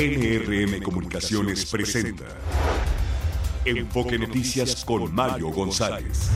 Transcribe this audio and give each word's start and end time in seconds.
NRM 0.00 0.82
Comunicaciones 0.82 1.66
presenta 1.66 2.24
Enfoque 3.66 4.18
Noticias 4.18 4.82
con 4.82 5.14
Mario 5.14 5.50
González. 5.50 6.30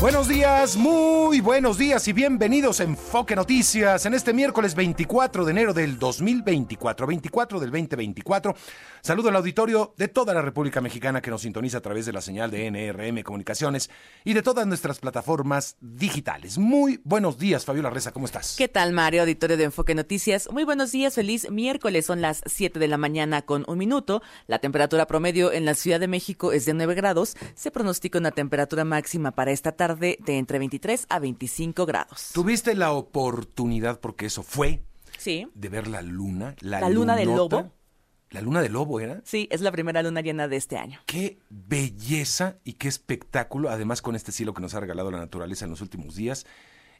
Buenos 0.00 0.28
días, 0.28 0.78
muy 0.78 1.42
buenos 1.42 1.76
días 1.76 2.08
y 2.08 2.14
bienvenidos 2.14 2.80
a 2.80 2.84
Enfoque 2.84 3.36
Noticias 3.36 4.06
en 4.06 4.14
este 4.14 4.32
miércoles 4.32 4.74
24 4.74 5.44
de 5.44 5.50
enero 5.50 5.74
del 5.74 5.98
2024, 5.98 7.06
24 7.06 7.60
del 7.60 7.70
2024. 7.70 8.54
Saludo 9.02 9.28
al 9.28 9.36
auditorio 9.36 9.92
de 9.98 10.08
toda 10.08 10.32
la 10.32 10.40
República 10.40 10.80
Mexicana 10.80 11.20
que 11.20 11.30
nos 11.30 11.42
sintoniza 11.42 11.78
a 11.78 11.80
través 11.82 12.06
de 12.06 12.14
la 12.14 12.22
señal 12.22 12.50
de 12.50 12.70
NRM 12.70 13.22
Comunicaciones 13.22 13.90
y 14.24 14.32
de 14.32 14.42
todas 14.42 14.66
nuestras 14.66 15.00
plataformas 15.00 15.76
digitales. 15.82 16.56
Muy 16.56 17.02
buenos 17.04 17.36
días, 17.36 17.66
Fabiola 17.66 17.90
Reza, 17.90 18.10
¿cómo 18.10 18.24
estás? 18.24 18.54
¿Qué 18.56 18.68
tal, 18.68 18.94
Mario, 18.94 19.20
auditorio 19.20 19.58
de 19.58 19.64
Enfoque 19.64 19.94
Noticias? 19.94 20.48
Muy 20.50 20.64
buenos 20.64 20.92
días, 20.92 21.14
feliz 21.14 21.50
miércoles, 21.50 22.06
son 22.06 22.22
las 22.22 22.40
7 22.46 22.78
de 22.78 22.88
la 22.88 22.96
mañana 22.96 23.42
con 23.42 23.66
un 23.68 23.76
minuto. 23.76 24.22
La 24.46 24.60
temperatura 24.60 25.06
promedio 25.06 25.52
en 25.52 25.66
la 25.66 25.74
Ciudad 25.74 26.00
de 26.00 26.08
México 26.08 26.52
es 26.52 26.64
de 26.64 26.72
9 26.72 26.94
grados. 26.94 27.36
Se 27.54 27.70
pronostica 27.70 28.18
una 28.18 28.30
temperatura 28.30 28.86
máxima 28.86 29.32
para 29.32 29.50
esta 29.50 29.72
tarde 29.72 29.89
de 29.98 30.18
entre 30.26 30.58
23 30.58 31.06
a 31.08 31.18
25 31.18 31.86
grados. 31.86 32.30
¿Tuviste 32.32 32.74
la 32.74 32.92
oportunidad, 32.92 34.00
porque 34.00 34.26
eso 34.26 34.42
fue, 34.42 34.82
Sí. 35.18 35.46
de 35.54 35.68
ver 35.68 35.86
la 35.88 36.02
luna? 36.02 36.54
La, 36.60 36.80
¿La 36.80 36.88
luna 36.88 37.16
del 37.16 37.28
lobo? 37.28 37.72
¿La 38.30 38.40
luna 38.40 38.62
del 38.62 38.72
lobo 38.74 39.00
era? 39.00 39.20
Sí, 39.24 39.48
es 39.50 39.60
la 39.60 39.72
primera 39.72 40.02
luna 40.02 40.20
llena 40.20 40.46
de 40.46 40.56
este 40.56 40.76
año. 40.78 41.00
Qué 41.06 41.38
belleza 41.50 42.58
y 42.64 42.74
qué 42.74 42.86
espectáculo, 42.88 43.70
además 43.70 44.02
con 44.02 44.14
este 44.14 44.30
cielo 44.32 44.54
que 44.54 44.60
nos 44.62 44.74
ha 44.74 44.80
regalado 44.80 45.10
la 45.10 45.18
naturaleza 45.18 45.64
en 45.64 45.72
los 45.72 45.80
últimos 45.80 46.14
días. 46.14 46.46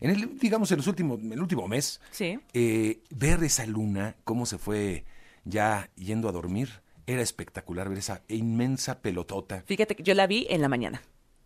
En 0.01 0.11
el, 0.11 0.39
digamos, 0.39 0.71
en 0.73 0.79
los 0.79 0.87
últimos, 0.87 1.21
en 1.21 1.33
el 1.33 1.41
último 1.41 1.69
mes, 1.69 2.01
Sí. 2.11 2.39
eh, 2.53 3.03
ver 3.11 3.45
esa 3.45 3.65
luna, 3.67 4.17
cómo 4.25 4.45
se 4.47 4.59
fue 4.59 5.05
ya 5.45 5.91
yendo 5.95 6.29
a 6.29 6.33
dormir, 6.33 6.83
era 7.07 7.23
espectacular 7.23 7.89
ver 7.89 7.99
esa 7.99 8.23
inmensa 8.29 9.01
pelotota. 9.01 9.63
Fíjate 9.67 9.95
que 9.97 10.03
yo 10.03 10.15
la 10.15 10.27
vi 10.27 10.47
en 10.51 10.61
la 10.63 10.69
mañana. 10.69 11.03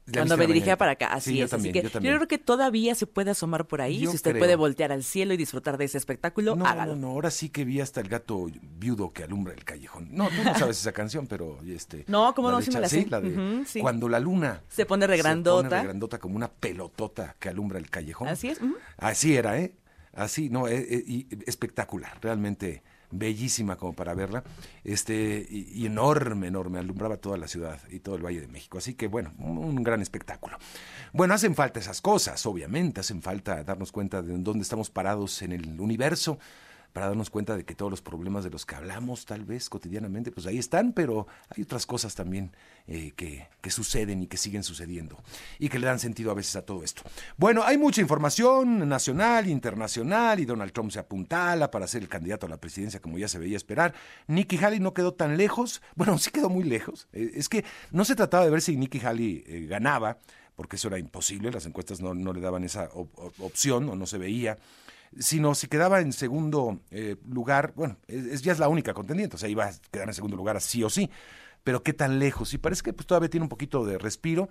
¿La 0.07 0.13
Cuando 0.21 0.37
me 0.37 0.47
dirigía 0.47 0.77
para 0.77 0.93
acá, 0.93 1.07
así 1.15 1.31
Sí, 1.31 1.37
yo 1.39 1.45
es. 1.47 1.51
también, 1.51 1.73
así 1.73 1.81
que 1.81 1.87
yo 1.87 1.91
también. 1.91 2.17
creo 2.17 2.29
que 2.29 2.37
todavía 2.37 2.95
se 2.95 3.07
puede 3.07 3.31
asomar 3.31 3.67
por 3.67 3.81
ahí. 3.81 4.01
Yo 4.01 4.11
si 4.11 4.17
usted 4.17 4.33
creo. 4.33 4.41
puede 4.43 4.55
voltear 4.57 4.93
al 4.93 5.03
cielo 5.03 5.33
y 5.33 5.39
disfrutar 5.39 5.79
de 5.79 5.87
ese 5.87 5.97
espectáculo, 5.97 6.55
No, 6.57 6.67
hágalo. 6.67 6.95
no, 6.95 7.01
no, 7.03 7.09
ahora 7.13 7.31
sí 7.31 7.49
que 7.49 7.65
vi 7.65 7.81
hasta 7.81 8.03
el 8.03 8.09
gato 8.09 8.49
viudo 8.79 9.15
que 9.15 9.23
alumbra 9.25 9.55
el 9.55 9.65
callejón. 9.65 10.09
No, 10.11 10.29
tú 10.29 10.43
no 10.45 10.55
sabes 10.59 10.79
esa 10.79 10.93
canción, 10.93 11.27
pero 11.27 11.59
este. 11.67 12.05
No, 12.07 12.35
¿cómo 12.35 12.51
no? 12.51 12.61
Sí 12.61 12.69
me 12.69 12.75
Cha- 12.75 12.81
la 12.81 12.89
sé. 12.91 13.07
la 13.09 13.21
de 13.23 13.29
Ujú, 13.31 13.65
sí. 13.67 13.81
cuando 13.81 14.09
la 14.11 14.21
luna 14.21 14.63
Se 14.69 14.85
pone 14.85 15.07
regrandota. 15.07 15.63
Se 15.63 15.69
pone 15.71 15.81
regrandota 15.83 16.19
como 16.19 16.37
una 16.37 16.49
pelotota 16.53 17.35
que 17.39 17.49
alumbra 17.49 17.79
el 17.79 17.89
callejón. 17.89 18.29
Así 18.29 18.49
es. 18.49 18.61
Así 18.99 19.35
era, 19.37 19.59
¿eh? 19.59 19.75
Así, 20.13 20.51
no, 20.51 20.69
eh, 20.69 20.87
eh, 20.89 21.03
y 21.07 21.27
espectacular, 21.47 22.19
realmente 22.21 22.83
bellísima 23.19 23.77
como 23.77 23.93
para 23.95 24.15
verla, 24.15 24.45
este, 24.83 25.47
y, 25.49 25.87
enorme, 25.87 26.49
enorme, 26.49 26.79
alumbraba 26.79 27.17
toda 27.17 27.37
la 27.37 27.49
ciudad 27.49 27.79
y 27.91 28.01
todo 28.01 28.17
el 28.17 28.25
Valle 28.25 28.41
de 28.41 28.49
México. 28.49 28.79
Así 28.79 28.95
que, 28.95 29.07
bueno, 29.09 29.33
un 29.39 29.83
gran 29.83 30.01
espectáculo. 30.03 30.59
Bueno, 31.13 31.35
hacen 31.35 31.55
falta 31.55 31.81
esas 31.81 32.01
cosas, 32.01 32.45
obviamente, 32.47 33.01
hacen 33.01 33.23
falta 33.23 33.63
darnos 33.65 33.93
cuenta 33.93 34.23
de 34.23 34.37
dónde 34.39 34.63
estamos 34.63 34.91
parados 34.91 35.43
en 35.43 35.53
el 35.53 35.81
universo, 35.81 36.39
para 36.95 37.09
darnos 37.09 37.29
cuenta 37.29 37.57
de 37.57 37.65
que 37.65 37.75
todos 37.75 37.91
los 37.91 38.01
problemas 38.01 38.45
de 38.45 38.51
los 38.51 38.65
que 38.65 38.77
hablamos 38.77 39.27
tal 39.27 39.45
vez 39.45 39.69
cotidianamente, 39.69 40.31
pues 40.31 40.47
ahí 40.47 40.59
están, 40.59 40.93
pero 40.93 41.27
hay 41.51 41.65
otras 41.65 41.87
cosas 41.87 42.15
también 42.15 42.53
eh, 42.87 43.13
que, 43.17 43.49
que 43.61 43.71
suceden 43.71 44.23
y 44.23 44.29
que 44.29 44.37
siguen 44.37 44.63
sucediendo 44.63 45.21
y 45.59 45.69
que 45.69 45.81
le 45.81 45.87
dan 45.89 45.99
sentido 45.99 46.31
a 46.31 46.35
veces 46.35 46.55
a 46.55 46.63
todo 46.65 46.85
esto. 46.85 47.03
Bueno, 47.37 47.65
hay 47.65 47.77
mucha 47.79 48.01
información 48.01 48.89
nacional, 48.89 49.49
internacional 49.49 50.39
y 50.39 50.45
Donald 50.45 50.71
Trump 50.73 50.93
se 50.93 51.01
apuntala 51.01 51.71
para 51.73 51.89
ser 51.89 52.01
el 52.03 52.09
candidato 52.09 52.47
a 52.47 52.49
la 52.49 52.59
presidencia 52.59 53.01
como 53.01 53.19
ya 53.19 53.27
se 53.27 53.41
veía 53.41 53.57
esperar. 53.57 53.93
Nikki 54.29 54.57
Haley 54.57 54.79
no 54.79 54.95
quedó 54.95 55.13
tan 55.15 55.37
lejos, 55.37 55.83
bueno, 55.97 56.17
sí 56.19 56.31
quedó 56.31 56.49
muy 56.49 56.63
lejos. 56.63 57.09
Eh, 57.13 57.33
es 57.35 57.49
que 57.49 57.65
no 57.91 58.05
se 58.05 58.15
trataba 58.15 58.45
de 58.45 58.51
ver 58.53 58.63
si 58.63 58.77
Nikki 58.77 59.01
Haley 59.05 59.43
eh, 59.49 59.67
ganaba, 59.69 60.19
porque 60.55 60.77
eso 60.77 60.87
era 60.87 61.01
imposible, 61.01 61.51
las 61.51 61.67
encuestas 61.67 62.01
no, 62.01 62.15
no 62.15 62.33
le 62.33 62.41
daban 62.41 62.63
esa 62.63 62.89
op- 62.95 63.19
op- 63.19 63.41
opción 63.41 63.89
o 63.89 63.97
no 63.97 64.07
se 64.07 64.19
veía 64.19 64.57
sino 65.19 65.55
si 65.55 65.67
quedaba 65.69 66.01
en 66.01 66.13
segundo 66.13 66.81
eh, 66.91 67.17
lugar, 67.29 67.73
bueno, 67.77 67.97
es, 68.07 68.43
ya 68.43 68.53
es 68.53 68.59
la 68.59 68.69
única 68.69 68.95
contendiente, 68.95 69.37
o 69.37 69.39
sea, 69.39 69.49
iba 69.49 69.67
a 69.67 69.73
quedar 69.91 70.09
en 70.09 70.15
segundo 70.15 70.37
lugar 70.37 70.61
sí 70.61 70.83
o 70.83 70.91
sí, 70.91 71.11
pero 71.63 71.83
qué 71.83 71.93
tan 71.93 72.19
lejos, 72.19 72.53
y 72.55 72.59
parece 72.59 72.83
que 72.83 72.93
pues, 72.93 73.07
todavía 73.07 73.31
tiene 73.31 73.45
un 73.45 73.49
poquito 73.49 73.85
de 73.85 73.99
respiro, 73.99 74.49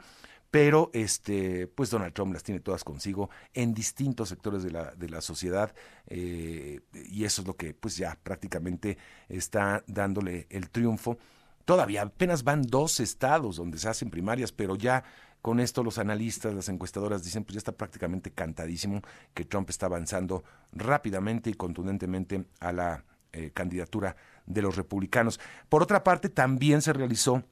pero 0.51 0.91
este, 0.93 1.65
pues 1.65 1.89
Donald 1.89 2.13
Trump 2.13 2.33
las 2.33 2.43
tiene 2.43 2.59
todas 2.59 2.83
consigo 2.83 3.31
en 3.55 3.73
distintos 3.73 4.29
sectores 4.29 4.61
de 4.61 4.71
la, 4.71 4.93
de 4.95 5.09
la 5.09 5.21
sociedad, 5.21 5.73
eh, 6.07 6.81
y 6.93 7.23
eso 7.23 7.41
es 7.41 7.47
lo 7.47 7.55
que 7.55 7.73
pues 7.73 7.97
ya 7.97 8.19
prácticamente 8.21 8.97
está 9.29 9.83
dándole 9.87 10.45
el 10.49 10.69
triunfo. 10.69 11.17
Todavía 11.65 12.03
apenas 12.03 12.43
van 12.43 12.61
dos 12.61 12.99
estados 12.99 13.55
donde 13.55 13.79
se 13.79 13.89
hacen 13.89 14.11
primarias, 14.11 14.51
pero 14.51 14.75
ya 14.75 15.03
con 15.43 15.59
esto 15.59 15.83
los 15.83 15.97
analistas, 15.97 16.53
las 16.53 16.69
encuestadoras 16.69 17.21
dicen, 17.21 17.43
pues 17.43 17.55
ya 17.55 17.57
está 17.57 17.73
prácticamente 17.73 18.31
cantadísimo 18.31 19.01
que 19.33 19.43
Trump 19.43 19.69
está 19.69 19.87
avanzando 19.87 20.45
rápidamente 20.71 21.49
y 21.49 21.53
contundentemente 21.53 22.45
a 22.61 22.71
la 22.71 23.03
eh, 23.33 23.51
candidatura 23.53 24.15
de 24.45 24.61
los 24.61 24.77
republicanos. 24.77 25.41
Por 25.67 25.83
otra 25.83 26.01
parte, 26.01 26.29
también 26.29 26.81
se 26.81 26.93
realizó 26.93 27.43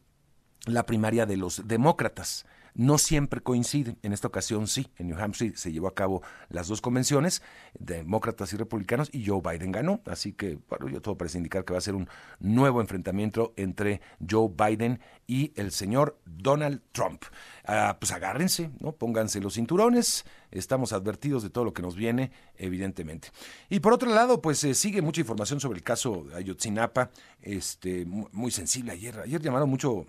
la 0.68 0.86
primaria 0.86 1.26
de 1.26 1.36
los 1.36 1.68
demócratas. 1.68 2.46
No 2.74 2.98
siempre 2.98 3.42
coinciden, 3.42 3.98
en 4.02 4.14
esta 4.14 4.28
ocasión 4.28 4.68
sí, 4.68 4.88
en 4.98 5.08
New 5.08 5.20
Hampshire 5.20 5.58
se 5.58 5.74
llevó 5.74 5.88
a 5.88 5.94
cabo 5.94 6.22
las 6.48 6.70
dos 6.70 6.80
convenciones, 6.80 7.42
demócratas 7.78 8.54
y 8.54 8.58
republicanos, 8.58 9.10
y 9.12 9.26
Joe 9.26 9.42
Biden 9.42 9.74
ganó, 9.74 10.02
así 10.06 10.32
que 10.32 10.58
bueno, 10.70 10.88
yo 10.88 11.02
todo 11.02 11.18
parece 11.18 11.38
indicar 11.38 11.66
que 11.66 11.74
va 11.74 11.80
a 11.80 11.82
ser 11.82 11.96
un 11.96 12.08
nuevo 12.40 12.80
enfrentamiento 12.80 13.54
entre 13.58 14.00
Joe 14.28 14.50
Biden 14.56 15.02
y 15.28 15.52
el 15.56 15.72
señor 15.72 16.18
Donald 16.26 16.82
Trump. 16.94 17.24
Ah, 17.66 17.98
pues 18.00 18.12
agárrense, 18.12 18.72
¿no? 18.80 18.92
Pónganse 18.94 19.40
los 19.40 19.54
cinturones, 19.54 20.26
estamos 20.50 20.94
advertidos 20.94 21.44
de 21.44 21.50
todo 21.52 21.64
lo 21.64 21.74
que 21.74 21.82
nos 21.84 21.96
viene, 21.96 22.32
evidentemente. 22.58 23.30
Y 23.70 23.80
por 23.82 23.94
otro 23.94 24.10
lado, 24.10 24.42
pues 24.42 24.64
eh, 24.64 24.74
sigue 24.74 25.02
mucha 25.02 25.22
información 25.22 25.60
sobre 25.60 25.78
el 25.78 25.84
caso 25.84 26.26
Ayotzinapa, 26.36 27.12
este, 27.42 28.06
mu- 28.06 28.28
muy 28.32 28.52
sensible 28.52 28.92
ayer. 28.94 29.20
Ayer 29.20 29.42
llamaron 29.42 29.70
mucho 29.70 30.06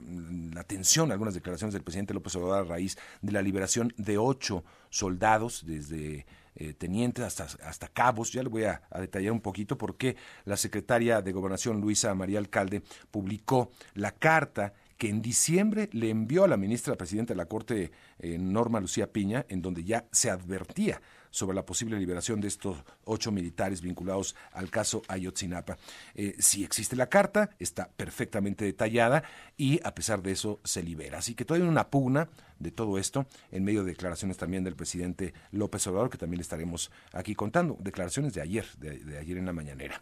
mm, 0.00 0.52
la 0.52 0.60
atención 0.60 1.10
algunas 1.10 1.34
declaraciones 1.34 1.72
del 1.72 1.82
presidente 1.82 2.12
López 2.14 2.34
Obrador 2.36 2.66
a 2.66 2.68
raíz 2.68 2.98
de 3.22 3.32
la 3.32 3.42
liberación 3.42 3.92
de 3.96 4.18
ocho 4.18 4.62
soldados, 4.90 5.64
desde 5.66 6.26
eh, 6.56 6.74
tenientes 6.74 7.24
hasta, 7.24 7.46
hasta 7.66 7.88
cabos. 7.88 8.32
Ya 8.32 8.42
le 8.42 8.48
voy 8.50 8.64
a, 8.64 8.82
a 8.90 9.00
detallar 9.00 9.32
un 9.32 9.40
poquito 9.40 9.78
porque 9.78 10.16
la 10.44 10.56
secretaria 10.56 11.22
de 11.22 11.32
Gobernación, 11.32 11.80
Luisa 11.80 12.14
María 12.14 12.38
Alcalde, 12.38 12.82
publicó 13.10 13.70
la 13.94 14.12
carta 14.12 14.74
que 15.00 15.08
en 15.08 15.22
diciembre 15.22 15.88
le 15.92 16.10
envió 16.10 16.44
a 16.44 16.46
la 16.46 16.58
ministra 16.58 16.94
presidenta 16.94 17.32
de 17.32 17.38
la 17.38 17.46
Corte, 17.46 17.90
eh, 18.18 18.36
Norma 18.36 18.80
Lucía 18.80 19.10
Piña, 19.10 19.46
en 19.48 19.62
donde 19.62 19.82
ya 19.82 20.04
se 20.12 20.28
advertía 20.28 21.00
sobre 21.30 21.54
la 21.54 21.64
posible 21.64 21.98
liberación 21.98 22.38
de 22.42 22.48
estos 22.48 22.76
ocho 23.04 23.32
militares 23.32 23.80
vinculados 23.80 24.36
al 24.52 24.68
caso 24.68 25.00
Ayotzinapa. 25.08 25.78
Eh, 26.14 26.34
si 26.38 26.64
existe 26.64 26.96
la 26.96 27.08
carta, 27.08 27.48
está 27.58 27.88
perfectamente 27.88 28.66
detallada 28.66 29.24
y 29.56 29.80
a 29.84 29.94
pesar 29.94 30.20
de 30.20 30.32
eso 30.32 30.60
se 30.64 30.82
libera. 30.82 31.16
Así 31.16 31.34
que 31.34 31.46
todavía 31.46 31.64
hay 31.64 31.70
una 31.70 31.88
pugna 31.88 32.28
de 32.60 32.70
todo 32.70 32.98
esto 32.98 33.26
en 33.50 33.64
medio 33.64 33.82
de 33.82 33.90
declaraciones 33.90 34.36
también 34.36 34.62
del 34.62 34.76
presidente 34.76 35.34
López 35.50 35.84
Obrador, 35.88 36.10
que 36.10 36.18
también 36.18 36.38
le 36.38 36.42
estaremos 36.42 36.92
aquí 37.12 37.34
contando, 37.34 37.76
declaraciones 37.80 38.34
de 38.34 38.42
ayer, 38.42 38.66
de, 38.78 39.18
ayer 39.18 39.36
en 39.36 39.46
la 39.46 39.52
mañanera. 39.52 40.00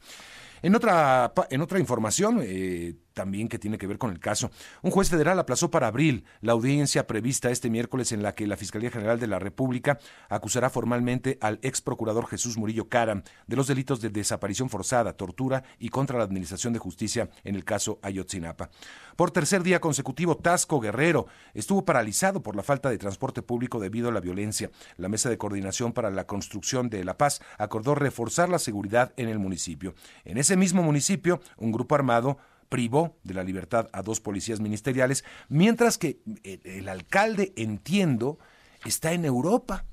En 0.61 0.75
otra, 0.75 1.33
en 1.51 1.61
otra 1.61 1.79
información, 1.79 2.41
eh, 2.43 2.97
también 3.15 3.49
que 3.49 3.59
tiene 3.59 3.79
que 3.79 3.87
ver 3.87 3.99
con 3.99 4.11
el 4.11 4.21
caso, 4.21 4.51
un 4.83 4.91
juez 4.91 5.09
federal 5.09 5.39
aplazó 5.39 5.71
para 5.71 5.89
abril 5.89 6.25
la 6.41 6.53
audiencia 6.53 7.07
prevista 7.07 7.51
este 7.51 7.71
miércoles 7.71 8.13
en 8.13 8.23
la 8.23 8.35
que 8.35 8.47
la 8.47 8.57
Fiscalía 8.57 8.91
General 8.91 9.19
de 9.19 9.27
la 9.27 9.39
República 9.39 9.99
acusará 10.29 10.71
formalmente 10.71 11.39
al 11.41 11.59
ex 11.63 11.81
procurador 11.81 12.27
Jesús 12.27 12.57
Murillo 12.57 12.89
Cara 12.89 13.23
de 13.47 13.57
los 13.57 13.67
delitos 13.67 14.01
de 14.01 14.11
desaparición 14.11 14.69
forzada, 14.69 15.15
tortura 15.15 15.65
y 15.79 15.89
contra 15.89 16.19
la 16.19 16.25
Administración 16.25 16.73
de 16.73 16.79
Justicia 16.79 17.29
en 17.43 17.57
el 17.57 17.65
caso 17.65 17.99
Ayotzinapa. 18.03 18.71
Por 19.17 19.33
tercer 19.33 19.65
día 19.65 19.81
consecutivo, 19.81 20.37
Tasco 20.37 20.79
Guerrero 20.79 21.27
estuvo 21.55 21.85
paralizado 21.85 22.41
por 22.41 22.48
la 22.57 22.63
falta 22.63 22.91
de 22.91 22.99
transporte 22.99 23.43
público 23.43 23.81
debido 23.81 24.09
a 24.09 24.13
la 24.13 24.21
violencia. 24.21 24.71
La 24.97 25.09
Mesa 25.09 25.31
de 25.31 25.39
Coordinación 25.39 25.93
para 25.93 26.11
la 26.11 26.27
Construcción 26.27 26.91
de 26.91 27.05
la 27.05 27.19
Paz 27.19 27.41
acordó 27.59 27.95
reforzar 27.95 28.49
la 28.49 28.59
seguridad 28.59 29.13
en 29.17 29.29
el 29.29 29.39
municipio. 29.39 29.95
En 30.25 30.39
ese 30.39 30.57
mismo 30.57 30.83
municipio, 30.83 31.41
un 31.57 31.73
grupo 31.73 31.95
armado 31.95 32.39
privó 32.69 33.17
de 33.25 33.35
la 33.35 33.45
libertad 33.45 33.89
a 33.93 34.03
dos 34.03 34.21
policías 34.21 34.61
ministeriales, 34.61 35.25
mientras 35.49 35.99
que 35.99 36.21
el, 36.45 36.61
el 36.65 36.89
alcalde, 36.89 37.53
entiendo, 37.57 38.39
está 38.85 39.13
en 39.13 39.25
Europa, 39.25 39.85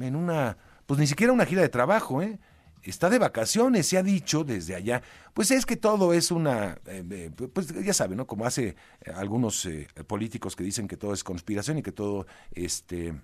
en 0.00 0.16
una, 0.16 0.56
pues 0.86 1.00
ni 1.00 1.06
siquiera 1.06 1.32
una 1.32 1.46
gira 1.46 1.62
de 1.62 1.68
trabajo, 1.68 2.22
¿eh? 2.22 2.38
Está 2.82 3.10
de 3.10 3.18
vacaciones, 3.18 3.86
se 3.86 3.98
ha 3.98 4.02
dicho 4.02 4.44
desde 4.44 4.74
allá, 4.74 5.02
pues 5.34 5.50
es 5.50 5.66
que 5.66 5.76
todo 5.76 6.12
es 6.12 6.30
una, 6.30 6.78
eh, 6.86 7.30
pues 7.52 7.68
ya 7.68 7.94
saben, 7.94 8.16
¿no? 8.16 8.26
Como 8.26 8.46
hace 8.46 8.68
eh, 9.00 9.12
algunos 9.14 9.66
eh, 9.66 9.88
políticos 10.06 10.56
que 10.56 10.64
dicen 10.64 10.88
que 10.88 10.96
todo 10.96 11.12
es 11.12 11.24
conspiración 11.24 11.78
y 11.78 11.82
que 11.82 11.92
todo 11.92 12.26
este 12.52 13.14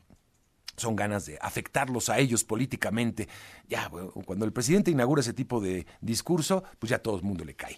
son 0.76 0.94
ganas 0.94 1.26
de 1.26 1.38
afectarlos 1.41 2.08
a 2.08 2.19
ellos 2.19 2.44
políticamente. 2.44 3.29
Ya, 3.69 3.91
cuando 4.25 4.44
el 4.44 4.53
presidente 4.53 4.91
inaugura 4.91 5.20
ese 5.20 5.32
tipo 5.32 5.61
de 5.61 5.87
discurso, 6.00 6.64
pues 6.79 6.91
ya 6.91 6.99
todo 6.99 7.17
el 7.17 7.23
mundo 7.23 7.44
le 7.44 7.55
cae. 7.55 7.76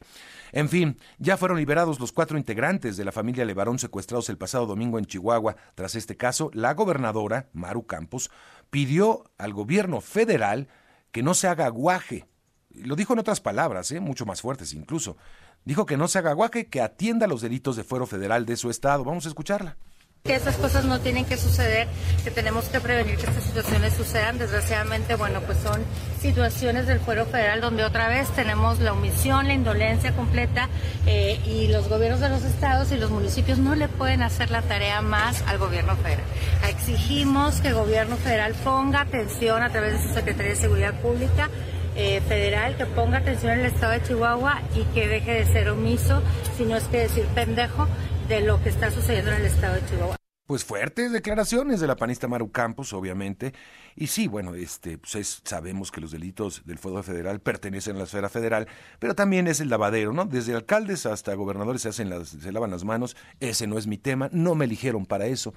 En 0.53 0.69
fin, 0.69 0.99
ya 1.19 1.37
fueron 1.37 1.59
liberados 1.59 2.01
los 2.01 2.13
cuatro 2.13 2.39
integrantes 2.39 2.97
de 2.97 3.05
la 3.05 3.13
familia 3.13 3.45
Levarón 3.45 3.79
secuestrados 3.79 4.29
el 4.29 4.39
pasado 4.39 4.67
domingo 4.67 4.99
en 4.99 5.07
Chihuahua. 5.07 5.57
Tras 5.75 5.95
este 5.95 6.17
caso, 6.17 6.51
la 6.55 6.75
gobernadora, 6.75 7.49
Maru 7.53 7.87
Campos, 7.87 8.31
pidió 8.71 9.25
al 9.39 9.53
gobierno 9.53 10.01
federal 10.01 10.69
que 11.13 11.23
no 11.23 11.35
se 11.35 11.49
haga 11.49 11.67
aguaje. 11.67 12.27
Lo 12.71 12.97
dijo 12.97 13.13
en 13.13 13.19
otras 13.19 13.41
palabras, 13.41 13.91
¿eh? 13.93 14.01
mucho 14.01 14.27
más 14.27 14.41
fuertes 14.43 14.73
incluso. 14.73 15.17
Dijo 15.65 15.87
que 15.87 15.97
no 15.97 16.09
se 16.09 16.19
haga 16.19 16.31
aguaje, 16.31 16.67
que 16.67 16.81
atienda 16.81 17.27
los 17.27 17.41
delitos 17.41 17.77
de 17.77 17.85
fuero 17.85 18.07
federal 18.07 18.47
de 18.47 18.57
su 18.57 18.71
estado. 18.71 19.05
Vamos 19.05 19.27
a 19.27 19.29
escucharla 19.29 19.77
que 20.25 20.35
esas 20.35 20.57
cosas 20.57 20.85
no 20.85 21.01
tienen 21.01 21.25
que 21.25 21.37
suceder, 21.37 21.89
que 22.23 22.31
tenemos 22.31 22.67
que 22.67 22.81
prevenir 22.81 23.17
que 23.17 23.27
estas 23.27 23.45
situaciones 23.45 23.95
sucedan. 23.95 24.39
Desgraciadamente, 24.39 25.15
bueno, 25.15 25.41
pues 25.41 25.59
son 25.59 25.83
situaciones 26.21 26.87
del 26.87 27.01
fuero 27.01 27.25
federal 27.25 27.61
donde 27.61 27.85
otra 27.85 28.09
vez 28.09 28.29
tenemos 28.31 28.79
la 28.81 28.93
omisión, 28.93 29.47
la 29.47 29.55
indolencia 29.55 30.15
completa 30.15 30.69
eh, 31.07 31.41
y 31.47 31.69
los 31.69 31.89
gobiernos 31.89 32.21
de 32.21 32.29
los 32.29 32.45
estados 32.45 32.93
y 32.93 32.97
los 32.97 33.11
municipios 33.11 33.59
no 33.59 33.75
le 33.75 33.89
pueden 33.89 34.23
hacer 34.23 34.51
la 34.51 34.63
tarea 34.63 35.01
más 35.01 35.43
al 35.47 35.59
gobierno 35.59 35.97
federal. 35.97 36.25
Exigimos 36.69 37.61
que 37.61 37.69
el 37.69 37.75
gobierno 37.75 38.17
federal 38.17 38.55
ponga 38.65 39.03
atención 39.03 39.63
a 39.63 39.71
través 39.71 39.95
de 39.95 40.09
su 40.09 40.15
Secretaría 40.15 40.53
de 40.53 40.57
Seguridad 40.57 41.01
Pública 41.01 41.49
eh, 41.97 42.21
federal 42.29 42.77
que 42.77 42.87
ponga 42.87 43.19
atención 43.19 43.53
en 43.53 43.61
el 43.61 43.67
estado 43.67 43.93
de 43.93 44.03
Chihuahua 44.03 44.63
y 44.77 44.83
que 44.95 45.09
deje 45.09 45.33
de 45.33 45.47
ser 45.47 45.69
omiso, 45.71 46.23
si 46.57 46.65
no 46.65 46.77
es 46.77 46.85
que 46.85 46.99
decir 46.99 47.25
pendejo, 47.35 47.89
de 48.29 48.43
lo 48.43 48.63
que 48.63 48.69
está 48.69 48.91
sucediendo 48.91 49.31
en 49.31 49.39
el 49.39 49.47
estado 49.47 49.75
de 49.75 49.87
Chihuahua. 49.87 50.17
Pues 50.47 50.65
fuertes 50.65 51.13
declaraciones 51.13 51.81
de 51.81 51.87
la 51.87 51.97
panista 51.97 52.27
Maru 52.29 52.51
Campos, 52.51 52.93
obviamente. 52.93 53.53
Y 53.97 54.07
sí, 54.07 54.29
bueno, 54.29 54.55
este, 54.55 54.97
pues 54.97 55.43
sabemos 55.45 55.91
que 55.91 56.01
los 56.01 56.11
delitos 56.11 56.63
del 56.65 56.79
Fuego 56.79 57.03
Federal 57.03 57.41
pertenecen 57.41 57.97
a 57.97 57.99
la 57.99 58.05
esfera 58.05 58.29
federal, 58.31 58.67
pero 58.99 59.15
también 59.15 59.47
es 59.47 59.61
el 59.61 59.69
lavadero, 59.69 60.13
¿no? 60.13 60.25
Desde 60.25 60.55
alcaldes 60.55 61.05
hasta 61.05 61.35
gobernadores 61.35 61.83
se, 61.83 61.91
hacen 61.91 62.09
las, 62.09 62.29
se 62.29 62.53
lavan 62.53 62.71
las 62.71 62.85
manos. 62.85 63.17
Ese 63.41 63.67
no 63.67 63.77
es 63.77 63.87
mi 63.87 63.99
tema, 63.99 64.31
no 64.33 64.55
me 64.55 64.65
eligieron 64.65 65.05
para 65.05 65.27
eso. 65.27 65.53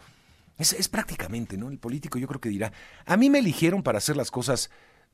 Es, 0.57 0.73
es 0.73 0.89
prácticamente, 0.89 1.57
¿no? 1.57 1.71
El 1.71 1.79
político 1.79 2.19
yo 2.19 2.27
creo 2.27 2.41
que 2.41 2.49
dirá, 2.49 2.73
a 3.05 3.15
mí 3.15 3.29
me 3.29 3.39
eligieron 3.39 3.83
para 3.83 3.99
hacer 3.99 4.17
las 4.17 4.29
cosas 4.29 4.69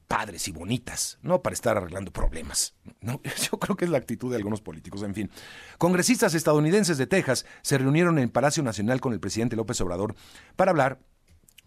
padres 0.08 0.48
y 0.48 0.52
bonitas, 0.52 1.20
no 1.22 1.42
para 1.42 1.54
estar 1.54 1.78
arreglando 1.78 2.12
problemas. 2.12 2.76
¿no? 3.02 3.22
Yo 3.52 3.60
creo 3.60 3.76
que 3.76 3.86
es 3.86 3.92
la 3.92 3.98
actitud 3.98 4.32
de 4.32 4.38
algunos 4.38 4.62
políticos. 4.62 5.04
En 5.04 5.14
fin, 5.14 5.30
congresistas 5.78 6.34
estadounidenses 6.34 6.98
de 6.98 7.08
Texas 7.08 7.46
se 7.62 7.78
reunieron 7.78 8.20
en 8.20 8.30
Palacio 8.30 8.64
Nacional 8.64 9.02
con 9.02 9.14
el 9.14 9.20
presidente 9.20 9.56
López 9.56 9.80
Obrador 9.82 10.16
para 10.56 10.72
hablar 10.72 11.00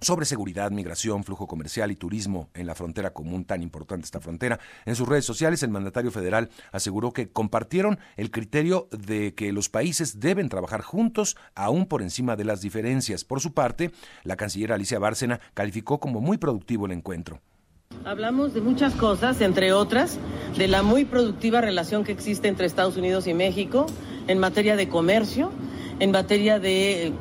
sobre 0.00 0.24
seguridad, 0.24 0.70
migración, 0.70 1.24
flujo 1.24 1.46
comercial 1.46 1.90
y 1.90 1.96
turismo 1.96 2.48
en 2.54 2.66
la 2.66 2.74
frontera 2.74 3.12
común, 3.12 3.44
tan 3.44 3.62
importante 3.62 4.06
esta 4.06 4.20
frontera. 4.20 4.58
En 4.86 4.96
sus 4.96 5.06
redes 5.06 5.26
sociales, 5.26 5.62
el 5.62 5.70
mandatario 5.70 6.10
federal 6.10 6.48
aseguró 6.72 7.12
que 7.12 7.30
compartieron 7.30 7.98
el 8.16 8.30
criterio 8.30 8.88
de 8.92 9.34
que 9.34 9.52
los 9.52 9.68
países 9.68 10.18
deben 10.18 10.48
trabajar 10.48 10.80
juntos, 10.80 11.36
aún 11.54 11.86
por 11.86 12.00
encima 12.02 12.36
de 12.36 12.44
las 12.44 12.62
diferencias. 12.62 13.24
Por 13.24 13.40
su 13.40 13.52
parte, 13.52 13.92
la 14.24 14.36
canciller 14.36 14.72
Alicia 14.72 14.98
Bárcena 14.98 15.40
calificó 15.52 16.00
como 16.00 16.20
muy 16.20 16.38
productivo 16.38 16.86
el 16.86 16.92
encuentro. 16.92 17.42
Hablamos 18.04 18.54
de 18.54 18.62
muchas 18.62 18.94
cosas, 18.94 19.42
entre 19.42 19.74
otras, 19.74 20.18
de 20.56 20.68
la 20.68 20.82
muy 20.82 21.04
productiva 21.04 21.60
relación 21.60 22.02
que 22.02 22.12
existe 22.12 22.48
entre 22.48 22.66
Estados 22.66 22.96
Unidos 22.96 23.26
y 23.26 23.34
México 23.34 23.86
en 24.26 24.38
materia 24.38 24.74
de 24.74 24.88
comercio, 24.88 25.52
en 25.98 26.10
materia 26.10 26.58
de, 26.58 27.12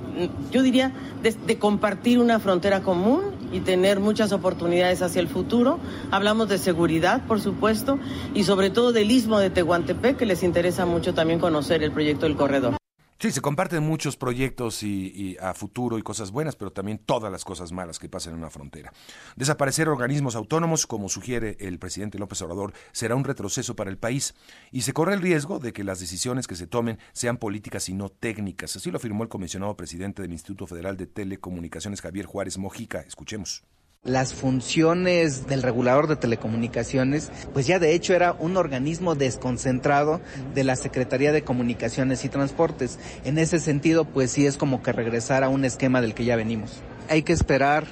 yo 0.52 0.64
diría, 0.64 0.94
de, 1.22 1.60
compartir 1.60 2.18
una 2.18 2.40
frontera 2.40 2.82
común 2.82 3.24
y 3.52 3.60
tener 3.60 4.00
muchas 4.00 4.32
oportunidades 4.32 5.02
hacia 5.02 5.20
el 5.20 5.28
futuro. 5.28 5.80
Hablamos 6.12 6.48
de 6.48 6.58
seguridad, 6.58 7.26
por 7.28 7.42
supuesto, 7.42 8.00
y 8.34 8.46
sobre 8.46 8.70
todo 8.70 8.94
del 8.94 9.12
istmo 9.12 9.38
de 9.38 9.50
Tehuantepec, 9.50 10.16
que 10.16 10.26
les 10.26 10.44
interesa 10.44 10.86
mucho 10.86 11.14
también 11.14 11.40
conocer 11.40 11.84
el 11.84 11.92
proyecto 11.92 12.26
del 12.26 12.38
corredor. 12.38 12.79
Sí, 13.22 13.34
se 13.34 13.42
comparten 13.42 13.84
muchos 13.84 14.16
proyectos 14.16 14.82
y, 14.82 15.36
a 15.42 15.54
futuro 15.54 15.98
y 15.98 16.04
cosas 16.04 16.32
buenas, 16.32 16.56
pero 16.56 16.72
también 16.72 17.00
todas 17.00 17.30
las 17.30 17.44
cosas 17.44 17.74
malas 17.74 18.00
que 18.00 18.08
pasan 18.08 18.32
en 18.32 18.40
una 18.40 18.50
frontera. 18.50 18.94
Desaparecer 19.36 19.90
organismos 19.90 20.38
autónomos, 20.38 20.88
como 20.88 21.10
sugiere 21.10 21.58
el 21.60 21.80
presidente 21.80 22.18
López 22.18 22.42
Obrador, 22.44 22.72
será 22.94 23.16
un 23.16 23.26
retroceso 23.26 23.76
para 23.76 23.90
el 23.90 23.98
país 23.98 24.36
y 24.72 24.84
se 24.84 24.94
corre 24.94 25.16
el 25.16 25.22
riesgo 25.22 25.60
de 25.60 25.74
que 25.74 25.84
las 25.84 26.00
decisiones 26.00 26.48
que 26.48 26.56
se 26.56 26.66
tomen 26.66 26.98
sean 27.12 27.36
políticas 27.36 27.90
y 27.90 27.94
no 27.94 28.08
técnicas. 28.08 28.78
Así 28.78 28.90
lo 28.90 28.96
afirmó 28.96 29.24
el 29.24 29.30
comisionado 29.30 29.76
presidente 29.76 30.22
del 30.22 30.32
Instituto 30.32 30.66
Federal 30.66 30.96
de 30.96 31.08
Telecomunicaciones, 31.08 32.00
Javier 32.00 32.26
Juárez 32.26 32.58
Mojica. 32.58 33.02
Escuchemos. 33.02 33.66
Las 34.06 34.34
funciones 34.34 35.46
del 35.48 35.62
regulador 35.62 36.08
de 36.08 36.16
telecomunicaciones, 36.16 37.30
pues 37.54 37.68
ya 37.68 37.80
de 37.80 37.94
hecho 37.94 38.14
era 38.14 38.32
un 38.32 38.56
organismo 38.56 39.14
desconcentrado 39.14 40.22
de 40.56 40.64
la 40.64 40.78
Secretaría 40.78 41.34
de 41.34 41.44
Comunicaciones 41.44 42.24
y 42.24 42.30
Transportes. 42.30 42.98
En 43.26 43.38
ese 43.38 43.60
sentido, 43.60 44.06
pues 44.06 44.32
sí 44.32 44.46
es 44.46 44.56
como 44.56 44.82
que 44.82 44.94
regresar 44.94 45.44
a 45.44 45.50
un 45.50 45.66
esquema 45.66 46.00
del 46.00 46.14
que 46.14 46.24
ya 46.24 46.38
venimos. 46.38 46.82
Hay 47.10 47.24
que 47.24 47.34
esperar 47.34 47.88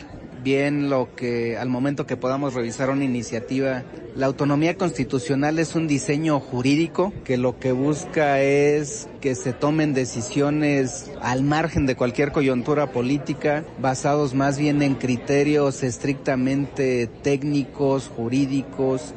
bien 0.47 0.89
lo 0.89 1.13
que 1.13 1.57
al 1.57 1.67
momento 1.67 2.05
que 2.05 2.15
podamos 2.15 2.53
revisar 2.53 2.89
una 2.89 3.03
iniciativa, 3.03 3.83
la 4.15 4.27
autonomía 4.27 4.77
constitucional 4.77 5.59
es 5.59 5.75
un 5.75 5.87
diseño 5.89 6.39
jurídico 6.39 7.11
que 7.25 7.35
lo 7.35 7.59
que 7.59 7.73
busca 7.73 8.39
es 8.39 9.09
que 9.19 9.35
se 9.35 9.51
tomen 9.51 9.93
decisiones 9.93 11.11
al 11.21 11.43
margen 11.43 11.85
de 11.85 11.97
cualquier 11.97 12.31
coyuntura 12.31 12.93
política, 12.93 13.65
basados 13.79 14.35
más 14.35 14.57
bien 14.57 14.81
en 14.81 14.95
criterios 14.95 15.83
estrictamente 15.83 17.07
técnicos, 17.07 18.09
jurídicos, 18.15 19.13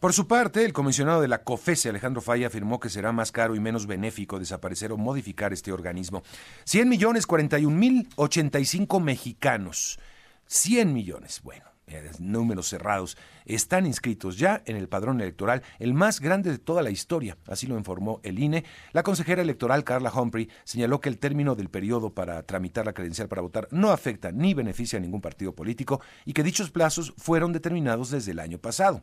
por 0.00 0.12
su 0.12 0.26
parte, 0.26 0.66
el 0.66 0.74
comisionado 0.74 1.22
de 1.22 1.28
la 1.28 1.44
COFESE, 1.44 1.88
Alejandro 1.88 2.20
Falla, 2.20 2.48
afirmó 2.48 2.78
que 2.78 2.90
será 2.90 3.10
más 3.10 3.32
caro 3.32 3.54
y 3.54 3.60
menos 3.60 3.86
benéfico 3.86 4.38
desaparecer 4.38 4.92
o 4.92 4.98
modificar 4.98 5.54
este 5.54 5.72
organismo. 5.72 6.22
100 6.64 6.90
millones 6.90 7.26
41 7.26 7.74
mil 7.74 8.06
85 8.16 9.00
mexicanos 9.00 9.98
100 10.46 10.92
millones, 10.92 11.40
bueno, 11.42 11.64
eh, 11.86 12.10
números 12.18 12.68
cerrados, 12.68 13.18
están 13.44 13.84
inscritos 13.84 14.38
ya 14.38 14.62
en 14.64 14.76
el 14.76 14.88
padrón 14.88 15.20
electoral, 15.20 15.62
el 15.78 15.92
más 15.92 16.20
grande 16.20 16.50
de 16.50 16.58
toda 16.58 16.82
la 16.82 16.90
historia, 16.90 17.36
así 17.46 17.66
lo 17.66 17.76
informó 17.76 18.20
el 18.22 18.38
INE. 18.38 18.64
La 18.92 19.02
consejera 19.02 19.42
electoral 19.42 19.84
Carla 19.84 20.10
Humphrey 20.10 20.48
señaló 20.64 21.00
que 21.00 21.10
el 21.10 21.18
término 21.18 21.54
del 21.54 21.68
periodo 21.68 22.14
para 22.14 22.42
tramitar 22.42 22.86
la 22.86 22.94
credencial 22.94 23.28
para 23.28 23.42
votar 23.42 23.68
no 23.70 23.90
afecta 23.90 24.32
ni 24.32 24.54
beneficia 24.54 24.98
a 24.98 25.02
ningún 25.02 25.20
partido 25.20 25.54
político 25.54 26.00
y 26.24 26.32
que 26.32 26.42
dichos 26.42 26.70
plazos 26.70 27.12
fueron 27.18 27.52
determinados 27.52 28.10
desde 28.10 28.32
el 28.32 28.38
año 28.38 28.58
pasado. 28.58 29.02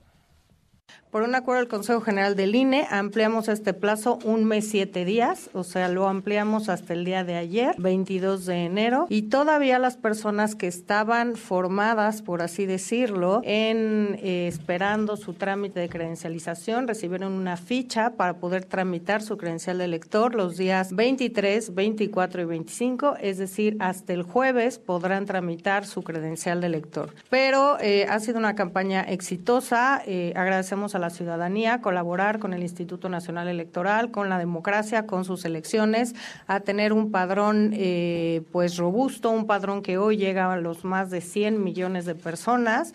Por 1.11 1.23
un 1.23 1.35
acuerdo 1.35 1.59
del 1.59 1.67
Consejo 1.67 1.99
General 1.99 2.37
del 2.37 2.55
INE, 2.55 2.87
ampliamos 2.89 3.49
este 3.49 3.73
plazo 3.73 4.17
un 4.23 4.45
mes, 4.45 4.69
siete 4.69 5.03
días, 5.03 5.49
o 5.51 5.65
sea, 5.65 5.89
lo 5.89 6.07
ampliamos 6.07 6.69
hasta 6.69 6.93
el 6.93 7.03
día 7.03 7.25
de 7.25 7.35
ayer, 7.35 7.75
22 7.79 8.45
de 8.45 8.63
enero, 8.63 9.07
y 9.09 9.23
todavía 9.23 9.77
las 9.77 9.97
personas 9.97 10.55
que 10.55 10.67
estaban 10.67 11.35
formadas, 11.35 12.21
por 12.21 12.41
así 12.41 12.65
decirlo, 12.65 13.41
en 13.43 14.19
eh, 14.23 14.47
esperando 14.47 15.17
su 15.17 15.33
trámite 15.33 15.81
de 15.81 15.89
credencialización, 15.89 16.87
recibieron 16.87 17.33
una 17.33 17.57
ficha 17.57 18.11
para 18.11 18.35
poder 18.35 18.63
tramitar 18.63 19.21
su 19.21 19.37
credencial 19.37 19.79
de 19.79 19.83
elector 19.83 20.33
los 20.33 20.55
días 20.55 20.95
23, 20.95 21.75
24 21.75 22.41
y 22.41 22.45
25, 22.45 23.17
es 23.19 23.37
decir, 23.37 23.75
hasta 23.81 24.13
el 24.13 24.23
jueves 24.23 24.79
podrán 24.79 25.25
tramitar 25.25 25.85
su 25.85 26.03
credencial 26.03 26.61
de 26.61 26.67
elector. 26.67 27.13
Pero 27.29 27.77
eh, 27.81 28.07
ha 28.09 28.21
sido 28.21 28.39
una 28.39 28.55
campaña 28.55 29.01
exitosa, 29.01 30.01
eh, 30.05 30.31
agradecemos 30.37 30.80
a 30.81 30.99
la 30.99 31.09
ciudadanía, 31.09 31.81
colaborar 31.81 32.39
con 32.39 32.53
el 32.53 32.63
Instituto 32.63 33.07
Nacional 33.07 33.47
Electoral, 33.47 34.11
con 34.11 34.29
la 34.29 34.39
democracia, 34.39 35.05
con 35.05 35.25
sus 35.25 35.45
elecciones, 35.45 36.15
a 36.47 36.59
tener 36.61 36.91
un 36.91 37.11
padrón 37.11 37.71
eh, 37.73 38.41
pues 38.51 38.77
robusto, 38.77 39.29
un 39.29 39.45
padrón 39.45 39.81
que 39.81 39.97
hoy 39.97 40.17
llega 40.17 40.51
a 40.51 40.57
los 40.57 40.83
más 40.83 41.11
de 41.11 41.21
100 41.21 41.63
millones 41.63 42.05
de 42.05 42.15
personas. 42.15 42.93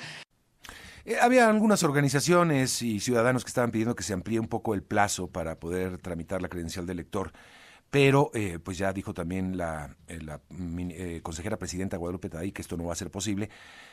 Eh, 1.05 1.17
había 1.21 1.49
algunas 1.49 1.85
organizaciones 1.85 2.83
y 2.83 2.99
ciudadanos 2.99 3.45
que 3.45 3.49
estaban 3.49 3.71
pidiendo 3.71 3.95
que 3.95 4.03
se 4.03 4.13
amplíe 4.13 4.41
un 4.41 4.49
poco 4.49 4.75
el 4.75 4.83
plazo 4.83 5.29
para 5.29 5.61
poder 5.61 5.99
tramitar 5.99 6.43
la 6.43 6.49
credencial 6.49 6.85
de 6.85 6.93
elector 6.93 7.33
pero 7.91 8.31
eh, 8.35 8.59
pues 8.59 8.79
ya 8.79 8.93
dijo 8.93 9.15
también 9.15 9.57
la, 9.57 9.97
eh, 10.09 11.21
consejera 11.23 11.57
presidenta 11.59 11.97
Guadalupe 11.97 12.29
Taday 12.29 12.53
que 12.53 12.63
esto 12.63 12.77
no 12.77 12.85
va 12.85 12.93
a 12.93 12.97
ser 12.97 13.11
posible. 13.11 13.49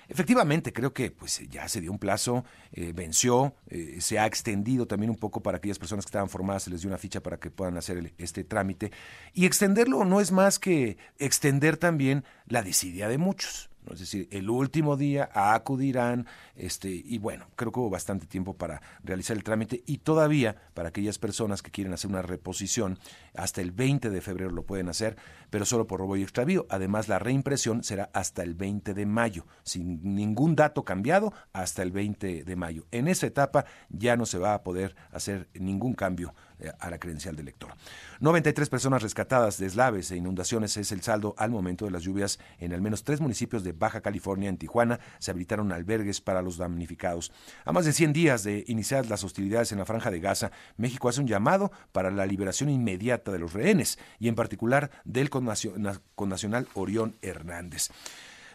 Efectivamente, 0.10 0.74
creo 0.74 0.94
que 0.94 1.12
pues 1.12 1.42
ya 1.50 1.68
se 1.68 1.80
dio 1.80 1.92
un 1.92 2.00
plazo, 2.00 2.44
eh, 2.72 2.92
venció, 2.94 3.56
se 4.00 4.20
ha 4.20 4.26
extendido 4.26 4.86
también 4.86 5.10
un 5.10 5.16
poco 5.16 5.42
para 5.42 5.58
aquellas 5.58 5.80
personas 5.80 6.06
que 6.06 6.10
estaban 6.10 6.30
formadas, 6.30 6.64
se 6.64 6.70
les 6.70 6.82
dio 6.82 6.90
una 6.90 6.98
ficha 6.98 7.22
para 7.22 7.38
que 7.38 7.52
puedan 7.52 7.78
hacer 7.78 8.14
este 8.18 8.44
trámite. 8.44 8.92
Y 9.34 9.46
extenderlo 9.46 10.04
no 10.06 10.20
es 10.20 10.32
más 10.32 10.60
que 10.60 10.98
extender 11.20 11.78
también 11.78 12.26
la 12.48 12.64
desidia 12.64 13.08
de 13.08 13.18
muchos. 13.18 13.73
Es 13.92 14.00
decir, 14.00 14.28
el 14.32 14.50
último 14.50 14.96
día 14.98 15.30
acudirán, 15.34 16.28
este, 16.56 16.90
y 16.90 17.18
bueno, 17.18 17.48
creo 17.56 17.72
que 17.72 17.80
hubo 17.80 17.90
bastante 17.90 18.26
tiempo 18.26 18.54
para 18.54 18.82
realizar 19.04 19.36
el 19.36 19.44
trámite 19.44 19.84
y 19.86 19.98
todavía 19.98 20.56
para 20.74 20.90
aquellas 20.90 21.20
personas 21.20 21.62
que 21.62 21.72
quieren 21.72 21.94
hacer 21.94 22.10
una 22.10 22.22
reposición, 22.22 23.00
hasta 23.36 23.62
el 23.62 23.72
20 23.72 24.10
de 24.10 24.22
febrero 24.22 24.52
lo 24.52 24.64
pueden 24.64 24.90
hacer, 24.90 25.18
pero 25.54 25.66
solo 25.66 25.86
por 25.86 26.00
robo 26.00 26.18
y 26.18 26.24
extravío. 26.24 26.66
Además, 26.68 27.08
la 27.08 27.20
reimpresión 27.20 27.84
será 27.84 28.10
hasta 28.12 28.42
el 28.42 28.56
20 28.56 28.96
de 28.96 29.06
mayo, 29.06 29.46
sin 29.62 30.16
ningún 30.16 30.56
dato 30.56 30.84
cambiado, 30.84 31.32
hasta 31.54 31.84
el 31.84 31.92
20 31.92 32.44
de 32.44 32.56
mayo. 32.56 32.88
En 32.90 33.08
esa 33.08 33.28
etapa 33.28 33.66
ya 33.90 34.18
no 34.18 34.26
se 34.26 34.40
va 34.40 34.56
a 34.56 34.64
poder 34.64 34.96
hacer 35.12 35.48
ningún 35.54 35.94
cambio 35.94 36.34
eh, 36.60 36.72
a 36.80 36.90
la 36.90 36.98
credencial 36.98 37.36
del 37.36 37.46
lector. 37.46 37.72
93 38.20 38.70
personas 38.70 39.04
rescatadas 39.04 39.58
de 39.60 39.66
eslaves 39.68 40.10
e 40.10 40.16
inundaciones 40.16 40.78
es 40.78 40.92
el 40.92 41.02
saldo 41.02 41.36
al 41.38 41.52
momento 41.52 41.86
de 41.86 41.92
las 41.92 42.04
lluvias 42.04 42.40
en 42.58 42.74
al 42.74 42.82
menos 42.82 43.04
tres 43.04 43.22
municipios 43.22 43.64
de 43.64 43.74
Baja 43.74 44.02
California. 44.02 44.50
En 44.50 44.58
Tijuana 44.58 45.00
se 45.20 45.30
habilitaron 45.32 45.72
albergues 45.72 46.22
para 46.22 46.42
los 46.42 46.58
damnificados. 46.58 47.32
A 47.66 47.72
más 47.74 47.86
de 47.86 47.94
100 47.94 48.14
días 48.14 48.44
de 48.44 48.64
iniciar 48.68 49.08
las 49.08 49.24
hostilidades 49.24 49.72
en 49.72 49.80
la 49.80 49.86
franja 49.86 50.10
de 50.10 50.20
Gaza, 50.20 50.52
México 50.78 51.10
hace 51.10 51.22
un 51.22 51.28
llamado 51.28 51.72
para 51.92 52.10
la 52.10 52.26
liberación 52.26 52.70
inmediata 52.70 53.32
de 53.32 53.40
los 53.40 53.54
rehenes 53.54 54.00
y 54.18 54.30
en 54.30 54.36
particular 54.36 54.90
del 55.04 55.30
connacional 56.16 56.68
Orión 56.74 57.16
Hernández. 57.22 57.90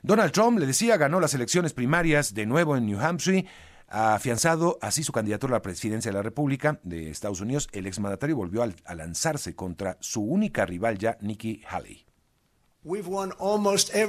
Donald 0.02 0.32
Trump, 0.32 0.58
le 0.58 0.66
decía, 0.66 0.96
ganó 0.96 1.20
las 1.20 1.34
elecciones 1.34 1.72
primarias 1.72 2.34
de 2.34 2.46
nuevo 2.46 2.76
en 2.76 2.86
New 2.86 3.00
Hampshire 3.00 3.46
ha 3.88 4.14
afianzado 4.14 4.78
así 4.82 5.02
su 5.02 5.12
candidatura 5.12 5.54
a 5.54 5.58
la 5.58 5.62
presidencia 5.62 6.10
de 6.10 6.16
la 6.16 6.22
República 6.22 6.78
de 6.82 7.10
Estados 7.10 7.40
Unidos. 7.40 7.68
El 7.72 7.86
exmandatario 7.86 8.36
volvió 8.36 8.62
a, 8.62 8.94
lanzarse 8.94 9.54
contra 9.54 9.96
su 10.00 10.22
única 10.22 10.66
rival 10.66 10.98
ya, 10.98 11.16
Nikki 11.20 11.62
Haley. 11.68 12.04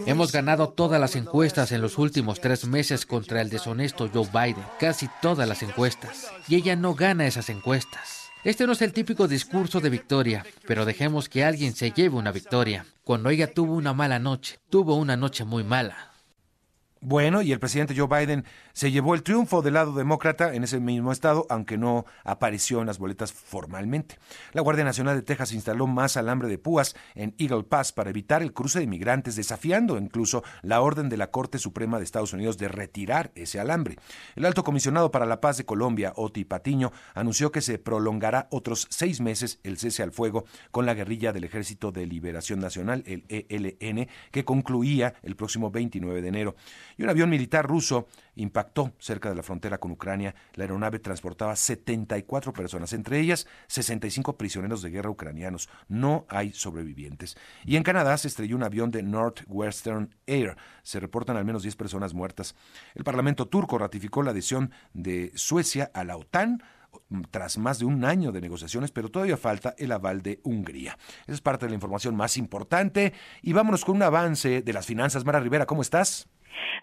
Hemos 0.05 0.31
ganado 0.31 0.69
todas 0.69 1.01
las 1.01 1.15
encuestas 1.15 1.71
en 1.71 1.81
los 1.81 1.97
últimos 1.97 2.39
tres 2.39 2.65
meses 2.65 3.05
contra 3.05 3.41
el 3.41 3.49
deshonesto 3.49 4.09
Joe 4.13 4.27
Biden, 4.31 4.65
casi 4.79 5.09
todas 5.21 5.47
las 5.47 5.63
encuestas. 5.63 6.31
Y 6.47 6.55
ella 6.55 6.75
no 6.75 6.93
gana 6.93 7.25
esas 7.25 7.49
encuestas. 7.49 8.18
Este 8.45 8.65
no 8.65 8.71
es 8.71 8.81
el 8.81 8.93
típico 8.93 9.27
discurso 9.27 9.81
de 9.81 9.89
victoria, 9.89 10.45
pero 10.65 10.85
dejemos 10.85 11.27
que 11.27 11.43
alguien 11.43 11.75
se 11.75 11.91
lleve 11.91 12.15
una 12.15 12.31
victoria. 12.31 12.85
Cuando 13.03 13.29
ella 13.29 13.53
tuvo 13.53 13.75
una 13.75 13.93
mala 13.93 14.17
noche, 14.17 14.59
tuvo 14.69 14.95
una 14.95 15.17
noche 15.17 15.43
muy 15.43 15.65
mala. 15.65 16.08
Bueno, 17.01 17.41
y 17.41 17.53
el 17.53 17.59
presidente 17.59 17.95
Joe 17.95 18.07
Biden 18.07 18.43
se 18.73 18.91
llevó 18.91 19.15
el 19.15 19.23
triunfo 19.23 19.61
del 19.61 19.75
lado 19.75 19.93
demócrata 19.93 20.53
en 20.53 20.65
ese 20.65 20.81
mismo 20.81 21.13
estado, 21.13 21.47
aunque 21.49 21.77
no 21.77 22.05
apareció 22.25 22.81
en 22.81 22.87
las 22.87 22.99
boletas 22.99 23.31
formalmente. 23.31 24.17
La 24.51 24.61
Guardia 24.61 24.83
Nacional 24.83 25.15
de 25.15 25.21
Texas 25.21 25.53
instaló 25.53 25.87
más 25.87 26.17
alambre 26.17 26.49
de 26.49 26.57
púas 26.57 26.97
en 27.15 27.33
Eagle 27.37 27.63
Pass 27.63 27.93
para 27.93 28.09
evitar 28.09 28.41
el 28.41 28.51
cruce 28.51 28.79
de 28.79 28.85
inmigrantes, 28.85 29.37
desafiando 29.37 29.97
incluso 29.97 30.43
la 30.61 30.81
orden 30.81 31.07
de 31.07 31.15
la 31.15 31.31
Corte 31.31 31.57
Suprema 31.57 31.99
de 31.99 32.03
Estados 32.03 32.33
Unidos 32.33 32.57
de 32.57 32.67
retirar 32.67 33.31
ese 33.33 33.61
alambre. 33.61 33.95
El 34.35 34.43
alto 34.43 34.65
comisionado 34.65 35.09
para 35.09 35.25
la 35.25 35.39
paz 35.39 35.55
de 35.55 35.65
Colombia, 35.65 36.11
Oti 36.17 36.43
Patiño, 36.43 36.91
anunció 37.13 37.53
que 37.53 37.61
se 37.61 37.79
prolongará 37.79 38.49
otros 38.51 38.87
seis 38.89 39.21
meses 39.21 39.61
el 39.63 39.77
cese 39.77 40.03
al 40.03 40.11
fuego 40.11 40.43
con 40.71 40.85
la 40.85 40.95
guerrilla 40.95 41.31
del 41.31 41.45
Ejército 41.45 41.93
de 41.93 42.05
Liberación 42.05 42.59
Nacional, 42.59 43.05
el 43.05 43.23
ELN, 43.29 44.09
que 44.31 44.43
concluía 44.43 45.13
el 45.23 45.37
próximo 45.37 45.71
29 45.71 46.21
de 46.21 46.27
enero 46.27 46.55
y 46.99 47.03
un 47.03 47.09
avión 47.09 47.29
militar 47.29 47.65
ruso 47.65 48.07
impactó 48.35 48.91
cerca 48.99 49.29
de 49.29 49.35
la 49.35 49.41
frontera 49.41 49.77
con 49.77 49.91
Ucrania. 49.91 50.35
La 50.55 50.65
aeronave 50.65 50.99
transportaba 50.99 51.55
74 51.55 52.51
personas, 52.51 52.91
entre 52.91 53.21
ellas 53.21 53.47
65 53.67 54.35
prisioneros 54.37 54.81
de 54.81 54.89
guerra 54.89 55.09
ucranianos. 55.09 55.69
No 55.87 56.25
hay 56.27 56.51
sobrevivientes. 56.51 57.37
Y 57.63 57.77
en 57.77 57.83
Canadá 57.83 58.17
se 58.17 58.27
estrelló 58.27 58.57
un 58.57 58.63
avión 58.63 58.91
de 58.91 59.01
Northwestern 59.01 60.13
Air. 60.27 60.57
Se 60.83 60.99
reportan 60.99 61.37
al 61.37 61.45
menos 61.45 61.63
10 61.63 61.77
personas 61.77 62.13
muertas. 62.13 62.53
El 62.95 63.05
Parlamento 63.05 63.47
turco 63.47 63.77
ratificó 63.77 64.21
la 64.21 64.31
adhesión 64.31 64.71
de 64.93 65.31
Suecia 65.35 65.89
a 65.93 66.03
la 66.03 66.17
OTAN 66.17 66.61
tras 67.31 67.57
más 67.57 67.79
de 67.79 67.85
un 67.85 68.03
año 68.03 68.33
de 68.33 68.41
negociaciones, 68.41 68.91
pero 68.91 69.09
todavía 69.09 69.37
falta 69.37 69.73
el 69.77 69.93
aval 69.93 70.21
de 70.21 70.41
Hungría. 70.43 70.97
Esa 71.23 71.33
es 71.33 71.41
parte 71.41 71.65
de 71.65 71.69
la 71.69 71.75
información 71.75 72.17
más 72.17 72.35
importante. 72.35 73.13
Y 73.41 73.53
vámonos 73.53 73.85
con 73.85 73.95
un 73.95 74.03
avance 74.03 74.61
de 74.61 74.73
las 74.73 74.85
finanzas. 74.85 75.23
Mara 75.23 75.39
Rivera, 75.39 75.65
¿cómo 75.65 75.81
estás? 75.81 76.27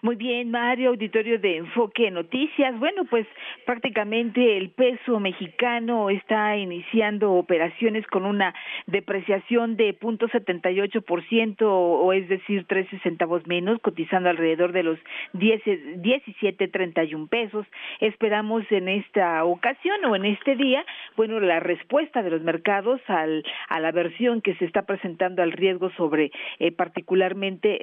Muy 0.01 0.15
bien, 0.15 0.51
Mario, 0.51 0.89
auditorio 0.89 1.39
de 1.39 1.57
Enfoque 1.57 2.11
Noticias. 2.11 2.77
Bueno, 2.79 3.05
pues 3.05 3.25
prácticamente 3.65 4.57
el 4.57 4.69
peso 4.69 5.19
mexicano 5.19 6.09
está 6.09 6.55
iniciando 6.55 7.33
operaciones 7.33 8.05
con 8.07 8.25
una 8.25 8.53
depreciación 8.85 9.75
de 9.75 9.97
0.78% 9.99 11.57
o 11.61 12.13
es 12.13 12.29
decir, 12.29 12.65
13 12.65 12.99
centavos 12.99 13.45
menos, 13.47 13.79
cotizando 13.81 14.29
alrededor 14.29 14.71
de 14.71 14.83
los 14.83 14.99
10, 15.33 15.63
17.31 15.65 17.27
pesos. 17.27 17.65
Esperamos 17.99 18.63
en 18.71 18.89
esta 18.89 19.43
ocasión 19.43 20.03
o 20.05 20.15
en 20.15 20.25
este 20.25 20.55
día, 20.55 20.85
bueno, 21.15 21.39
la 21.39 21.59
respuesta 21.59 22.21
de 22.21 22.29
los 22.29 22.41
mercados 22.41 23.01
al, 23.07 23.43
a 23.69 23.79
la 23.79 23.91
versión 23.91 24.41
que 24.41 24.55
se 24.55 24.65
está 24.65 24.83
presentando 24.83 25.41
al 25.41 25.51
riesgo 25.51 25.89
sobre 25.97 26.31
eh, 26.59 26.71
particularmente 26.71 27.79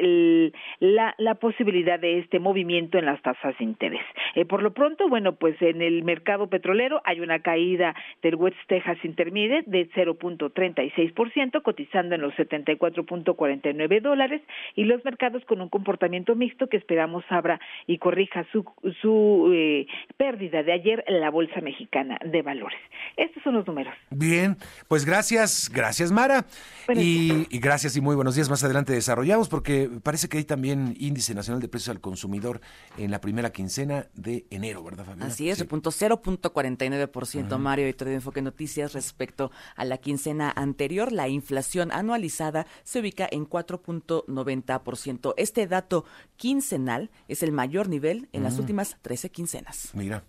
la, 0.81 1.15
la 1.19 1.35
posibilidad 1.35 1.74
de 1.83 2.19
este 2.19 2.39
movimiento 2.39 2.99
en 2.99 3.07
las 3.07 3.21
tasas 3.23 3.57
de 3.59 3.65
interés. 3.65 4.03
Eh, 4.35 4.45
por 4.45 4.63
lo 4.63 4.73
pronto, 4.73 5.09
bueno, 5.09 5.35
pues 5.35 5.61
en 5.61 5.83
el 5.83 6.05
mercado 6.05 6.49
petrolero 6.49 7.01
hay 7.05 7.21
una 7.21 7.41
caída 7.41 7.95
del 8.23 8.37
West 8.37 8.57
Texas 8.69 8.99
Intermediate 9.03 9.71
de 9.71 9.91
0.36%, 9.91 11.63
cotizando 11.63 12.15
en 12.15 12.21
los 12.21 12.35
74.49 12.35 14.01
dólares, 14.01 14.43
y 14.75 14.85
los 14.85 15.05
mercados 15.05 15.45
con 15.45 15.61
un 15.61 15.69
comportamiento 15.69 16.35
mixto 16.35 16.69
que 16.69 16.77
esperamos 16.77 17.25
abra 17.29 17.61
y 17.87 17.99
corrija 17.99 18.47
su, 18.53 18.65
su 19.01 19.51
eh, 19.53 19.87
pérdida 20.17 20.63
de 20.63 20.73
ayer 20.73 21.05
en 21.07 21.21
la 21.21 21.31
Bolsa 21.31 21.61
Mexicana 21.61 22.19
de 22.25 22.43
Valores. 22.43 22.79
Estos 23.17 23.43
son 23.43 23.55
los 23.55 23.67
números. 23.67 23.95
Bien, 24.11 24.57
pues 24.89 25.05
gracias, 25.05 25.71
gracias 25.73 26.13
Mara, 26.13 26.45
y, 26.95 27.47
y 27.51 27.59
gracias 27.59 27.97
y 27.97 28.01
muy 28.01 28.15
buenos 28.15 28.35
días. 28.35 28.51
Más 28.51 28.63
adelante 28.65 28.93
desarrollamos 28.93 29.49
porque 29.49 29.89
parece 30.03 30.29
que 30.29 30.39
hay 30.39 30.45
también 30.45 30.95
índice 30.99 31.35
nacional 31.35 31.61
de 31.61 31.64
precios 31.69 31.95
al 31.95 32.01
consumidor 32.01 32.61
en 32.97 33.11
la 33.11 33.21
primera 33.21 33.53
quincena 33.53 34.09
de 34.15 34.47
enero, 34.51 34.83
¿verdad, 34.83 35.05
Fabiola? 35.05 35.27
Así 35.27 35.51
es, 35.51 35.59
sí. 35.59 35.65
punto 35.65 35.91
0.49%, 35.91 37.59
Mario, 37.59 37.89
y 37.89 37.93
de 37.93 38.15
Enfoque 38.15 38.43
Noticias 38.43 38.93
respecto 38.93 39.51
a 39.77 39.85
la 39.85 39.99
quincena 39.99 40.53
anterior. 40.55 41.13
La 41.13 41.29
inflación 41.29 41.93
anualizada 41.93 42.67
se 42.83 43.01
ubica 43.01 43.29
en 43.31 43.49
4.90%. 43.49 45.35
Este 45.37 45.67
dato 45.67 46.05
quincenal 46.37 47.11
es 47.29 47.43
el 47.43 47.53
mayor 47.53 47.89
nivel 47.89 48.29
en 48.33 48.43
las 48.43 48.59
últimas 48.59 48.97
13 49.03 49.31
quincenas. 49.31 49.91
Mira. 49.95 50.25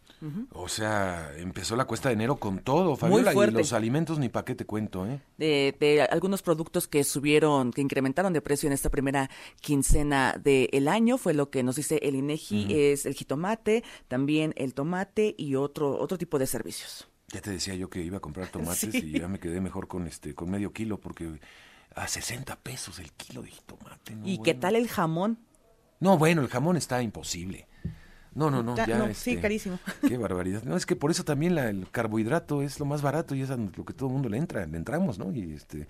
O 0.53 0.67
sea, 0.67 1.31
empezó 1.37 1.75
la 1.75 1.85
cuesta 1.85 2.09
de 2.09 2.13
enero 2.13 2.37
con 2.37 2.59
todo, 2.59 2.95
Fabiola, 2.95 3.33
y 3.33 3.51
los 3.51 3.73
alimentos 3.73 4.17
ni 4.17 4.29
pa' 4.29 4.43
qué 4.43 4.55
te 4.55 4.65
cuento, 4.65 5.05
¿eh? 5.05 5.21
De, 5.37 6.07
algunos 6.09 6.41
productos 6.41 6.87
que 6.87 7.03
subieron, 7.03 7.71
que 7.71 7.81
incrementaron 7.81 8.33
de 8.33 8.41
precio 8.41 8.67
en 8.67 8.73
esta 8.73 8.89
primera 8.89 9.29
quincena 9.61 10.35
del 10.41 10.87
año, 10.87 11.17
fue 11.25 11.33
lo 11.33 11.49
que 11.49 11.63
nos 11.63 11.75
dice 11.75 11.99
el 12.03 12.13
INEGI, 12.13 12.67
es 12.69 13.07
el 13.07 13.15
jitomate, 13.15 13.83
también 14.07 14.53
el 14.57 14.75
tomate 14.75 15.33
y 15.35 15.55
otro, 15.55 15.99
otro 15.99 16.19
tipo 16.19 16.37
de 16.37 16.45
servicios. 16.45 17.07
Ya 17.29 17.41
te 17.41 17.49
decía 17.49 17.73
yo 17.73 17.89
que 17.89 17.99
iba 18.03 18.17
a 18.17 18.19
comprar 18.19 18.49
tomates 18.49 18.93
y 18.93 19.19
ya 19.19 19.27
me 19.27 19.39
quedé 19.39 19.59
mejor 19.59 19.87
con 19.87 20.05
este, 20.05 20.35
con 20.35 20.51
medio 20.51 20.71
kilo, 20.71 20.99
porque 20.99 21.39
a 21.95 22.07
60 22.07 22.55
pesos 22.57 22.99
el 22.99 23.11
kilo 23.13 23.41
de 23.41 23.49
jitomate. 23.49 24.15
¿Y 24.23 24.37
qué 24.43 24.53
tal 24.53 24.75
el 24.75 24.87
jamón? 24.87 25.39
No, 25.99 26.19
bueno, 26.19 26.43
el 26.43 26.47
jamón 26.47 26.77
está 26.77 27.01
imposible. 27.01 27.67
No, 28.35 28.51
no, 28.51 28.61
no. 28.61 28.75
Ya, 28.75 29.11
sí, 29.15 29.31
este, 29.31 29.41
carísimo. 29.41 29.79
Qué 30.07 30.17
barbaridad. 30.17 30.61
No, 30.61 30.77
es 30.77 30.85
que 30.85 30.95
por 30.95 31.09
eso 31.09 31.23
también 31.23 31.57
el 31.57 31.89
carbohidrato 31.89 32.61
es 32.61 32.79
lo 32.79 32.85
más 32.85 33.01
barato 33.01 33.33
y 33.33 33.41
es 33.41 33.49
a 33.49 33.57
lo 33.57 33.83
que 33.83 33.93
todo 33.93 34.09
el 34.09 34.13
mundo 34.13 34.29
le 34.29 34.37
entra, 34.37 34.63
le 34.67 34.77
entramos, 34.77 35.17
¿no? 35.17 35.31
Y 35.31 35.53
este. 35.53 35.87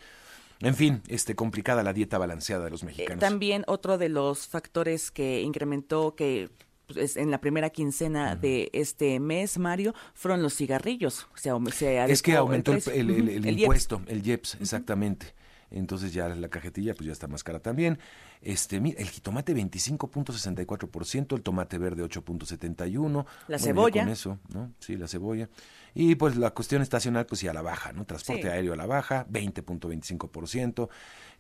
En 0.61 0.75
fin, 0.75 1.01
este, 1.07 1.35
complicada 1.35 1.83
la 1.83 1.93
dieta 1.93 2.17
balanceada 2.17 2.65
de 2.65 2.71
los 2.71 2.83
eh, 2.83 2.87
mexicanos. 2.87 3.19
también 3.19 3.63
otro 3.67 3.97
de 3.97 4.09
los 4.09 4.47
factores 4.47 5.11
que 5.11 5.41
incrementó, 5.41 6.15
que 6.15 6.49
pues, 6.87 7.17
en 7.17 7.31
la 7.31 7.39
primera 7.39 7.69
quincena 7.69 8.35
de 8.35 8.69
este 8.73 9.19
mes, 9.19 9.57
Mario, 9.57 9.93
fueron 10.13 10.41
los 10.41 10.55
cigarrillos. 10.55 11.27
O 11.33 11.37
sea, 11.37 11.57
se 11.71 12.03
es 12.05 12.21
que 12.21 12.35
aumentó 12.35 12.73
el, 12.73 13.11
el, 13.29 13.59
impuesto, 13.59 14.01
el 14.07 14.25
IEPS, 14.25 14.57
exactamente 14.61 15.33
entonces 15.71 16.13
ya 16.13 16.27
la 16.29 16.47
cajetilla 16.49 16.93
pues 16.93 17.07
ya 17.07 17.13
está 17.13 17.27
más 17.27 17.43
cara 17.43 17.59
también. 17.59 17.99
Este, 18.45 18.79
mira, 18.79 19.01
el 19.01 19.09
jitomate 19.09 19.55
25.64%, 19.55 21.35
el 21.35 21.41
tomate 21.41 21.79
verde 21.79 22.03
8.71. 22.03 23.25
La 23.47 23.57
cebolla. 23.57 24.03
Con 24.03 24.11
eso, 24.11 24.39
¿no? 24.53 24.71
Sí, 24.77 24.95
la 24.97 25.07
cebolla. 25.07 25.49
Y 25.95 26.15
pues 26.15 26.35
la 26.35 26.51
cuestión 26.51 26.83
estacional 26.83 27.25
pues 27.25 27.41
ya 27.41 27.51
a 27.51 27.53
la 27.53 27.63
baja, 27.63 27.91
¿no? 27.93 28.05
Transporte 28.05 28.49
aéreo 28.49 28.73
a 28.73 28.75
la 28.75 28.85
baja, 28.85 29.25
20.25%. 29.31 30.89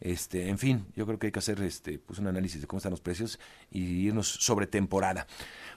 Este, 0.01 0.49
en 0.49 0.57
fin, 0.57 0.85
yo 0.95 1.05
creo 1.05 1.19
que 1.19 1.27
hay 1.27 1.31
que 1.31 1.39
hacer 1.39 1.61
este 1.61 1.99
pues 1.99 2.19
un 2.19 2.27
análisis 2.27 2.61
de 2.61 2.67
cómo 2.67 2.77
están 2.77 2.91
los 2.91 3.01
precios 3.01 3.39
y 3.69 4.07
irnos 4.07 4.27
sobre 4.27 4.65
temporada. 4.65 5.27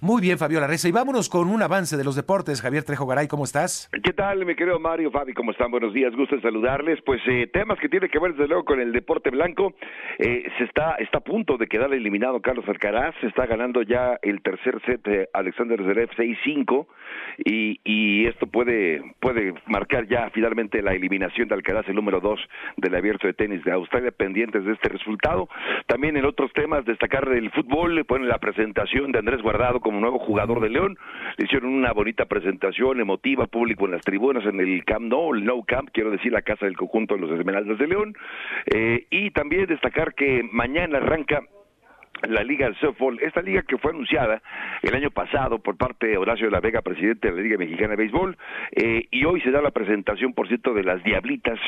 Muy 0.00 0.22
bien, 0.22 0.38
Fabiola 0.38 0.68
Reza. 0.68 0.88
Y 0.88 0.92
vámonos 0.92 1.28
con 1.28 1.50
un 1.50 1.60
avance 1.60 1.96
de 1.96 2.04
los 2.04 2.14
deportes. 2.14 2.62
Javier 2.62 2.84
Trejo 2.84 3.06
Garay, 3.06 3.26
¿cómo 3.26 3.44
estás? 3.44 3.90
¿Qué 4.02 4.12
tal, 4.12 4.46
mi 4.46 4.54
querido 4.54 4.78
Mario, 4.78 5.10
Fabi? 5.10 5.34
¿Cómo 5.34 5.50
están? 5.50 5.72
Buenos 5.72 5.92
días, 5.92 6.14
gusto 6.14 6.36
en 6.36 6.42
saludarles. 6.42 7.00
Pues 7.04 7.20
eh, 7.26 7.48
temas 7.52 7.78
que 7.80 7.88
tienen 7.88 8.08
que 8.08 8.18
ver, 8.20 8.32
desde 8.32 8.46
luego, 8.46 8.64
con 8.64 8.80
el 8.80 8.92
deporte 8.92 9.30
blanco. 9.30 9.74
Eh, 10.18 10.44
se 10.56 10.64
está 10.64 11.17
a 11.18 11.20
punto 11.20 11.56
de 11.56 11.66
quedar 11.66 11.92
eliminado 11.92 12.40
Carlos 12.40 12.64
Alcaraz, 12.68 13.12
está 13.22 13.44
ganando 13.46 13.82
ya 13.82 14.20
el 14.22 14.40
tercer 14.40 14.80
set 14.86 15.02
de 15.02 15.28
Alexander 15.32 15.76
Zverev 15.82 16.10
6-5 16.10 16.86
y, 17.38 18.26
esto 18.26 18.46
puede 18.46 19.02
puede 19.18 19.54
marcar 19.66 20.06
ya 20.06 20.30
finalmente 20.30 20.82
la 20.82 20.92
eliminación 20.92 21.48
de 21.48 21.54
Alcaraz, 21.54 21.88
el 21.88 21.96
número 21.96 22.20
2 22.20 22.38
del 22.76 22.94
abierto 22.94 23.26
de 23.26 23.32
tenis 23.32 23.64
de 23.64 23.72
Australia, 23.72 24.12
pendientes 24.12 24.64
de 24.64 24.72
este 24.72 24.90
resultado. 24.90 25.48
También 25.86 26.16
en 26.16 26.24
otros 26.24 26.52
temas, 26.52 26.84
destacar 26.84 27.28
el 27.32 27.50
fútbol, 27.50 27.96
le 27.96 28.04
ponen 28.04 28.28
la 28.28 28.38
presentación 28.38 29.10
de 29.10 29.18
Andrés 29.18 29.42
Guardado 29.42 29.80
como 29.80 29.98
nuevo 30.00 30.18
jugador 30.18 30.60
de 30.60 30.68
León, 30.68 30.98
le 31.36 31.46
hicieron 31.46 31.72
una 31.72 31.92
bonita 31.92 32.26
presentación 32.26 33.00
emotiva, 33.00 33.46
público 33.46 33.86
en 33.86 33.92
las 33.92 34.02
tribunas, 34.02 34.44
en 34.44 34.60
el 34.60 34.84
Camp 34.84 35.06
Nou, 35.06 35.34
el 35.34 35.44
No 35.44 35.62
Camp, 35.62 35.88
quiero 35.92 36.10
decir 36.10 36.32
la 36.32 36.42
casa 36.42 36.66
del 36.66 36.76
conjunto 36.76 37.14
de 37.14 37.20
los 37.20 37.30
Esmeraldas 37.32 37.78
de 37.78 37.86
León, 37.86 38.14
eh, 38.66 39.06
y 39.10 39.30
también 39.30 39.66
destacar 39.66 40.14
que 40.14 40.46
mañana 40.52 40.97
arranca 40.98 41.40
la 42.26 42.42
Liga 42.42 42.66
del 42.66 42.76
Softball, 42.76 43.18
esta 43.22 43.42
liga 43.42 43.62
que 43.62 43.78
fue 43.78 43.92
anunciada 43.92 44.42
el 44.82 44.94
año 44.94 45.10
pasado 45.10 45.58
por 45.58 45.76
parte 45.76 46.06
de 46.08 46.16
Horacio 46.16 46.46
de 46.46 46.52
la 46.52 46.60
Vega, 46.60 46.82
presidente 46.82 47.28
de 47.28 47.36
la 47.36 47.42
Liga 47.42 47.58
Mexicana 47.58 47.90
de 47.90 47.96
Béisbol, 47.96 48.36
eh, 48.72 49.06
y 49.10 49.24
hoy 49.24 49.40
se 49.42 49.50
da 49.50 49.62
la 49.62 49.70
presentación, 49.70 50.32
por 50.32 50.48
cierto, 50.48 50.74
de 50.74 50.82
las 50.82 51.02
Diablitas 51.04 51.58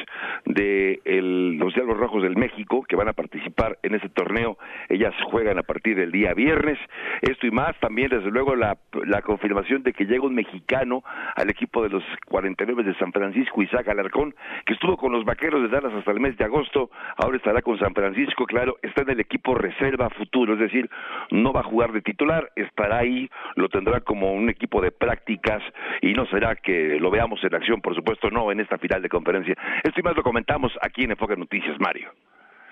de 0.44 1.00
los 1.12 1.74
Diablos 1.74 1.98
Rojos 1.98 2.22
del 2.22 2.36
México, 2.36 2.84
que 2.88 2.96
van 2.96 3.08
a 3.08 3.12
participar 3.12 3.78
en 3.82 3.94
este 3.94 4.08
torneo. 4.08 4.58
Ellas 4.88 5.14
juegan 5.30 5.58
a 5.58 5.62
partir 5.62 5.96
del 5.96 6.10
día 6.10 6.34
viernes. 6.34 6.78
Esto 7.22 7.46
y 7.46 7.50
más, 7.50 7.78
también 7.80 8.08
desde 8.08 8.30
luego 8.30 8.56
la, 8.56 8.76
la 9.06 9.22
confirmación 9.22 9.82
de 9.82 9.92
que 9.92 10.04
llega 10.04 10.26
un 10.26 10.34
mexicano 10.34 11.02
al 11.36 11.50
equipo 11.50 11.82
de 11.82 11.90
los 11.90 12.04
49 12.26 12.82
de 12.82 12.94
San 12.94 13.12
Francisco, 13.12 13.62
Isaac 13.62 13.88
Alarcón, 13.88 14.34
que 14.66 14.74
estuvo 14.74 14.96
con 14.96 15.12
los 15.12 15.24
Vaqueros 15.24 15.62
de 15.62 15.68
Dallas 15.68 15.92
hasta 15.94 16.10
el 16.10 16.20
mes 16.20 16.36
de 16.36 16.44
agosto, 16.44 16.90
ahora 17.16 17.36
estará 17.36 17.62
con 17.62 17.78
San 17.78 17.94
Francisco, 17.94 18.46
claro, 18.46 18.78
está 18.82 19.02
en 19.02 19.10
el 19.10 19.20
equipo 19.20 19.54
reserva 19.54 20.10
futuro 20.10 20.39
es 20.48 20.58
decir, 20.58 20.88
no 21.30 21.52
va 21.52 21.60
a 21.60 21.64
jugar 21.64 21.92
de 21.92 22.00
titular, 22.00 22.50
estará 22.56 22.98
ahí, 22.98 23.28
lo 23.56 23.68
tendrá 23.68 24.00
como 24.00 24.32
un 24.32 24.48
equipo 24.48 24.80
de 24.80 24.90
prácticas 24.90 25.62
y 26.00 26.12
no 26.12 26.26
será 26.26 26.56
que 26.56 26.98
lo 26.98 27.10
veamos 27.10 27.42
en 27.44 27.54
acción, 27.54 27.80
por 27.80 27.94
supuesto, 27.94 28.30
no 28.30 28.50
en 28.52 28.60
esta 28.60 28.78
final 28.78 29.02
de 29.02 29.08
conferencia. 29.08 29.54
Esto 29.82 30.00
y 30.00 30.02
más 30.02 30.16
lo 30.16 30.22
comentamos 30.22 30.72
aquí 30.82 31.04
en 31.04 31.12
Enfoque 31.12 31.36
Noticias, 31.36 31.76
Mario. 31.78 32.10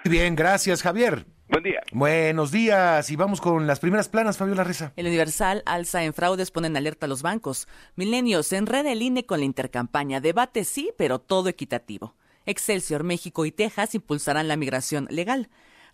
Muy 0.05 0.17
bien, 0.17 0.37
gracias, 0.37 0.83
Javier. 0.83 1.27
Buen 1.49 1.65
día. 1.65 1.81
Buenos 1.93 2.53
días 2.53 3.11
y 3.11 3.17
vamos 3.17 3.41
con 3.41 3.67
las 3.67 3.81
primeras 3.81 4.09
planas, 4.09 4.37
Fabiola 4.37 4.65
Reza. 4.65 4.93
El 4.97 5.07
Universal 5.07 5.63
alza 5.67 6.05
en 6.05 6.13
fraudes, 6.13 6.51
ponen 6.51 6.77
alerta 6.77 7.07
a 7.07 7.09
los 7.09 7.23
bancos. 7.23 7.67
Milenios, 7.97 8.47
se 8.47 8.59
enreda 8.59 8.93
el 8.93 9.03
INE 9.03 9.25
con 9.25 9.41
la 9.41 9.47
intercampaña. 9.47 10.21
Debate 10.21 10.65
sí, 10.65 10.93
pero 10.99 11.19
todo 11.19 11.49
equitativo. 11.49 12.15
Excelsior, 12.45 13.03
México 13.03 13.45
y 13.45 13.53
Texas 13.53 13.95
impulsarán 13.95 14.47
la 14.47 14.57
migración 14.57 15.07
legal. 15.11 15.49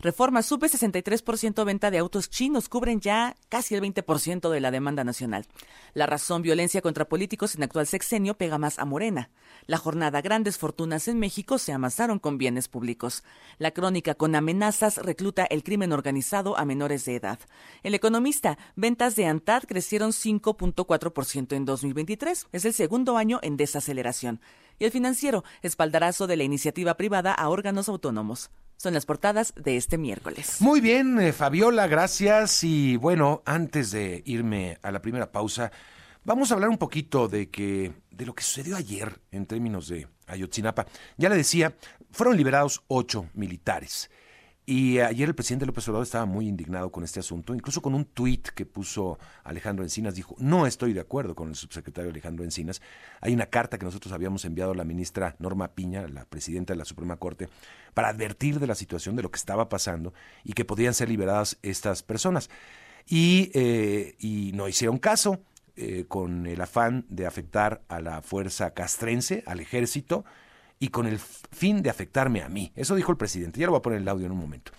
Reforma 0.05 0.43
sube 0.43 0.67
63% 0.67 1.65
venta 1.65 1.89
de 1.89 1.97
autos 1.97 2.29
chinos, 2.29 2.69
cubren 2.69 3.01
ya 3.01 3.35
casi 3.49 3.73
el 3.73 3.81
20% 3.81 4.51
de 4.51 4.59
la 4.59 4.69
demanda 4.69 5.03
nacional. 5.03 5.47
La 5.95 6.05
razón 6.05 6.43
violencia 6.43 6.83
contra 6.83 7.09
políticos 7.09 7.55
en 7.55 7.63
actual 7.63 7.87
sexenio 7.87 8.37
pega 8.37 8.59
más 8.59 8.77
a 8.77 8.85
Morena. 8.85 9.31
La 9.65 9.79
jornada 9.79 10.21
grandes 10.21 10.59
fortunas 10.59 11.07
en 11.07 11.17
México 11.17 11.57
se 11.57 11.73
amasaron 11.73 12.19
con 12.19 12.37
bienes 12.37 12.67
públicos. 12.67 13.23
La 13.57 13.71
crónica 13.71 14.13
con 14.13 14.35
amenazas 14.35 14.97
recluta 14.97 15.43
el 15.45 15.63
crimen 15.63 15.91
organizado 15.91 16.55
a 16.55 16.65
menores 16.65 17.03
de 17.05 17.15
edad. 17.15 17.39
El 17.81 17.95
economista, 17.95 18.59
ventas 18.75 19.15
de 19.15 19.25
ANTAD 19.25 19.63
crecieron 19.63 20.11
5.4% 20.11 21.55
en 21.55 21.65
2023. 21.65 22.45
Es 22.51 22.65
el 22.65 22.73
segundo 22.75 23.17
año 23.17 23.39
en 23.41 23.57
desaceleración. 23.57 24.39
Y 24.77 24.85
el 24.85 24.91
financiero, 24.91 25.43
espaldarazo 25.63 26.27
de 26.27 26.37
la 26.37 26.43
iniciativa 26.43 26.93
privada 26.93 27.33
a 27.33 27.49
órganos 27.49 27.89
autónomos. 27.89 28.51
Son 28.77 28.93
las 28.93 29.05
portadas 29.05 29.53
de 29.55 29.77
este 29.77 29.97
miércoles. 29.97 30.57
Muy 30.59 30.81
bien, 30.81 31.19
eh, 31.19 31.33
Fabiola, 31.33 31.87
gracias. 31.87 32.63
Y 32.63 32.97
bueno, 32.97 33.41
antes 33.45 33.91
de 33.91 34.21
irme 34.25 34.77
a 34.81 34.91
la 34.91 35.01
primera 35.01 35.31
pausa, 35.31 35.71
vamos 36.23 36.51
a 36.51 36.55
hablar 36.55 36.69
un 36.69 36.77
poquito 36.77 37.27
de 37.27 37.49
que 37.49 37.93
de 38.11 38.25
lo 38.25 38.33
que 38.33 38.43
sucedió 38.43 38.75
ayer 38.75 39.21
en 39.31 39.45
términos 39.45 39.87
de 39.87 40.07
Ayotzinapa. 40.27 40.85
Ya 41.17 41.29
le 41.29 41.35
decía, 41.35 41.75
fueron 42.11 42.37
liberados 42.37 42.83
ocho 42.87 43.29
militares. 43.33 44.09
Y 44.67 44.97
ayer 44.97 45.29
el 45.29 45.35
presidente 45.35 45.67
López 45.67 45.87
Obrador 45.87 46.05
estaba 46.05 46.25
muy 46.25 46.47
indignado 46.47 46.91
con 46.91 47.03
este 47.03 47.19
asunto, 47.19 47.53
incluso 47.53 47.83
con 47.83 47.93
un 47.93 48.05
tuit 48.05 48.47
que 48.47 48.65
puso 48.65 49.19
Alejandro 49.43 49.83
Encinas, 49.83 50.15
dijo, 50.15 50.35
no 50.39 50.65
estoy 50.65 50.93
de 50.93 51.01
acuerdo 51.01 51.35
con 51.35 51.49
el 51.49 51.55
subsecretario 51.55 52.09
Alejandro 52.09 52.43
Encinas. 52.43 52.81
Hay 53.21 53.33
una 53.33 53.45
carta 53.45 53.77
que 53.77 53.85
nosotros 53.85 54.11
habíamos 54.11 54.43
enviado 54.43 54.71
a 54.71 54.75
la 54.75 54.83
ministra 54.83 55.35
Norma 55.37 55.67
Piña, 55.75 56.07
la 56.07 56.25
presidenta 56.25 56.73
de 56.73 56.77
la 56.77 56.85
Suprema 56.85 57.17
Corte, 57.17 57.47
para 57.93 58.09
advertir 58.09 58.59
de 58.59 58.65
la 58.65 58.73
situación, 58.73 59.15
de 59.15 59.21
lo 59.21 59.29
que 59.29 59.37
estaba 59.37 59.69
pasando 59.69 60.15
y 60.43 60.53
que 60.53 60.65
podían 60.65 60.95
ser 60.95 61.09
liberadas 61.09 61.57
estas 61.61 62.01
personas. 62.01 62.49
Y, 63.07 63.51
eh, 63.53 64.15
y 64.17 64.51
no 64.55 64.67
hicieron 64.67 64.97
caso. 64.97 65.41
Eh, 65.77 66.05
con 66.07 66.47
el 66.47 66.61
afán 66.61 67.05
de 67.09 67.25
afectar 67.25 67.81
a 67.89 67.99
la 67.99 68.21
fuerza 68.21 68.73
castrense, 68.73 69.43
al 69.45 69.59
ejército, 69.59 70.23
y 70.79 70.89
con 70.89 71.07
el 71.07 71.19
fin 71.19 71.81
de 71.81 71.89
afectarme 71.89 72.41
a 72.41 72.49
mí. 72.49 72.71
Eso 72.75 72.95
dijo 72.95 73.11
el 73.11 73.17
presidente. 73.17 73.59
Ya 73.59 73.67
lo 73.67 73.71
voy 73.71 73.79
a 73.79 73.83
poner 73.83 74.01
el 74.01 74.07
audio 74.07 74.25
en 74.25 74.31
un 74.31 74.39
momento. 74.39 74.71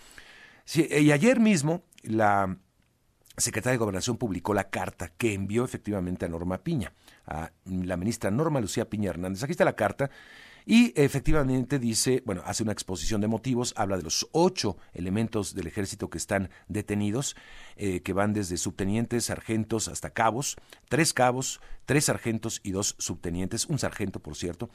y 0.75 1.11
ayer 1.11 1.41
mismo 1.41 1.83
la 2.03 2.57
secretaria 3.37 3.73
de 3.73 3.79
Gobernación 3.79 4.17
publicó 4.17 4.55
la 4.55 4.71
carta 4.71 5.13
que 5.17 5.35
envió 5.35 5.65
efectivamente 5.65 6.25
a 6.25 6.29
Norma 6.29 6.59
Piña, 6.59 6.93
a 7.27 7.51
la 7.65 7.97
ministra 7.97 8.31
Norma 8.31 8.61
Lucía 8.61 8.89
Piña 8.89 9.11
Hernández. 9.11 9.43
Aquí 9.43 9.53
está 9.53 9.65
la 9.65 9.77
carta. 9.77 10.11
Y 10.69 10.93
efectivamente 11.01 11.79
dice, 11.79 12.25
bueno, 12.27 12.43
hace 12.45 12.65
una 12.65 12.73
exposición 12.73 13.21
de 13.21 13.29
motivos, 13.29 13.73
habla 13.77 13.97
de 13.97 14.03
los 14.03 14.29
ocho 14.33 14.77
elementos 14.95 15.55
del 15.55 15.69
ejército 15.69 16.11
que 16.11 16.19
están 16.19 16.51
detenidos, 16.67 17.37
eh, 17.77 18.01
que 18.01 18.13
van 18.13 18.33
desde 18.33 18.57
subtenientes, 18.57 19.27
sargentos 19.27 19.87
hasta 19.87 20.11
cabos, 20.11 20.57
tres 20.89 21.15
cabos, 21.15 21.61
tres 21.85 22.07
sargentos 22.07 22.61
y 22.65 22.73
dos 22.73 22.97
subtenientes, 22.99 23.67
un 23.67 23.79
sargento, 23.79 24.19
por 24.19 24.35
cierto. 24.35 24.69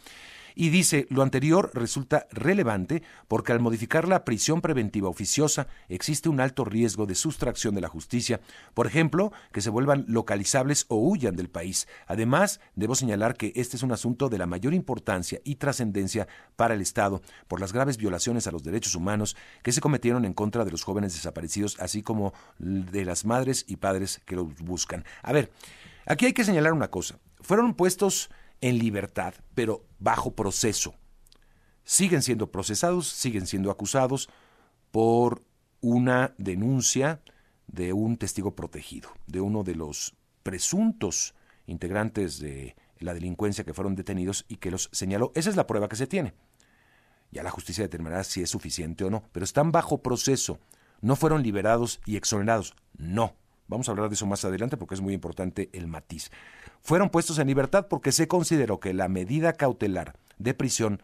Y 0.55 0.69
dice, 0.69 1.07
lo 1.09 1.21
anterior 1.21 1.71
resulta 1.73 2.27
relevante 2.31 3.03
porque 3.27 3.51
al 3.51 3.59
modificar 3.59 4.07
la 4.07 4.25
prisión 4.25 4.61
preventiva 4.61 5.09
oficiosa 5.09 5.67
existe 5.89 6.29
un 6.29 6.39
alto 6.39 6.65
riesgo 6.65 7.05
de 7.05 7.15
sustracción 7.15 7.75
de 7.75 7.81
la 7.81 7.87
justicia, 7.87 8.41
por 8.73 8.87
ejemplo, 8.87 9.31
que 9.51 9.61
se 9.61 9.69
vuelvan 9.69 10.05
localizables 10.07 10.85
o 10.89 10.97
huyan 10.97 11.35
del 11.35 11.49
país. 11.49 11.87
Además, 12.07 12.59
debo 12.75 12.95
señalar 12.95 13.35
que 13.35 13.53
este 13.55 13.77
es 13.77 13.83
un 13.83 13.91
asunto 13.91 14.29
de 14.29 14.37
la 14.37 14.47
mayor 14.47 14.73
importancia 14.73 15.39
y 15.43 15.55
trascendencia 15.55 16.27
para 16.55 16.73
el 16.73 16.81
Estado 16.81 17.21
por 17.47 17.59
las 17.59 17.73
graves 17.73 17.97
violaciones 17.97 18.47
a 18.47 18.51
los 18.51 18.63
derechos 18.63 18.95
humanos 18.95 19.35
que 19.63 19.71
se 19.71 19.81
cometieron 19.81 20.25
en 20.25 20.33
contra 20.33 20.65
de 20.65 20.71
los 20.71 20.83
jóvenes 20.83 21.13
desaparecidos, 21.13 21.79
así 21.79 22.01
como 22.01 22.33
de 22.59 23.05
las 23.05 23.25
madres 23.25 23.65
y 23.67 23.77
padres 23.77 24.21
que 24.25 24.35
los 24.35 24.55
buscan. 24.59 25.05
A 25.23 25.31
ver, 25.33 25.51
aquí 26.05 26.25
hay 26.25 26.33
que 26.33 26.43
señalar 26.43 26.73
una 26.73 26.89
cosa. 26.89 27.19
Fueron 27.41 27.73
puestos 27.73 28.29
en 28.61 28.77
libertad, 28.77 29.33
pero 29.55 29.85
bajo 29.99 30.35
proceso. 30.35 30.95
Siguen 31.83 32.21
siendo 32.21 32.51
procesados, 32.51 33.07
siguen 33.07 33.47
siendo 33.47 33.71
acusados 33.71 34.29
por 34.91 35.43
una 35.81 36.33
denuncia 36.37 37.21
de 37.67 37.93
un 37.93 38.17
testigo 38.17 38.55
protegido, 38.55 39.09
de 39.27 39.41
uno 39.41 39.63
de 39.63 39.75
los 39.75 40.15
presuntos 40.43 41.33
integrantes 41.65 42.39
de 42.39 42.75
la 42.99 43.13
delincuencia 43.13 43.63
que 43.63 43.73
fueron 43.73 43.95
detenidos 43.95 44.45
y 44.47 44.57
que 44.57 44.71
los 44.71 44.89
señaló. 44.91 45.31
Esa 45.35 45.49
es 45.49 45.55
la 45.55 45.67
prueba 45.67 45.89
que 45.89 45.95
se 45.95 46.07
tiene. 46.07 46.33
Ya 47.31 47.43
la 47.43 47.49
justicia 47.49 47.83
determinará 47.83 48.23
si 48.23 48.41
es 48.41 48.49
suficiente 48.49 49.03
o 49.05 49.09
no, 49.09 49.23
pero 49.31 49.43
están 49.43 49.71
bajo 49.71 50.01
proceso. 50.01 50.59
No 50.99 51.15
fueron 51.15 51.41
liberados 51.41 51.99
y 52.05 52.17
exonerados. 52.17 52.75
No. 52.97 53.35
Vamos 53.71 53.87
a 53.87 53.91
hablar 53.91 54.09
de 54.09 54.15
eso 54.15 54.27
más 54.27 54.45
adelante 54.45 54.77
porque 54.77 54.93
es 54.95 55.01
muy 55.01 55.13
importante 55.13 55.69
el 55.73 55.87
matiz 55.87 56.29
fueron 56.81 57.09
puestos 57.09 57.37
en 57.39 57.47
libertad 57.47 57.87
porque 57.87 58.11
se 58.11 58.27
consideró 58.27 58.79
que 58.79 58.93
la 58.93 59.07
medida 59.07 59.53
cautelar 59.53 60.17
de 60.37 60.53
prisión 60.53 61.01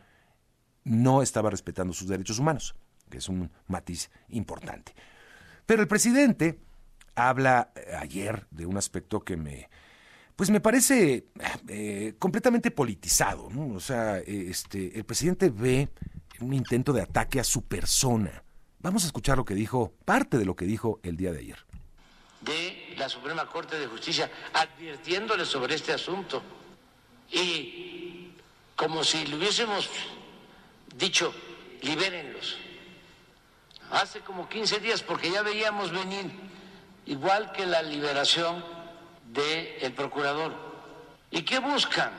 no 0.83 1.21
estaba 1.21 1.49
respetando 1.49 1.93
sus 1.93 2.07
derechos 2.07 2.39
humanos, 2.39 2.75
que 3.09 3.19
es 3.19 3.29
un 3.29 3.51
matiz 3.67 4.09
importante. 4.29 4.93
Pero 5.65 5.81
el 5.81 5.87
presidente 5.87 6.59
habla 7.15 7.71
eh, 7.75 7.95
ayer 7.99 8.47
de 8.51 8.65
un 8.65 8.77
aspecto 8.77 9.19
que 9.19 9.37
me, 9.37 9.69
pues 10.35 10.49
me 10.49 10.61
parece 10.61 11.27
eh, 11.67 12.15
completamente 12.17 12.71
politizado, 12.71 13.49
¿no? 13.49 13.75
O 13.75 13.79
sea, 13.79 14.19
este, 14.19 14.97
el 14.97 15.05
presidente 15.05 15.49
ve 15.49 15.89
un 16.39 16.53
intento 16.53 16.93
de 16.93 17.01
ataque 17.01 17.39
a 17.39 17.43
su 17.43 17.63
persona. 17.63 18.43
Vamos 18.79 19.03
a 19.03 19.07
escuchar 19.07 19.37
lo 19.37 19.45
que 19.45 19.55
dijo, 19.55 19.93
parte 20.05 20.37
de 20.37 20.45
lo 20.45 20.55
que 20.55 20.65
dijo 20.65 20.99
el 21.03 21.17
día 21.17 21.31
de 21.31 21.39
ayer 21.39 21.66
de 22.47 22.95
la 22.97 23.09
Suprema 23.09 23.45
Corte 23.45 23.77
de 23.77 23.87
Justicia 23.87 24.31
advirtiéndole 24.53 25.45
sobre 25.45 25.75
este 25.75 25.93
asunto. 25.93 26.41
Y 27.29 28.31
como 28.75 29.03
si 29.03 29.25
le 29.27 29.35
hubiésemos 29.35 29.89
dicho, 30.95 31.33
libérenlos. 31.81 32.57
Hace 33.91 34.21
como 34.21 34.47
15 34.47 34.79
días, 34.79 35.01
porque 35.01 35.29
ya 35.31 35.41
veíamos 35.41 35.91
venir, 35.91 36.31
igual 37.05 37.51
que 37.51 37.65
la 37.65 37.81
liberación 37.81 38.63
del 39.25 39.93
procurador. 39.93 40.53
¿Y 41.31 41.43
qué 41.43 41.59
buscan? 41.59 42.11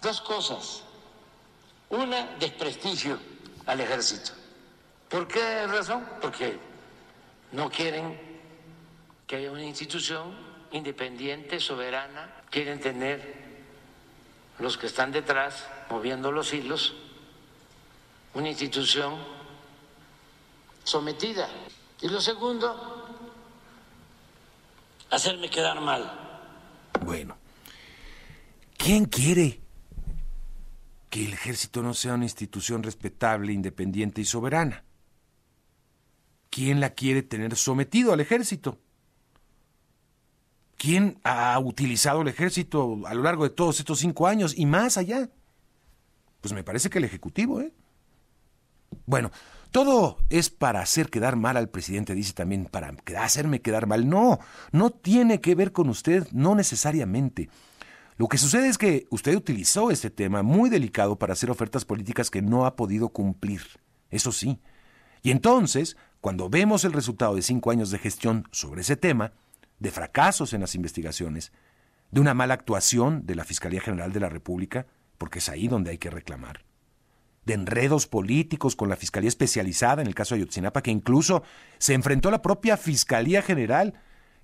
Dos 0.00 0.20
cosas. 0.20 0.82
Una, 1.90 2.36
desprestigio 2.38 3.18
al 3.66 3.80
ejército. 3.80 4.32
¿Por 5.08 5.28
qué 5.28 5.66
razón? 5.66 6.06
Porque 6.20 6.58
no 7.52 7.70
quieren 7.70 8.33
que 9.26 9.36
haya 9.36 9.50
una 9.50 9.64
institución 9.64 10.34
independiente, 10.72 11.60
soberana, 11.60 12.42
quieren 12.50 12.80
tener 12.80 13.44
los 14.58 14.76
que 14.76 14.86
están 14.86 15.12
detrás, 15.12 15.66
moviendo 15.90 16.30
los 16.30 16.52
hilos, 16.52 16.94
una 18.34 18.48
institución 18.48 19.14
sometida. 20.82 21.48
Y 22.00 22.08
lo 22.08 22.20
segundo, 22.20 23.06
hacerme 25.10 25.48
quedar 25.48 25.80
mal. 25.80 26.20
Bueno, 27.04 27.36
¿quién 28.76 29.06
quiere 29.06 29.60
que 31.08 31.24
el 31.24 31.32
ejército 31.32 31.82
no 31.82 31.94
sea 31.94 32.14
una 32.14 32.24
institución 32.24 32.82
respetable, 32.82 33.52
independiente 33.52 34.20
y 34.20 34.24
soberana? 34.24 34.84
¿Quién 36.50 36.80
la 36.80 36.90
quiere 36.90 37.22
tener 37.22 37.56
sometido 37.56 38.12
al 38.12 38.20
ejército? 38.20 38.78
¿Quién 40.76 41.18
ha 41.24 41.58
utilizado 41.58 42.22
el 42.22 42.28
ejército 42.28 43.00
a 43.06 43.14
lo 43.14 43.22
largo 43.22 43.44
de 43.44 43.50
todos 43.50 43.78
estos 43.78 44.00
cinco 44.00 44.26
años 44.26 44.54
y 44.56 44.66
más 44.66 44.96
allá? 44.96 45.28
Pues 46.40 46.52
me 46.52 46.64
parece 46.64 46.90
que 46.90 46.98
el 46.98 47.04
Ejecutivo, 47.04 47.60
¿eh? 47.60 47.72
Bueno, 49.06 49.30
todo 49.70 50.18
es 50.30 50.50
para 50.50 50.80
hacer 50.80 51.10
quedar 51.10 51.36
mal 51.36 51.56
al 51.56 51.68
presidente, 51.68 52.14
dice 52.14 52.32
también, 52.32 52.66
para 52.66 52.94
hacerme 53.18 53.60
quedar 53.60 53.86
mal. 53.86 54.08
No, 54.08 54.38
no 54.70 54.90
tiene 54.90 55.40
que 55.40 55.54
ver 55.54 55.72
con 55.72 55.88
usted, 55.88 56.28
no 56.32 56.54
necesariamente. 56.54 57.48
Lo 58.16 58.28
que 58.28 58.38
sucede 58.38 58.68
es 58.68 58.78
que 58.78 59.06
usted 59.10 59.34
utilizó 59.34 59.90
este 59.90 60.10
tema 60.10 60.42
muy 60.42 60.70
delicado 60.70 61.16
para 61.16 61.32
hacer 61.32 61.50
ofertas 61.50 61.84
políticas 61.84 62.30
que 62.30 62.42
no 62.42 62.66
ha 62.66 62.76
podido 62.76 63.08
cumplir. 63.08 63.62
Eso 64.10 64.30
sí. 64.30 64.60
Y 65.22 65.32
entonces, 65.32 65.96
cuando 66.20 66.48
vemos 66.48 66.84
el 66.84 66.92
resultado 66.92 67.34
de 67.34 67.42
cinco 67.42 67.72
años 67.72 67.90
de 67.90 67.98
gestión 67.98 68.46
sobre 68.52 68.82
ese 68.82 68.96
tema, 68.96 69.32
de 69.78 69.90
fracasos 69.90 70.52
en 70.52 70.60
las 70.60 70.74
investigaciones, 70.74 71.52
de 72.10 72.20
una 72.20 72.34
mala 72.34 72.54
actuación 72.54 73.26
de 73.26 73.34
la 73.34 73.44
Fiscalía 73.44 73.80
General 73.80 74.12
de 74.12 74.20
la 74.20 74.28
República, 74.28 74.86
porque 75.18 75.38
es 75.38 75.48
ahí 75.48 75.68
donde 75.68 75.90
hay 75.90 75.98
que 75.98 76.10
reclamar, 76.10 76.64
de 77.44 77.54
enredos 77.54 78.06
políticos 78.06 78.76
con 78.76 78.88
la 78.88 78.96
Fiscalía 78.96 79.28
Especializada 79.28 80.02
en 80.02 80.08
el 80.08 80.14
caso 80.14 80.34
de 80.34 80.42
Ayotzinapa, 80.42 80.82
que 80.82 80.90
incluso 80.90 81.42
se 81.78 81.94
enfrentó 81.94 82.28
a 82.28 82.32
la 82.32 82.42
propia 82.42 82.76
Fiscalía 82.76 83.42
General, 83.42 83.94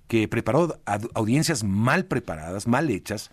que 0.07 0.27
preparó 0.27 0.81
audiencias 1.13 1.63
mal 1.63 2.05
preparadas, 2.05 2.67
mal 2.67 2.89
hechas, 2.89 3.31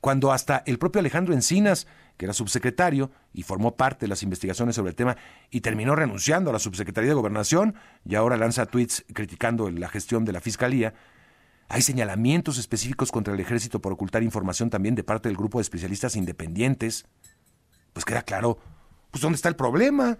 cuando 0.00 0.32
hasta 0.32 0.62
el 0.66 0.78
propio 0.78 1.00
Alejandro 1.00 1.34
Encinas, 1.34 1.86
que 2.20 2.26
era 2.26 2.34
subsecretario 2.34 3.10
y 3.32 3.44
formó 3.44 3.76
parte 3.76 4.04
de 4.04 4.08
las 4.08 4.22
investigaciones 4.22 4.76
sobre 4.76 4.90
el 4.90 4.94
tema 4.94 5.16
y 5.48 5.62
terminó 5.62 5.96
renunciando 5.96 6.50
a 6.50 6.52
la 6.52 6.58
subsecretaría 6.58 7.08
de 7.08 7.14
Gobernación 7.14 7.76
y 8.04 8.14
ahora 8.14 8.36
lanza 8.36 8.66
tweets 8.66 9.06
criticando 9.14 9.70
la 9.70 9.88
gestión 9.88 10.26
de 10.26 10.32
la 10.32 10.42
Fiscalía, 10.42 10.92
hay 11.70 11.80
señalamientos 11.80 12.58
específicos 12.58 13.10
contra 13.10 13.32
el 13.32 13.40
ejército 13.40 13.80
por 13.80 13.94
ocultar 13.94 14.22
información 14.22 14.68
también 14.68 14.94
de 14.94 15.02
parte 15.02 15.30
del 15.30 15.38
grupo 15.38 15.60
de 15.60 15.62
especialistas 15.62 16.14
independientes. 16.14 17.06
Pues 17.94 18.04
queda 18.04 18.20
claro, 18.20 18.58
pues 19.10 19.22
¿dónde 19.22 19.36
está 19.36 19.48
el 19.48 19.56
problema? 19.56 20.18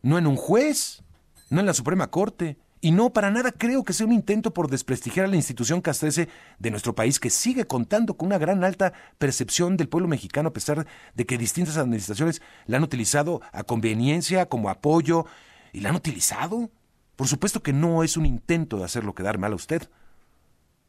No 0.00 0.16
en 0.16 0.26
un 0.26 0.36
juez, 0.36 1.02
no 1.50 1.60
en 1.60 1.66
la 1.66 1.74
Suprema 1.74 2.10
Corte, 2.10 2.56
y 2.82 2.92
no, 2.92 3.10
para 3.12 3.30
nada 3.30 3.52
creo 3.52 3.84
que 3.84 3.92
sea 3.92 4.06
un 4.06 4.12
intento 4.12 4.54
por 4.54 4.70
desprestigiar 4.70 5.26
a 5.26 5.28
la 5.28 5.36
institución 5.36 5.82
castrese 5.82 6.28
de 6.58 6.70
nuestro 6.70 6.94
país, 6.94 7.20
que 7.20 7.28
sigue 7.28 7.66
contando 7.66 8.16
con 8.16 8.28
una 8.28 8.38
gran 8.38 8.64
alta 8.64 8.94
percepción 9.18 9.76
del 9.76 9.88
pueblo 9.88 10.08
mexicano, 10.08 10.48
a 10.48 10.52
pesar 10.54 10.86
de 11.14 11.26
que 11.26 11.36
distintas 11.36 11.76
administraciones 11.76 12.40
la 12.66 12.78
han 12.78 12.82
utilizado 12.82 13.42
a 13.52 13.64
conveniencia, 13.64 14.46
como 14.46 14.70
apoyo, 14.70 15.26
y 15.74 15.80
la 15.80 15.90
han 15.90 15.96
utilizado. 15.96 16.70
Por 17.16 17.28
supuesto 17.28 17.62
que 17.62 17.74
no 17.74 18.02
es 18.02 18.16
un 18.16 18.24
intento 18.24 18.78
de 18.78 18.84
hacerlo 18.84 19.14
quedar 19.14 19.36
mal 19.36 19.52
a 19.52 19.56
usted. 19.56 19.90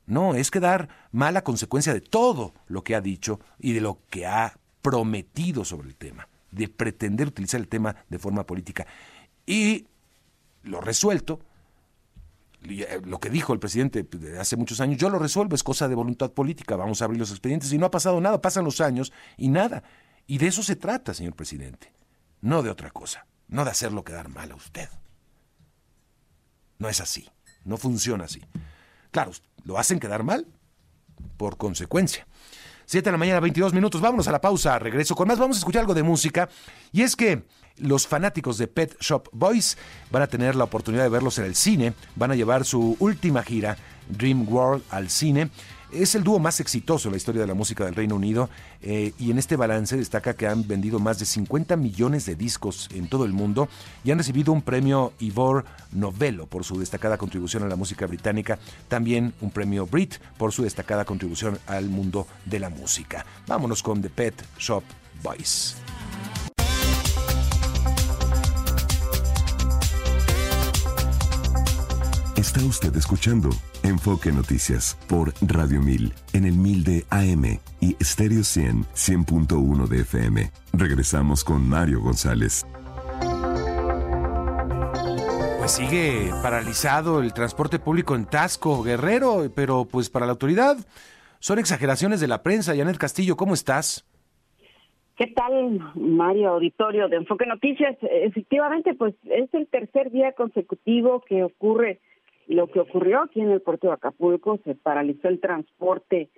No, 0.06 0.34
es 0.34 0.50
quedar 0.50 0.88
mal 1.12 1.36
a 1.36 1.44
consecuencia 1.44 1.94
de 1.94 2.02
todo 2.02 2.54
lo 2.68 2.86
que 2.86 2.96
ha 2.96 3.02
dicho 3.02 3.42
y 3.60 3.74
de 3.74 3.82
lo 3.82 4.00
que 4.10 4.26
ha 4.26 4.58
prometido 4.82 5.66
sobre 5.66 5.90
el 5.90 5.96
tema, 5.96 6.30
de 6.52 6.70
pretender 6.70 7.28
utilizar 7.28 7.60
el 7.60 7.68
tema 7.68 7.98
de 8.08 8.18
forma 8.18 8.46
política. 8.46 8.88
Y 9.46 9.88
lo 10.64 10.80
resuelto 10.80 11.42
lo 12.62 13.20
que 13.20 13.30
dijo 13.30 13.54
el 13.54 13.60
presidente 13.60 14.08
hace 14.40 14.56
muchos 14.56 14.80
años, 14.82 14.98
yo 14.98 15.10
lo 15.10 15.20
resuelvo, 15.20 15.56
es 15.56 15.64
cosa 15.64 15.88
de 15.88 15.96
voluntad 15.96 16.32
política, 16.32 16.76
vamos 16.76 17.02
a 17.02 17.06
abrir 17.06 17.20
los 17.20 17.32
expedientes 17.32 17.72
y 17.74 17.78
no 17.78 17.88
ha 17.88 17.92
pasado 17.92 18.22
nada, 18.22 18.42
pasan 18.42 18.66
los 18.66 18.82
años 18.82 19.12
y 19.38 19.50
nada. 19.50 19.84
Y 20.28 20.38
de 20.38 20.48
eso 20.48 20.62
se 20.64 20.76
trata, 20.76 21.14
señor 21.14 21.36
presidente, 21.36 21.92
no 22.42 22.62
de 22.62 22.70
otra 22.70 22.92
cosa, 22.92 23.26
no 23.48 23.66
de 23.66 23.72
hacerlo 23.72 24.04
quedar 24.04 24.30
mal 24.30 24.52
a 24.52 24.56
usted. 24.56 24.90
No 26.78 26.90
es 26.90 27.02
así, 27.02 27.30
no 27.64 27.78
funciona 27.78 28.26
así. 28.26 28.42
Claro, 29.12 29.32
lo 29.64 29.78
hacen 29.78 30.00
quedar 30.00 30.24
mal 30.24 30.48
por 31.38 31.58
consecuencia. 31.58 32.28
Siete 32.86 33.06
de 33.06 33.14
la 33.14 33.18
mañana, 33.18 33.40
22 33.40 33.74
minutos. 33.74 34.02
Vámonos 34.02 34.28
a 34.28 34.32
la 34.32 34.42
pausa. 34.42 34.78
Regreso 34.78 35.16
con 35.16 35.28
más. 35.28 35.40
Vamos 35.40 35.58
a 35.58 35.60
escuchar 35.60 35.82
algo 35.82 35.94
de 35.94 36.04
música. 36.04 36.50
Y 36.92 37.04
es 37.04 37.16
que 37.16 37.46
los 37.82 38.08
fanáticos 38.08 38.58
de 38.58 38.68
Pet 38.68 38.96
Shop 39.00 39.28
Boys 39.32 39.78
van 40.12 40.24
a 40.24 40.28
tener 40.28 40.56
la 40.56 40.64
oportunidad 40.64 41.04
de 41.04 41.10
verlos 41.10 41.38
en 41.40 41.46
el 41.46 41.56
cine. 41.56 41.94
Van 42.16 42.32
a 42.32 42.36
llevar 42.36 42.66
su 42.66 42.96
última 43.00 43.44
gira, 43.44 43.78
Dream 44.10 44.48
World, 44.48 44.84
al 44.90 45.10
cine. 45.10 45.50
Es 45.92 46.16
el 46.16 46.24
dúo 46.24 46.40
más 46.40 46.62
exitoso 46.62 47.10
en 47.10 47.12
la 47.12 47.18
historia 47.18 47.42
de 47.42 47.48
la 47.48 47.54
música 47.54 47.84
del 47.84 47.96
Reino 47.96 48.16
Unido 48.16 48.50
eh, 48.82 49.12
y 49.20 49.30
en 49.30 49.38
este 49.38 49.58
balance 49.58 49.98
destaca 49.98 50.36
que 50.36 50.48
han 50.48 50.66
vendido 50.66 51.00
más 51.00 51.20
de 51.20 51.26
50 51.26 51.76
millones 51.76 52.26
de 52.26 52.36
discos 52.36 52.88
en 52.94 53.10
todo 53.10 53.26
el 53.26 53.34
mundo 53.34 53.68
y 54.06 54.12
han 54.12 54.18
recibido 54.18 54.54
un 54.54 54.62
premio 54.62 55.12
Ivor 55.20 55.66
Novello 55.92 56.48
por 56.48 56.64
su 56.64 56.80
destacada 56.80 57.18
contribución 57.18 57.64
a 57.64 57.68
la 57.68 57.76
música 57.76 58.08
británica, 58.08 58.58
también 58.88 59.34
un 59.42 59.52
premio 59.52 59.86
Brit 59.86 60.16
por 60.38 60.54
su 60.54 60.64
destacada 60.64 61.04
contribución 61.04 61.60
al 61.68 61.90
mundo 61.90 62.26
de 62.46 62.60
la 62.60 62.70
música. 62.70 63.26
Vámonos 63.46 63.84
con 63.84 64.02
The 64.02 64.10
Pet 64.10 64.46
Shop 64.58 64.84
Boys. 65.22 65.76
Está 72.42 72.60
usted 72.66 72.96
escuchando 72.96 73.50
Enfoque 73.84 74.32
Noticias 74.32 74.98
por 75.08 75.32
Radio 75.48 75.80
1000 75.80 76.12
en 76.34 76.46
el 76.46 76.54
1000 76.54 76.84
de 76.84 77.06
AM 77.12 77.60
y 77.80 77.94
Stereo 78.04 78.42
100 78.42 78.82
100.1 78.96 79.88
de 79.88 80.02
FM. 80.02 80.50
Regresamos 80.74 81.44
con 81.44 81.70
Mario 81.70 82.02
González. 82.02 82.66
Pues 85.60 85.72
sigue 85.72 86.32
paralizado 86.42 87.22
el 87.22 87.32
transporte 87.32 87.78
público 87.78 88.16
en 88.16 88.26
Tasco, 88.26 88.82
Guerrero, 88.82 89.44
pero 89.56 89.86
pues 89.86 90.10
para 90.10 90.26
la 90.26 90.32
autoridad 90.32 90.78
son 91.38 91.60
exageraciones 91.60 92.22
de 92.22 92.28
la 92.28 92.42
prensa. 92.42 92.76
Janet 92.76 92.98
Castillo, 92.98 93.38
¿cómo 93.38 93.54
estás? 93.54 94.04
¿Qué 95.16 95.28
tal, 95.28 95.80
Mario 95.94 96.50
Auditorio 96.54 97.08
de 97.08 97.18
Enfoque 97.18 97.46
Noticias? 97.46 97.96
Efectivamente, 98.02 98.96
pues 98.96 99.14
es 99.26 99.54
el 99.54 99.68
tercer 99.68 100.10
día 100.10 100.32
consecutivo 100.32 101.22
que 101.22 101.44
ocurre 101.44 102.00
lo 102.52 102.68
que 102.68 102.82
ocurrió 102.82 103.22
aquí 103.22 103.40
en 103.40 103.52
el 103.52 103.62
puerto 103.62 103.88
de 103.88 103.94
Acapulco, 103.94 104.60
se 104.66 104.76
paralizó 104.76 105.30
el 105.30 105.40
transporte, 105.40 106.30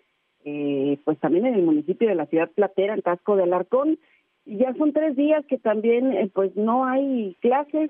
eh, 0.46 1.00
pues 1.06 1.20
también 1.20 1.48
en 1.48 1.56
el 1.56 1.64
municipio 1.64 2.08
de 2.08 2.16
la 2.16 2.28
ciudad 2.28 2.52
platera, 2.52 2.94
en 2.94 3.02
Casco 3.02 3.36
del 3.36 3.54
Arcón, 3.54 3.98
y 4.46 4.58
ya 4.58 4.74
son 4.76 4.94
tres 4.94 5.16
días 5.16 5.44
que 5.48 5.58
también 5.58 6.14
eh, 6.14 6.30
pues 6.32 6.56
no 6.56 6.86
hay 6.86 7.36
clases 7.42 7.90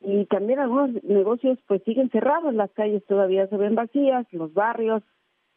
y 0.00 0.24
también 0.26 0.58
algunos 0.58 1.04
negocios 1.04 1.58
pues 1.66 1.82
siguen 1.82 2.08
cerrados, 2.10 2.54
las 2.54 2.70
calles 2.72 3.04
todavía 3.04 3.46
se 3.48 3.56
ven 3.56 3.74
vacías, 3.74 4.26
los 4.32 4.54
barrios 4.54 5.02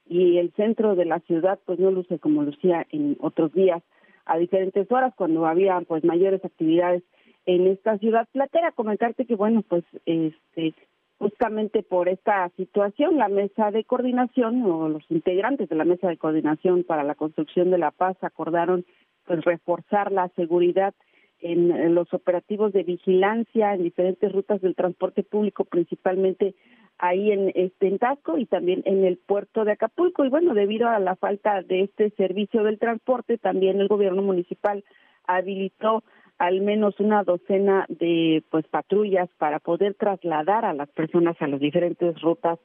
y 0.06 0.38
el 0.40 0.52
centro 0.54 0.96
de 0.96 1.06
la 1.06 1.20
ciudad 1.22 1.60
pues 1.66 1.80
no 1.80 1.92
luce 1.92 2.20
como 2.20 2.44
lucía 2.44 2.86
en 2.90 3.16
otros 3.22 3.54
días 3.54 3.82
a 4.26 4.38
diferentes 4.38 4.92
horas 4.92 5.14
cuando 5.16 5.46
había 5.46 5.80
pues 5.88 6.04
mayores 6.04 6.44
actividades 6.44 7.04
en 7.46 7.68
esta 7.68 7.98
ciudad 8.00 8.28
platera. 8.34 8.74
Comentarte 8.74 9.26
que 9.26 9.36
bueno 9.36 9.62
pues 9.62 9.86
este 10.06 10.74
justamente 11.18 11.84
por 11.84 12.10
esta 12.10 12.50
situación, 12.58 13.18
la 13.18 13.30
mesa 13.30 13.72
de 13.72 13.84
coordinación 13.84 14.64
o 14.64 14.90
los 14.90 15.04
integrantes 15.10 15.70
de 15.70 15.76
la 15.76 15.86
mesa 15.86 16.08
de 16.08 16.18
coordinación 16.18 16.84
para 16.84 17.04
la 17.04 17.16
construcción 17.16 17.72
de 17.72 17.78
la 17.78 17.92
paz 17.92 18.18
acordaron 18.22 18.86
pues 19.26 19.44
reforzar 19.46 20.12
la 20.12 20.30
seguridad 20.30 20.94
en, 21.40 21.94
los 21.94 22.14
operativos 22.14 22.72
de 22.74 22.84
vigilancia 22.84 23.74
en 23.74 23.84
diferentes 23.84 24.32
rutas 24.32 24.62
del 24.62 24.76
transporte 24.76 25.24
público, 25.24 25.66
principalmente 25.66 26.56
ahí 26.98 27.32
en 27.32 27.52
este 27.56 27.88
en 27.88 28.00
Tasco 28.00 28.38
y 28.38 28.46
también 28.46 28.82
en 28.86 29.04
el 29.04 29.18
puerto 29.18 29.66
de 29.66 29.74
Acapulco. 29.74 30.24
Y 30.24 30.30
bueno, 30.30 30.54
debido 30.54 30.88
a 30.88 31.00
la 31.00 31.16
falta 31.16 31.62
de 31.62 31.82
este 31.82 32.12
servicio 32.12 32.64
del 32.64 32.80
transporte, 32.80 33.38
también 33.38 33.82
el 33.82 33.90
gobierno 33.90 34.22
municipal 34.22 34.84
habilitó 35.28 36.04
al 36.38 36.62
menos 36.62 37.00
una 37.00 37.24
docena 37.24 37.86
de 37.90 38.44
pues 38.50 38.68
patrullas 38.68 39.30
para 39.38 39.60
poder 39.60 39.96
trasladar 39.96 40.66
a 40.66 40.74
las 40.74 40.90
personas 40.90 41.36
a 41.40 41.48
las 41.48 41.60
diferentes 41.60 42.20
rutas 42.22 42.60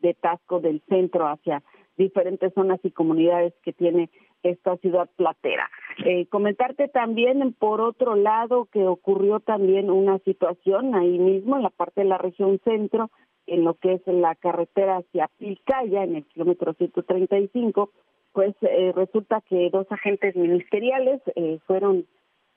de 0.00 0.14
Tasco 0.14 0.60
del 0.60 0.82
centro 0.88 1.28
hacia 1.28 1.62
diferentes 1.96 2.52
zonas 2.54 2.80
y 2.82 2.90
comunidades 2.90 3.54
que 3.62 3.72
tiene 3.72 4.10
esta 4.42 4.76
ciudad 4.78 5.08
platera. 5.16 5.70
Eh, 6.04 6.26
comentarte 6.26 6.88
también, 6.88 7.54
por 7.58 7.80
otro 7.80 8.16
lado, 8.16 8.66
que 8.72 8.84
ocurrió 8.84 9.40
también 9.40 9.90
una 9.90 10.18
situación 10.20 10.94
ahí 10.94 11.18
mismo, 11.18 11.56
en 11.56 11.62
la 11.62 11.70
parte 11.70 12.00
de 12.00 12.08
la 12.08 12.18
región 12.18 12.58
centro, 12.64 13.10
en 13.46 13.64
lo 13.64 13.74
que 13.74 13.94
es 13.94 14.02
la 14.06 14.34
carretera 14.34 14.98
hacia 14.98 15.30
Pilcaya, 15.38 16.04
en 16.04 16.16
el 16.16 16.24
kilómetro 16.24 16.74
135, 16.74 17.90
pues 18.32 18.54
eh, 18.62 18.92
resulta 18.94 19.42
que 19.42 19.68
dos 19.70 19.86
agentes 19.90 20.34
ministeriales 20.34 21.20
eh, 21.36 21.58
fueron 21.66 22.06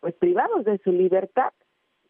pues 0.06 0.13
privados 0.18 0.63
de 0.65 0.78
su 0.84 0.91
libertad. 0.91 1.52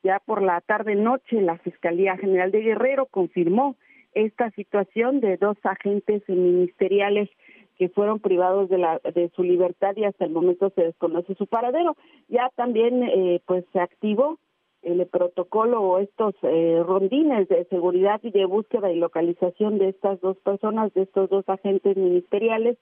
Ya 0.03 0.19
por 0.19 0.41
la 0.41 0.59
tarde-noche, 0.59 1.41
la 1.41 1.57
Fiscalía 1.59 2.17
General 2.17 2.51
de 2.51 2.59
Guerrero 2.59 3.05
confirmó 3.05 3.77
esta 4.13 4.51
situación 4.51 5.21
de 5.21 5.37
dos 5.37 5.55
agentes 5.63 6.21
ministeriales 6.27 7.29
que 7.77 7.87
fueron 7.87 8.19
privados 8.19 8.67
de, 8.67 8.79
la, 8.79 8.99
de 8.99 9.31
su 9.33 9.43
libertad 9.43 9.95
y 9.95 10.03
hasta 10.03 10.25
el 10.25 10.31
momento 10.31 10.73
se 10.75 10.81
desconoce 10.81 11.35
su 11.35 11.47
paradero. 11.47 11.95
Ya 12.27 12.51
también 12.57 13.01
eh, 13.01 13.39
pues 13.45 13.63
se 13.71 13.79
activó 13.79 14.39
el 14.81 15.07
protocolo 15.07 15.81
o 15.81 15.99
estos 15.99 16.35
eh, 16.41 16.83
rondines 16.85 17.47
de 17.47 17.63
seguridad 17.69 18.19
y 18.23 18.31
de 18.31 18.43
búsqueda 18.43 18.91
y 18.91 18.97
localización 18.99 19.77
de 19.77 19.87
estas 19.87 20.19
dos 20.19 20.35
personas, 20.39 20.93
de 20.95 21.03
estos 21.03 21.29
dos 21.29 21.47
agentes 21.47 21.95
ministeriales, 21.95 22.77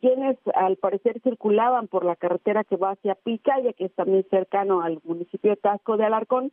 quienes 0.00 0.36
al 0.54 0.76
parecer 0.76 1.20
circulaban 1.22 1.88
por 1.88 2.04
la 2.04 2.16
carretera 2.16 2.64
que 2.64 2.76
va 2.76 2.90
hacia 2.90 3.14
Picaya, 3.14 3.72
que 3.72 3.86
es 3.86 3.94
también 3.94 4.26
cercano 4.30 4.82
al 4.82 5.00
municipio 5.04 5.50
de 5.50 5.56
Tasco 5.56 5.96
de 5.96 6.04
Alarcón, 6.04 6.52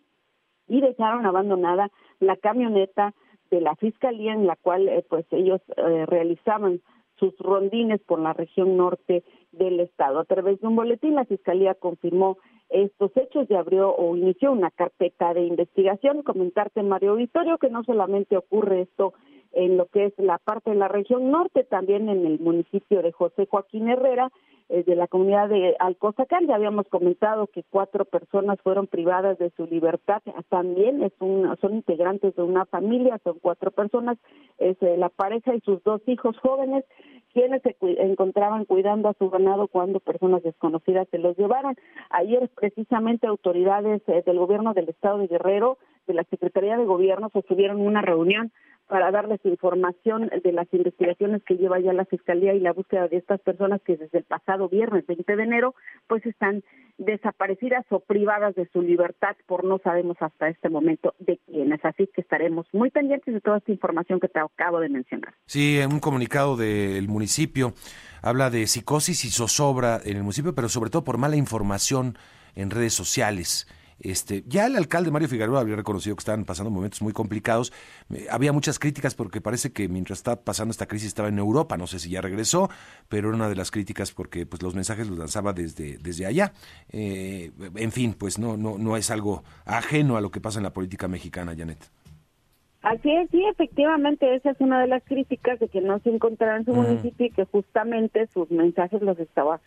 y 0.68 0.82
dejaron 0.82 1.26
abandonada 1.26 1.90
la 2.20 2.38
camioneta 2.38 3.14
de 3.50 3.62
la 3.62 3.76
fiscalía 3.76 4.34
en 4.34 4.48
la 4.48 4.56
cual 4.56 4.88
eh, 4.88 5.06
pues 5.10 5.26
ellos 5.32 5.62
realizaban 6.08 6.82
sus 7.22 7.38
rondines 7.38 8.02
por 8.02 8.20
la 8.20 8.34
región 8.34 8.76
norte 8.78 9.24
del 9.52 9.80
estado. 9.80 10.20
A 10.20 10.26
través 10.26 10.60
de 10.60 10.68
un 10.68 10.76
boletín, 10.76 11.16
la 11.16 11.26
Fiscalía 11.26 11.76
confirmó 11.76 12.38
estos 12.70 13.12
hechos 13.16 13.48
y 13.50 13.54
abrió 13.54 13.94
o 13.96 14.16
inició 14.16 14.52
una 14.52 14.72
carpeta 14.72 15.34
de 15.34 15.46
investigación. 15.46 16.24
Comentarte, 16.24 16.82
Mario 16.82 17.12
Auditorio, 17.12 17.60
que 17.60 17.70
no 17.70 17.84
solamente 17.84 18.38
ocurre 18.38 18.82
esto 18.82 19.14
en 19.54 19.78
lo 19.78 19.88
que 19.88 20.06
es 20.06 20.14
la 20.18 20.38
parte 20.38 20.72
de 20.72 20.78
la 20.78 20.88
región 20.88 21.32
norte, 21.32 21.64
también 21.64 22.10
en 22.10 22.26
el 22.26 22.40
municipio 22.40 23.02
de 23.02 23.12
José 23.12 23.48
Joaquín 23.50 23.90
Herrera, 23.90 24.32
eh, 24.74 24.84
de 24.84 24.96
la 24.96 25.08
comunidad 25.08 25.50
de 25.50 25.76
Alcozacán. 25.80 26.48
Ya 26.48 26.56
habíamos 26.56 26.88
comentado 26.88 27.48
que 27.48 27.64
cuatro 27.70 28.06
personas 28.06 28.58
fueron 28.62 28.88
privadas 28.88 29.38
de 29.38 29.52
su 29.58 29.66
libertad. 29.66 30.22
También 30.48 31.04
es 31.04 31.12
un, 31.20 31.54
son 31.60 31.76
integrantes 31.76 32.34
de 32.38 32.44
una 32.44 32.66
familia, 32.66 33.20
son 33.26 33.40
cuatro 33.42 33.72
personas, 33.72 34.18
es 34.60 34.82
eh, 34.82 34.96
la 34.98 35.10
pareja 35.10 35.54
y 35.54 35.60
sus 35.60 35.84
dos 35.84 36.02
hijos 36.08 36.38
jóvenes 36.38 36.86
quienes 37.34 37.62
se 37.62 37.76
encontraban 37.82 38.66
cuidando 38.66 39.10
a 39.10 39.14
su 39.14 39.30
ganado 39.30 39.68
cuando 39.68 40.00
personas 40.00 40.44
desconocidas 40.44 41.08
se 41.12 41.18
los 41.18 41.38
llevaron. 41.38 41.76
Ayer 42.10 42.50
precisamente 42.56 43.28
autoridades 43.28 44.02
eh, 44.08 44.24
del 44.26 44.38
gobierno 44.38 44.74
del 44.74 44.90
estado 44.90 45.18
de 45.18 45.28
Guerrero, 45.28 45.78
de 46.08 46.14
la 46.14 46.24
Secretaría 46.26 46.78
de 46.78 46.86
Gobierno, 46.86 47.30
sostuvieron 47.32 47.82
una 47.82 48.02
reunión 48.02 48.52
para 48.92 49.10
darles 49.10 49.40
información 49.46 50.30
de 50.44 50.52
las 50.52 50.68
investigaciones 50.74 51.42
que 51.46 51.56
lleva 51.56 51.80
ya 51.80 51.94
la 51.94 52.04
Fiscalía 52.04 52.54
y 52.54 52.60
la 52.60 52.74
búsqueda 52.74 53.08
de 53.08 53.16
estas 53.16 53.40
personas 53.40 53.80
que 53.86 53.96
desde 53.96 54.18
el 54.18 54.26
pasado 54.26 54.68
viernes 54.68 55.08
20 55.08 55.34
de 55.38 55.44
enero 55.44 55.76
pues 56.08 56.26
están 56.26 56.62
desaparecidas 56.98 57.86
o 57.90 58.02
privadas 58.02 58.54
de 58.56 58.68
su 58.74 58.82
libertad 58.82 59.38
por 59.48 59.64
no 59.64 59.80
sabemos 59.82 60.18
hasta 60.20 60.50
este 60.50 60.68
momento 60.68 61.16
de 61.20 61.40
quiénes. 61.46 61.80
Así 61.86 62.10
que 62.14 62.20
estaremos 62.20 62.68
muy 62.74 62.92
pendientes 62.92 63.34
de 63.34 63.40
toda 63.40 63.60
esta 63.60 63.72
información 63.72 64.20
que 64.20 64.28
te 64.28 64.42
acabo 64.42 64.82
de 64.82 64.90
mencionar. 64.90 65.36
Sí, 65.46 65.80
en 65.80 65.94
un 65.94 66.02
comunicado 66.02 66.58
del 66.58 67.08
municipio 67.08 67.72
habla 68.22 68.50
de 68.50 68.68
psicosis 68.68 69.24
y 69.24 69.30
zozobra 69.30 70.02
en 70.04 70.18
el 70.18 70.24
municipio, 70.24 70.54
pero 70.54 70.68
sobre 70.68 70.90
todo 70.90 71.06
por 71.06 71.18
mala 71.18 71.38
información 71.38 72.18
en 72.56 72.70
redes 72.70 72.92
sociales 72.92 73.70
este, 74.04 74.44
ya 74.48 74.66
el 74.66 74.76
alcalde 74.76 75.12
Mario 75.12 75.28
Figueroa 75.28 75.62
había 75.62 75.76
reconocido 75.76 76.16
que 76.16 76.22
estaban 76.22 76.46
pasando 76.46 76.70
momentos 76.70 77.02
muy 77.02 77.14
complicados. 77.14 77.72
Eh, 78.14 78.28
había 78.30 78.52
muchas 78.52 78.80
críticas 78.80 79.16
porque 79.16 79.42
parece 79.42 79.72
que 79.72 79.88
mientras 79.88 80.20
estaba 80.20 80.42
pasando 80.42 80.72
esta 80.72 80.88
crisis 80.88 81.10
estaba 81.10 81.30
en 81.30 81.40
Europa, 81.40 81.78
no 81.78 81.88
sé 81.88 82.00
si 82.00 82.10
ya 82.10 82.22
regresó, 82.22 82.70
pero 83.10 83.30
era 83.30 83.38
una 83.38 83.50
de 83.50 83.56
las 83.56 83.72
críticas 83.72 84.12
porque 84.12 84.46
pues 84.46 84.62
los 84.62 84.76
mensajes 84.76 85.08
los 85.08 85.18
lanzaba 85.18 85.54
desde, 85.54 85.98
desde 85.98 86.26
allá. 86.26 86.54
Eh, 86.90 87.52
en 87.76 87.92
fin, 87.92 88.14
pues 88.18 88.40
no, 88.40 88.58
no, 88.58 88.78
no 88.78 88.98
es 88.98 89.12
algo 89.12 89.44
ajeno 89.66 90.18
a 90.18 90.22
lo 90.22 90.32
que 90.32 90.42
pasa 90.42 90.60
en 90.60 90.64
la 90.64 90.74
política 90.74 91.08
mexicana, 91.08 91.56
Janet. 91.58 91.92
Así 92.82 93.12
es, 93.12 93.30
sí, 93.30 93.44
efectivamente, 93.46 94.34
esa 94.34 94.52
es 94.52 94.60
una 94.60 94.82
de 94.82 94.88
las 94.88 95.04
críticas 95.04 95.60
de 95.60 95.68
que 95.68 95.82
no 95.82 96.00
se 96.00 96.10
encontraba 96.10 96.58
en 96.58 96.66
su 96.66 96.74
municipio 96.74 97.28
y 97.28 97.30
que 97.30 97.46
justamente 97.46 98.28
sus 98.34 98.50
mensajes 98.50 99.04
los 99.04 99.20
estaba 99.20 99.62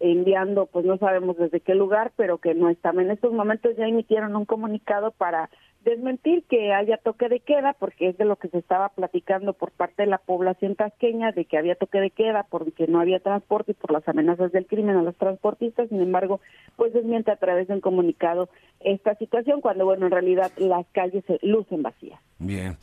enviando, 0.00 0.66
pues 0.66 0.84
no 0.84 0.96
sabemos 0.98 1.36
desde 1.36 1.60
qué 1.60 1.74
lugar, 1.74 2.12
pero 2.16 2.38
que 2.38 2.54
no 2.54 2.70
estaba. 2.70 3.02
En 3.02 3.10
estos 3.10 3.32
momentos 3.32 3.76
ya 3.76 3.86
emitieron 3.86 4.34
un 4.34 4.46
comunicado 4.46 5.12
para 5.12 5.50
desmentir 5.84 6.44
que 6.44 6.72
haya 6.72 6.96
toque 6.98 7.28
de 7.28 7.40
queda, 7.40 7.74
porque 7.78 8.08
es 8.08 8.18
de 8.18 8.24
lo 8.24 8.36
que 8.36 8.48
se 8.48 8.58
estaba 8.58 8.88
platicando 8.90 9.52
por 9.52 9.70
parte 9.70 10.02
de 10.02 10.08
la 10.08 10.18
población 10.18 10.74
tasqueña, 10.74 11.32
de 11.32 11.44
que 11.44 11.58
había 11.58 11.74
toque 11.74 12.00
de 12.00 12.10
queda 12.10 12.46
porque 12.50 12.86
no 12.86 13.00
había 13.00 13.20
transporte 13.20 13.72
y 13.72 13.74
por 13.74 13.92
las 13.92 14.06
amenazas 14.08 14.52
del 14.52 14.66
crimen 14.66 14.96
a 14.96 15.02
los 15.02 15.16
transportistas. 15.16 15.88
Sin 15.88 16.00
embargo, 16.00 16.40
pues 16.76 16.92
desmiente 16.92 17.30
a 17.30 17.36
través 17.36 17.68
de 17.68 17.74
un 17.74 17.80
comunicado 17.80 18.48
esta 18.80 19.14
situación, 19.16 19.60
cuando, 19.60 19.84
bueno, 19.84 20.06
en 20.06 20.12
realidad 20.12 20.50
las 20.56 20.86
calles 20.92 21.24
se 21.26 21.38
lucen 21.42 21.82
vacías. 21.82 22.20
Bien. 22.38 22.76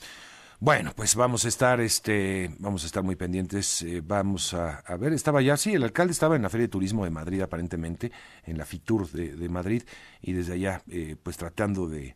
Bueno, 0.60 0.92
pues 0.96 1.16
vamos 1.16 1.46
a 1.46 1.50
estar, 1.50 1.80
este, 1.82 2.50
vamos 2.58 2.82
a 2.84 2.88
estar 2.88 3.04
muy 3.04 3.16
pendientes. 3.16 3.84
Eh, 3.84 4.02
vamos 4.04 4.56
a, 4.56 4.82
ver, 5.00 5.14
estaba 5.14 5.40
ya, 5.40 5.56
sí, 5.56 5.76
el 5.76 5.84
alcalde 5.84 6.14
estaba 6.14 6.36
en 6.36 6.42
la 6.42 6.50
Feria 6.50 6.64
de 6.66 6.72
Turismo 6.72 7.04
de 7.04 7.12
Madrid, 7.12 7.42
aparentemente, 7.42 8.12
en 8.44 8.58
la 8.58 8.66
FITUR 8.66 9.08
de, 9.12 9.50
Madrid, 9.50 9.84
y 10.20 10.34
desde 10.34 10.54
allá, 10.54 10.82
eh, 10.90 11.16
pues 11.22 11.38
tratando 11.38 11.88
de, 11.88 12.16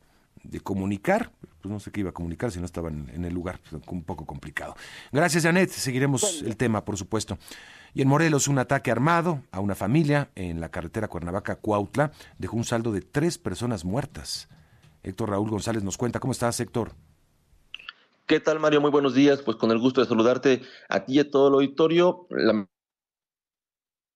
comunicar, 0.63 1.31
pues 1.61 1.71
no 1.71 1.79
sé 1.79 1.91
qué 1.91 1.99
iba 1.99 2.09
a 2.09 2.13
comunicar 2.13 2.51
si 2.51 2.57
no 2.57 2.65
estaba 2.65 2.89
en, 2.89 3.23
el 3.23 3.31
lugar, 3.31 3.59
pues, 3.59 3.79
un 3.87 4.03
poco 4.03 4.25
complicado. 4.25 4.75
Gracias, 5.11 5.43
Janet. 5.43 5.69
Seguiremos 5.69 6.41
el 6.41 6.57
tema, 6.57 6.83
por 6.83 6.97
supuesto. 6.97 7.37
Y 7.93 8.01
en 8.01 8.07
Morelos, 8.07 8.47
un 8.47 8.57
ataque 8.57 8.89
armado 8.89 9.43
a 9.51 9.59
una 9.59 9.75
familia 9.75 10.31
en 10.33 10.59
la 10.59 10.69
carretera 10.69 11.07
Cuernavaca-Cuautla 11.07 12.11
dejó 12.39 12.57
un 12.57 12.63
saldo 12.63 12.91
de 12.91 13.01
tres 13.01 13.37
personas 13.37 13.85
muertas. 13.85 14.49
Héctor 15.03 15.29
Raúl 15.29 15.51
González 15.51 15.83
nos 15.83 15.97
cuenta. 15.97 16.19
¿Cómo 16.19 16.31
estás, 16.31 16.59
Héctor? 16.59 16.95
¿Qué 18.31 18.39
tal, 18.39 18.61
Mario? 18.61 18.79
Muy 18.79 18.91
buenos 18.91 19.13
días. 19.13 19.41
Pues 19.41 19.57
con 19.57 19.71
el 19.71 19.77
gusto 19.77 19.99
de 19.99 20.07
saludarte 20.07 20.61
a 20.87 21.03
ti 21.03 21.15
y 21.15 21.19
a 21.19 21.29
todo 21.29 21.49
el 21.49 21.55
auditorio. 21.55 22.27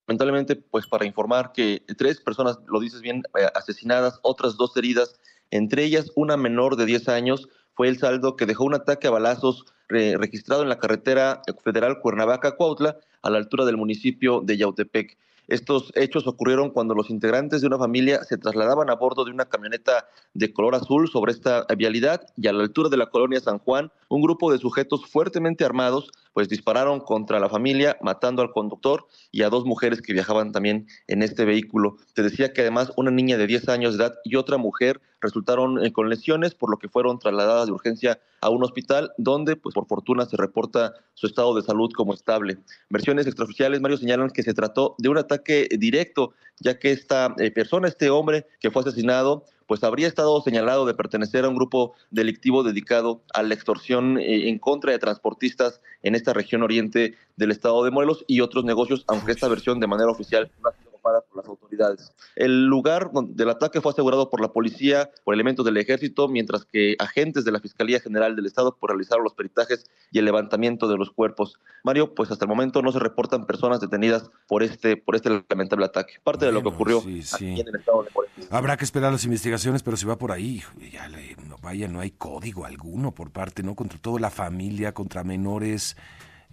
Lamentablemente, 0.08 0.56
pues 0.56 0.88
para 0.88 1.06
informar 1.06 1.52
que 1.52 1.84
tres 1.98 2.22
personas, 2.22 2.60
lo 2.66 2.80
dices 2.80 3.02
bien, 3.02 3.24
eh, 3.38 3.50
asesinadas, 3.54 4.22
otras 4.24 4.56
dos 4.56 4.78
heridas, 4.78 5.20
entre 5.52 5.84
ellas 5.84 6.14
una 6.16 6.38
menor 6.38 6.78
de 6.78 6.86
10 6.86 7.10
años, 7.10 7.50
fue 7.74 7.90
el 7.90 7.98
saldo 7.98 8.38
que 8.38 8.46
dejó 8.46 8.64
un 8.64 8.76
ataque 8.76 9.08
a 9.08 9.12
balazos 9.12 9.66
registrado 9.90 10.64
en 10.64 10.70
la 10.70 10.80
carretera 10.80 11.42
federal 11.66 12.00
Cuernavaca-Cuautla, 12.00 12.98
a 13.22 13.30
la 13.30 13.38
altura 13.38 13.66
del 13.66 13.76
municipio 13.76 14.40
de 14.40 14.56
Yautepec. 14.56 15.18
Estos 15.48 15.92
hechos 15.96 16.26
ocurrieron 16.28 16.72
cuando 16.72 16.96
los 16.96 17.10
integrantes 17.10 17.62
de 17.62 17.68
una 17.68 17.78
familia 17.78 18.24
se 18.24 18.38
trasladaban 18.38 18.90
a 18.90 18.96
bordo 18.96 19.26
de 19.26 19.32
una 19.32 19.46
camioneta 19.46 20.08
de 20.34 20.52
color 20.52 20.76
azul 20.76 21.08
sobre 21.08 21.32
esta 21.32 21.66
vialidad 21.78 22.22
y 22.36 22.48
a 22.48 22.54
la 22.54 22.64
altura 22.64 22.90
de 22.90 22.98
la 22.98 23.10
colonia 23.10 23.40
San 23.40 23.60
Juan, 23.60 23.92
un 24.10 24.22
grupo 24.22 24.52
de 24.52 24.58
sujetos 24.58 25.06
fuertemente 25.06 25.66
armados 25.66 26.12
pues 26.36 26.50
dispararon 26.50 27.00
contra 27.00 27.40
la 27.40 27.48
familia, 27.48 27.98
matando 28.02 28.42
al 28.42 28.52
conductor 28.52 29.08
y 29.32 29.44
a 29.44 29.50
dos 29.50 29.64
mujeres 29.64 30.02
que 30.02 30.12
viajaban 30.12 30.52
también 30.52 30.86
en 31.08 31.24
este 31.24 31.46
vehículo. 31.46 31.96
Te 32.14 32.24
decía 32.24 32.52
que 32.52 32.60
además 32.60 32.92
una 32.98 33.10
niña 33.10 33.38
de 33.38 33.48
10 33.48 33.70
años 33.70 33.98
de 33.98 34.04
edad 34.04 34.16
y 34.26 34.36
otra 34.36 34.58
mujer 34.58 35.00
resultaron 35.22 35.84
eh, 35.84 35.94
con 35.94 36.10
lesiones, 36.10 36.54
por 36.54 36.70
lo 36.70 36.78
que 36.78 36.90
fueron 36.90 37.20
trasladadas 37.20 37.68
de 37.68 37.72
urgencia 37.72 38.20
a 38.42 38.50
un 38.50 38.64
hospital 38.64 39.14
donde, 39.18 39.56
pues 39.56 39.74
por 39.74 39.88
fortuna, 39.88 40.26
se 40.26 40.36
reporta 40.36 40.94
su 41.14 41.26
estado 41.26 41.56
de 41.56 41.62
salud 41.62 41.90
como 41.96 42.14
estable. 42.14 42.58
Versiones 42.90 43.28
extraoficiales, 43.28 43.80
Mario, 43.80 43.98
señalan 43.98 44.30
que 44.30 44.44
se 44.44 44.54
trató 44.54 44.96
de 44.98 45.08
un 45.08 45.18
ataque 45.18 45.35
directo, 45.44 46.34
ya 46.60 46.80
que 46.80 46.92
esta 46.92 47.34
eh, 47.40 47.52
persona, 47.52 47.88
este 47.88 48.10
hombre 48.10 48.46
que 48.60 48.72
fue 48.72 48.82
asesinado, 48.82 49.46
pues 49.68 49.84
habría 49.84 50.08
estado 50.08 50.42
señalado 50.42 50.86
de 50.86 50.94
pertenecer 50.94 51.46
a 51.46 51.50
un 51.50 51.56
grupo 51.56 51.96
delictivo 52.12 52.64
dedicado 52.64 53.24
a 53.34 53.44
la 53.44 53.54
extorsión 53.54 54.18
eh, 54.20 54.48
en 54.50 54.60
contra 54.60 54.92
de 54.92 55.00
transportistas 55.00 55.82
en 56.04 56.16
esta 56.16 56.34
región 56.34 56.64
oriente 56.64 57.16
del 57.36 57.52
estado 57.52 57.84
de 57.84 57.92
Morelos 57.92 58.24
y 58.28 58.42
otros 58.42 58.64
negocios, 58.64 59.04
aunque 59.08 59.32
esta 59.32 59.48
versión 59.48 59.80
de 59.80 59.88
manera 59.88 60.12
oficial 60.12 60.52
no 60.62 60.70
ha 60.70 60.74
sido 60.74 60.95
por 61.06 61.38
las 61.38 61.48
autoridades. 61.48 62.12
El 62.36 62.66
lugar 62.66 63.12
del 63.12 63.50
ataque 63.50 63.80
fue 63.82 63.92
asegurado 63.92 64.30
por 64.30 64.42
la 64.42 64.52
policía, 64.52 65.12
por 65.24 65.34
elementos 65.34 65.64
del 65.66 65.78
ejército, 65.78 66.28
mientras 66.28 66.66
que 66.66 66.96
agentes 67.00 67.46
de 67.46 67.52
la 67.52 67.60
Fiscalía 67.60 68.00
General 68.00 68.36
del 68.36 68.46
Estado 68.46 68.76
por 68.76 68.90
realizaron 68.90 69.24
los 69.24 69.34
peritajes 69.34 69.86
y 70.12 70.20
el 70.20 70.26
levantamiento 70.26 70.88
de 70.88 70.98
los 70.98 71.12
cuerpos. 71.12 71.60
Mario, 71.84 72.16
pues 72.16 72.32
hasta 72.32 72.46
el 72.46 72.50
momento 72.50 72.82
no 72.82 72.92
se 72.92 73.00
reportan 73.00 73.46
personas 73.46 73.80
detenidas 73.80 74.32
por 74.48 74.64
este, 74.64 74.98
por 74.98 75.16
este 75.16 75.44
lamentable 75.50 75.86
ataque. 75.86 76.16
Parte 76.24 76.46
de 76.46 76.52
lo 76.52 76.62
que 76.62 76.70
ocurrió 76.70 77.00
aquí 77.00 77.60
en 77.60 77.68
el 77.68 77.76
estado 77.76 78.04
de. 78.04 78.10
Habrá 78.50 78.78
que 78.78 78.86
esperar 78.86 79.12
las 79.12 79.26
investigaciones, 79.26 79.84
pero 79.84 79.98
si 79.98 80.06
va 80.06 80.18
por 80.18 80.32
ahí, 80.32 80.64
ya 80.92 81.08
le, 81.08 81.36
no, 81.48 81.58
vaya, 81.60 81.88
no 81.88 82.00
hay 82.00 82.12
código 82.12 82.66
alguno 82.66 83.14
por 83.14 83.32
parte, 83.32 83.64
¿no? 83.64 83.76
Contra 83.76 84.00
toda 84.00 84.20
la 84.20 84.32
familia, 84.32 84.94
contra 84.94 85.24
menores, 85.24 85.98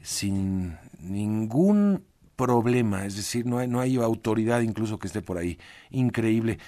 sin 0.02 0.76
ningún 1.00 2.04
problema, 2.36 3.06
es 3.06 3.16
decir, 3.16 3.46
no 3.46 3.58
hay, 3.58 3.68
no 3.68 3.80
hay 3.80 3.96
autoridad 3.96 4.60
incluso 4.60 4.98
que 4.98 5.06
esté 5.06 5.22
por 5.22 5.38
ahí. 5.38 5.58
Increíble. 5.90 6.58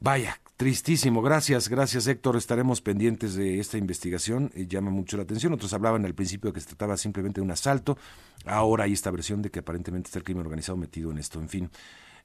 Vaya, 0.00 0.40
tristísimo. 0.56 1.20
Gracias, 1.20 1.68
gracias 1.68 2.06
Héctor. 2.06 2.36
Estaremos 2.36 2.80
pendientes 2.80 3.34
de 3.34 3.60
esta 3.60 3.76
investigación. 3.76 4.50
Eh, 4.54 4.66
llama 4.66 4.90
mucho 4.90 5.16
la 5.18 5.24
atención. 5.24 5.52
Otros 5.52 5.72
hablaban 5.74 6.06
al 6.06 6.14
principio 6.14 6.52
que 6.52 6.60
se 6.60 6.68
trataba 6.68 6.96
simplemente 6.96 7.40
de 7.40 7.44
un 7.44 7.50
asalto. 7.50 7.98
Ahora 8.46 8.84
hay 8.84 8.94
esta 8.94 9.10
versión 9.10 9.42
de 9.42 9.50
que 9.50 9.58
aparentemente 9.58 10.08
está 10.08 10.18
el 10.18 10.24
crimen 10.24 10.44
organizado 10.46 10.78
metido 10.78 11.10
en 11.10 11.18
esto. 11.18 11.38
En 11.38 11.50
fin, 11.50 11.70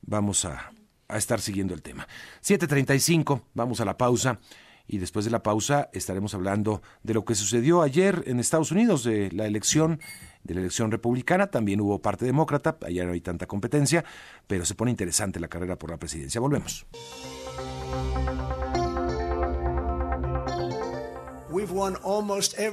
vamos 0.01 0.45
a, 0.45 0.71
a 1.07 1.17
estar 1.17 1.41
siguiendo 1.41 1.73
el 1.73 1.81
tema. 1.81 2.07
7.35, 2.41 3.41
vamos 3.53 3.81
a 3.81 3.85
la 3.85 3.97
pausa. 3.97 4.39
Y 4.87 4.99
después 4.99 5.25
de 5.25 5.31
la 5.31 5.43
pausa 5.43 5.89
estaremos 5.93 6.33
hablando 6.33 6.81
de 7.03 7.13
lo 7.13 7.25
que 7.25 7.35
sucedió 7.35 7.81
ayer 7.81 8.23
en 8.27 8.39
Estados 8.39 8.71
Unidos, 8.71 9.03
de 9.03 9.31
la 9.31 9.45
elección 9.45 9.99
de 10.43 10.53
la 10.53 10.61
elección 10.61 10.91
republicana, 10.91 11.47
también 11.47 11.81
hubo 11.81 11.99
parte 12.03 12.23
demócrata, 12.23 12.77
allá 12.85 13.03
no 13.05 13.13
hay 13.13 13.21
tanta 13.21 13.47
competencia, 13.47 14.05
pero 14.45 14.63
se 14.63 14.75
pone 14.75 14.91
interesante 14.91 15.39
la 15.39 15.47
carrera 15.47 15.75
por 15.75 15.89
la 15.89 15.97
presidencia. 15.97 16.39
Volvemos. 16.39 16.85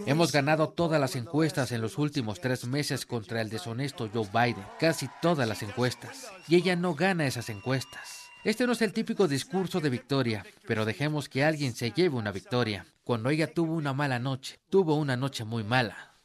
Hemos 0.07 0.33
ganado 0.33 0.69
todas 0.69 1.01
las 1.01 1.17
encuestas 1.17 1.73
en 1.73 1.81
los 1.81 1.99
últimos 1.99 2.41
tres 2.41 2.67
meses 2.67 3.07
contra 3.07 3.41
el 3.41 3.49
deshonesto 3.49 4.11
Joe 4.13 4.29
Biden, 4.33 4.65
casi 4.79 5.09
todas 5.23 5.49
las 5.49 5.63
encuestas. 5.63 6.27
Y 6.47 6.57
ella 6.57 6.77
no 6.77 6.95
gana 6.95 7.27
esas 7.27 7.49
encuestas. 7.49 8.22
Este 8.45 8.67
no 8.67 8.73
es 8.73 8.83
el 8.83 8.93
típico 8.93 9.29
discurso 9.29 9.81
de 9.81 9.89
victoria, 9.89 10.45
pero 10.67 10.85
dejemos 10.85 11.29
que 11.29 11.45
alguien 11.45 11.75
se 11.75 11.93
lleve 11.93 12.17
una 12.17 12.33
victoria. 12.33 12.85
Cuando 13.05 13.31
ella 13.31 13.53
tuvo 13.53 13.75
una 13.75 13.93
mala 13.93 14.19
noche, 14.19 14.59
tuvo 14.69 14.97
una 14.97 15.17
noche 15.17 15.45
muy 15.45 15.63
mala. 15.63 16.17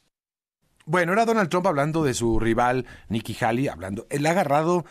Bueno, 0.84 1.12
era 1.12 1.24
Donald 1.24 1.48
Trump 1.48 1.68
hablando 1.68 2.02
de 2.02 2.14
su 2.14 2.40
rival 2.40 2.86
Nikki 3.08 3.36
Haley, 3.40 3.68
hablando. 3.68 4.06
Él 4.10 4.26
ha 4.26 4.30
agarrado 4.30 4.84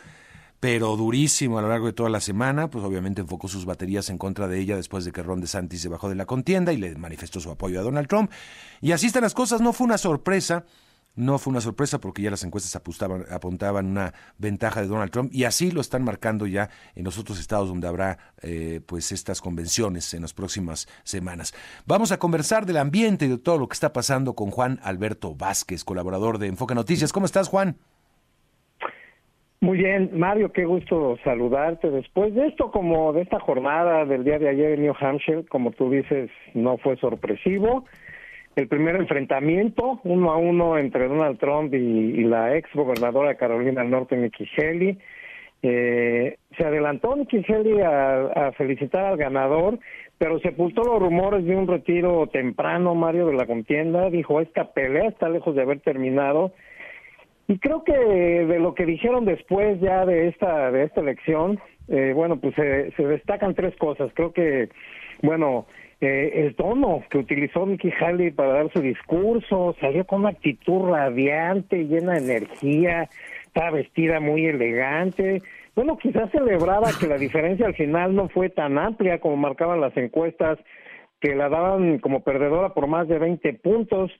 pero 0.59 0.95
durísimo 0.95 1.59
a 1.59 1.61
lo 1.61 1.69
largo 1.69 1.85
de 1.87 1.93
toda 1.93 2.09
la 2.09 2.19
semana, 2.21 2.69
pues 2.69 2.83
obviamente 2.83 3.21
enfocó 3.21 3.47
sus 3.47 3.65
baterías 3.65 4.09
en 4.09 4.17
contra 4.17 4.47
de 4.47 4.59
ella 4.59 4.75
después 4.75 5.05
de 5.05 5.11
que 5.11 5.21
Ron 5.21 5.41
DeSantis 5.41 5.81
se 5.81 5.89
bajó 5.89 6.09
de 6.09 6.15
la 6.15 6.25
contienda 6.25 6.73
y 6.73 6.77
le 6.77 6.95
manifestó 6.95 7.39
su 7.39 7.51
apoyo 7.51 7.79
a 7.79 7.83
Donald 7.83 8.07
Trump. 8.07 8.31
Y 8.81 8.91
así 8.91 9.07
están 9.07 9.23
las 9.23 9.35
cosas, 9.35 9.61
no 9.61 9.73
fue 9.73 9.85
una 9.85 9.97
sorpresa, 9.97 10.65
no 11.17 11.37
fue 11.39 11.51
una 11.51 11.61
sorpresa 11.61 11.99
porque 11.99 12.21
ya 12.21 12.31
las 12.31 12.43
encuestas 12.43 12.75
apuntaban, 12.75 13.25
apuntaban 13.29 13.87
una 13.87 14.13
ventaja 14.37 14.81
de 14.81 14.87
Donald 14.87 15.11
Trump 15.11 15.33
y 15.33 15.43
así 15.43 15.71
lo 15.71 15.81
están 15.81 16.03
marcando 16.03 16.47
ya 16.47 16.69
en 16.95 17.03
los 17.03 17.17
otros 17.17 17.39
estados 17.39 17.67
donde 17.67 17.87
habrá 17.87 18.17
eh, 18.41 18.79
pues 18.85 19.11
estas 19.11 19.41
convenciones 19.41 20.13
en 20.13 20.21
las 20.21 20.33
próximas 20.33 20.87
semanas. 21.03 21.53
Vamos 21.85 22.11
a 22.11 22.19
conversar 22.19 22.65
del 22.65 22.77
ambiente 22.77 23.25
y 23.25 23.29
de 23.29 23.37
todo 23.37 23.57
lo 23.57 23.67
que 23.67 23.73
está 23.73 23.91
pasando 23.91 24.33
con 24.33 24.51
Juan 24.51 24.79
Alberto 24.83 25.35
Vázquez, 25.35 25.83
colaborador 25.83 26.37
de 26.37 26.47
Enfoque 26.47 26.75
Noticias. 26.75 27.11
¿Cómo 27.11 27.25
estás, 27.25 27.49
Juan? 27.49 27.77
Muy 29.59 29.79
bien, 29.79 30.11
Mario, 30.13 30.51
qué 30.51 30.65
gusto 30.65 31.17
saludarte. 31.23 31.89
Después 31.89 32.35
de 32.35 32.47
esto, 32.47 32.69
como 32.69 33.11
de 33.11 33.23
esta 33.23 33.39
jornada 33.39 34.05
del 34.05 34.23
día 34.23 34.37
de 34.37 34.49
ayer 34.49 34.73
en 34.73 34.83
New 34.83 34.93
Hampshire, 34.99 35.45
como 35.45 35.71
tú 35.71 35.89
dices, 35.89 36.29
no 36.53 36.77
fue 36.77 36.95
sorpresivo. 36.97 37.85
El 38.57 38.67
primer 38.67 38.95
enfrentamiento, 38.95 39.99
uno 40.03 40.31
a 40.31 40.37
uno, 40.37 40.79
entre 40.79 41.07
Donald 41.07 41.37
Trump 41.37 41.73
y, 41.75 42.23
la 42.23 42.57
ex 42.57 42.67
gobernadora 42.73 43.35
Carolina 43.35 43.81
del 43.81 43.91
Norte, 43.91 44.17
Nikki 44.17 44.49
Haley. 44.57 44.97
Eh, 45.61 46.37
se 46.57 46.65
adelantó 46.65 47.15
Nikki 47.15 47.45
Haley 47.47 47.81
a, 47.81 48.47
a 48.47 48.51
felicitar 48.53 49.05
al 49.05 49.17
ganador, 49.17 49.77
pero 50.17 50.39
sepultó 50.39 50.81
los 50.83 50.99
rumores 50.99 51.45
de 51.45 51.55
un 51.55 51.67
retiro 51.67 52.25
temprano, 52.33 52.95
Mario, 52.95 53.27
de 53.27 53.35
la 53.35 53.45
contienda. 53.45 54.09
Dijo, 54.09 54.41
esta 54.41 54.73
pelea 54.73 55.07
está 55.07 55.29
lejos 55.29 55.55
de 55.55 55.61
haber 55.61 55.79
terminado 55.81 56.51
y 57.47 57.59
creo 57.59 57.83
que 57.83 57.93
de 57.93 58.59
lo 58.59 58.73
que 58.73 58.85
dijeron 58.85 59.23
después 59.23 59.79
ya 59.79 60.05
de 60.05 60.29
esta 60.29 60.69
de 60.71 60.83
esta 60.83 61.01
elección, 61.01 61.59
eh, 61.89 62.11
bueno, 62.13 62.39
pues 62.41 62.55
se, 62.55 62.91
se, 62.91 63.03
destacan 63.05 63.53
tres 63.53 63.75
cosas. 63.77 64.11
Creo 64.15 64.33
que, 64.33 64.69
bueno, 65.21 65.67
eh, 65.99 66.31
el 66.45 66.55
tono 66.55 67.03
que 67.09 67.17
utilizó 67.17 67.65
Nikki 67.65 67.91
Haley 67.99 68.31
para 68.31 68.53
dar 68.53 68.71
su 68.71 68.81
discurso, 68.81 69.75
salió 69.79 70.05
con 70.05 70.21
una 70.21 70.29
actitud 70.29 70.89
radiante, 70.89 71.85
llena 71.85 72.13
de 72.13 72.35
energía, 72.35 73.09
estaba 73.45 73.71
vestida 73.71 74.19
muy 74.19 74.45
elegante. 74.45 75.41
Bueno, 75.75 75.97
quizás 75.97 76.29
celebraba 76.31 76.89
que 76.99 77.07
la 77.07 77.17
diferencia 77.17 77.65
al 77.65 77.75
final 77.75 78.15
no 78.15 78.29
fue 78.29 78.49
tan 78.49 78.77
amplia 78.77 79.19
como 79.19 79.37
marcaban 79.37 79.81
las 79.81 79.95
encuestas, 79.97 80.59
que 81.19 81.35
la 81.35 81.49
daban 81.49 81.97
como 81.99 82.23
perdedora 82.23 82.73
por 82.73 82.87
más 82.87 83.07
de 83.07 83.17
20 83.17 83.53
puntos 83.53 84.11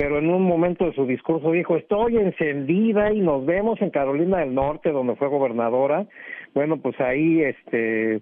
pero 0.00 0.18
en 0.18 0.30
un 0.30 0.44
momento 0.44 0.86
de 0.86 0.94
su 0.94 1.04
discurso 1.04 1.52
dijo, 1.52 1.76
estoy 1.76 2.16
encendida 2.16 3.12
y 3.12 3.20
nos 3.20 3.44
vemos 3.44 3.82
en 3.82 3.90
Carolina 3.90 4.38
del 4.38 4.54
Norte, 4.54 4.92
donde 4.92 5.14
fue 5.16 5.28
gobernadora. 5.28 6.06
Bueno, 6.54 6.80
pues 6.80 6.98
ahí, 7.02 7.42
este, 7.42 8.18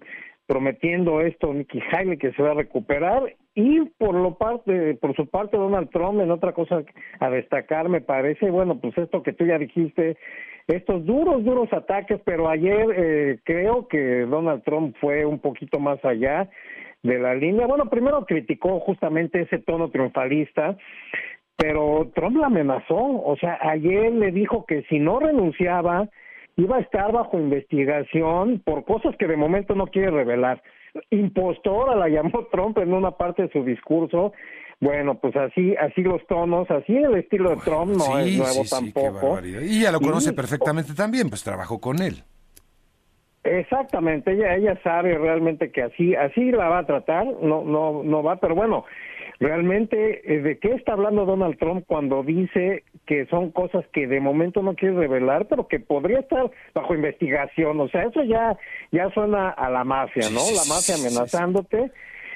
prometiendo 0.49 1.21
esto 1.21 1.53
Nikki 1.53 1.79
Haley 1.91 2.17
que 2.17 2.31
se 2.31 2.41
va 2.41 2.51
a 2.51 2.55
recuperar. 2.55 3.35
Y 3.53 3.81
por 3.99 4.15
lo 4.15 4.35
parte 4.35 4.95
por 4.95 5.15
su 5.15 5.27
parte 5.27 5.57
Donald 5.57 5.91
Trump 5.91 6.19
en 6.21 6.31
otra 6.31 6.53
cosa 6.53 6.81
a 7.19 7.29
destacar 7.29 7.87
me 7.87 8.01
parece 8.01 8.49
bueno 8.49 8.79
pues 8.79 8.97
esto 8.97 9.21
que 9.21 9.33
tú 9.33 9.45
ya 9.45 9.59
dijiste 9.59 10.17
estos 10.67 11.05
duros 11.05 11.43
duros 11.43 11.71
ataques 11.71 12.19
pero 12.25 12.49
ayer 12.49 12.87
eh, 12.95 13.39
creo 13.43 13.87
que 13.87 14.21
Donald 14.21 14.63
Trump 14.63 14.95
fue 14.99 15.23
un 15.23 15.37
poquito 15.37 15.79
más 15.79 16.03
allá 16.03 16.49
de 17.03 17.19
la 17.19 17.35
línea. 17.35 17.67
Bueno 17.67 17.85
primero 17.85 18.25
criticó 18.25 18.79
justamente 18.79 19.41
ese 19.41 19.59
tono 19.59 19.91
triunfalista 19.91 20.75
pero 21.57 22.09
Trump 22.15 22.37
la 22.37 22.47
amenazó, 22.47 22.95
o 22.95 23.35
sea, 23.37 23.59
ayer 23.61 24.13
le 24.13 24.31
dijo 24.31 24.65
que 24.65 24.83
si 24.83 24.97
no 24.97 25.19
renunciaba 25.19 26.07
iba 26.59 26.77
a 26.77 26.81
estar 26.81 27.11
bajo 27.11 27.39
investigación 27.39 28.61
por 28.65 28.83
cosas 28.83 29.15
que 29.17 29.27
de 29.27 29.37
momento 29.37 29.75
no 29.75 29.87
quiere 29.87 30.11
revelar. 30.11 30.61
Impostora 31.09 31.95
la 31.95 32.09
llamó 32.09 32.47
Trump 32.51 32.77
en 32.79 32.93
una 32.93 33.11
parte 33.11 33.43
de 33.43 33.51
su 33.51 33.63
discurso. 33.63 34.33
Bueno, 34.81 35.15
pues 35.19 35.35
así, 35.35 35.75
así 35.75 36.01
los 36.01 36.25
tonos, 36.27 36.69
así 36.71 36.95
el 36.95 37.15
estilo 37.15 37.49
de 37.49 37.57
Trump 37.57 37.97
no 37.97 38.17
es 38.17 38.37
nuevo 38.37 38.61
tampoco. 38.69 39.39
y 39.43 39.81
ya 39.81 39.91
lo 39.91 39.99
conoce 39.99 40.31
perfectamente 40.31 40.93
también, 40.93 41.29
pues 41.29 41.43
trabajó 41.43 41.79
con 41.79 42.01
él. 42.01 42.23
Exactamente, 43.43 44.33
ella 44.33 44.55
ella 44.55 44.79
sabe 44.83 45.17
realmente 45.17 45.71
que 45.71 45.81
así 45.81 46.13
así 46.13 46.51
la 46.51 46.67
va 46.67 46.79
a 46.79 46.85
tratar, 46.85 47.25
no 47.25 47.63
no 47.63 48.03
no 48.03 48.21
va, 48.21 48.35
pero 48.35 48.53
bueno, 48.53 48.85
realmente 49.39 50.21
eh, 50.33 50.41
de 50.41 50.59
qué 50.59 50.73
está 50.73 50.93
hablando 50.93 51.25
Donald 51.25 51.57
Trump 51.57 51.85
cuando 51.87 52.23
dice 52.23 52.83
que 53.05 53.25
son 53.27 53.51
cosas 53.51 53.85
que 53.93 54.07
de 54.07 54.19
momento 54.19 54.61
no 54.61 54.75
quiere 54.75 54.95
revelar, 54.95 55.47
pero 55.47 55.67
que 55.67 55.79
podría 55.79 56.19
estar 56.19 56.51
bajo 56.73 56.93
investigación, 56.93 57.79
o 57.79 57.87
sea, 57.89 58.03
eso 58.03 58.23
ya 58.23 58.57
ya 58.91 59.09
suena 59.11 59.49
a 59.49 59.69
la 59.69 59.83
mafia, 59.83 60.29
¿no? 60.29 60.41
La 60.53 60.65
mafia 60.67 60.95
amenazándote 60.95 61.91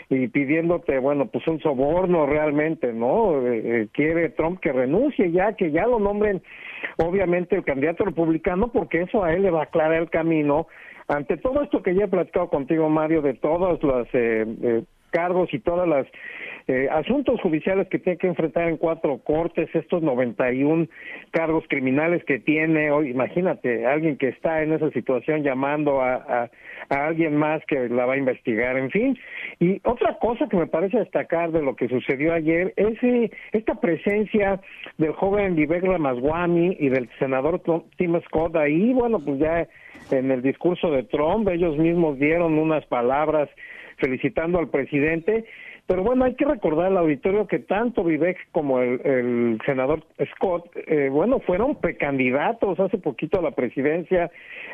y 0.10 0.28
pidiéndote, 0.28 1.00
bueno, 1.00 1.28
pues 1.28 1.48
un 1.48 1.60
soborno 1.62 2.26
realmente, 2.26 2.94
¿no? 2.94 3.48
Eh, 3.48 3.62
eh, 3.66 3.88
quiere 3.92 4.30
Trump 4.30 4.60
que 4.60 4.72
renuncie 4.72 5.32
ya, 5.32 5.54
que 5.54 5.72
ya 5.72 5.86
lo 5.86 6.00
nombren 6.00 6.42
obviamente 6.98 7.56
el 7.56 7.64
candidato 7.64 8.06
republicano, 8.06 8.72
porque 8.72 9.02
eso 9.02 9.24
a 9.24 9.34
él 9.34 9.44
le 9.44 9.52
va 9.52 9.62
a 9.62 9.64
aclarar 9.64 10.02
el 10.02 10.10
camino 10.10 10.68
ante 11.08 11.38
todo 11.38 11.62
esto 11.64 11.84
que 11.84 11.96
ya 11.96 12.06
he 12.06 12.08
platicado 12.08 12.50
contigo, 12.50 12.90
Mario, 12.90 13.22
de 13.22 13.34
todos 13.34 13.82
los 13.84 14.08
eh, 14.14 14.84
cargos 15.12 15.54
y 15.54 15.60
todas 15.60 15.88
las 15.88 16.08
eh, 16.68 16.88
asuntos 16.92 17.42
judiciales 17.42 17.88
que 17.90 18.00
tiene 18.00 18.18
que 18.18 18.28
enfrentar 18.28 18.70
en 18.70 18.78
cuatro 18.78 19.18
cortes, 19.18 19.70
estos 19.74 20.02
91 20.02 20.88
cargos 21.32 21.66
criminales 21.68 22.24
que 22.24 22.40
tiene 22.40 22.92
hoy, 22.92 23.10
imagínate, 23.10 23.86
alguien 23.86 24.18
que 24.18 24.30
está 24.30 24.64
en 24.64 24.74
esa 24.74 24.90
situación 24.92 25.44
llamando 25.44 26.02
a, 26.02 26.16
a, 26.16 26.50
alguien 26.90 27.36
más 27.36 27.62
que 27.66 27.90
la 27.90 28.06
va 28.06 28.14
a 28.14 28.18
investigar, 28.18 28.78
en 28.78 28.92
fin. 28.92 29.18
Y 29.60 29.82
otra 29.84 30.18
cosa 30.20 30.48
que 30.48 30.58
me 30.58 30.68
parece 30.68 31.00
destacar 31.00 31.52
de 31.52 31.62
lo 31.62 31.76
que 31.76 31.90
sucedió 31.90 32.34
ayer 32.34 32.74
es 32.78 33.02
eh, 33.04 33.32
esta 33.52 33.76
presencia 33.76 34.62
del 34.98 35.12
joven 35.14 35.56
Vivek 35.56 35.84
Ramaswamy 35.84 36.78
y 36.80 36.90
del 36.90 37.10
senador 37.20 37.62
Tim 37.98 38.20
Scott 38.22 38.56
ahí, 38.56 38.94
bueno, 38.94 39.20
pues 39.20 39.40
ya 39.40 39.68
en 40.12 40.32
el 40.32 40.42
discurso 40.42 40.92
de 40.92 41.04
Trump, 41.04 41.48
ellos 41.50 41.78
mismos 41.78 42.20
dieron 42.20 42.58
unas 42.58 42.86
palabras 42.86 43.50
felicitando 43.98 44.60
al 44.60 44.70
presidente 44.70 45.46
pero 45.86 46.02
bueno, 46.04 46.24
hay 46.24 46.36
que 46.36 46.46
recordar 46.46 46.88
al 46.88 46.98
auditorio 46.98 47.46
que 47.46 47.60
tanto 47.60 48.04
Vivek 48.04 48.38
como 48.52 48.80
el, 48.80 49.60
senador 49.66 50.04
Scott, 50.34 50.70
eh, 50.76 51.10
bueno, 51.12 51.40
fueron 51.40 51.76
precandidatos 51.76 52.80
hace 52.80 52.98
poquito 52.98 53.40
a 53.40 53.42
la 53.42 53.52
presidencia, 53.52 54.32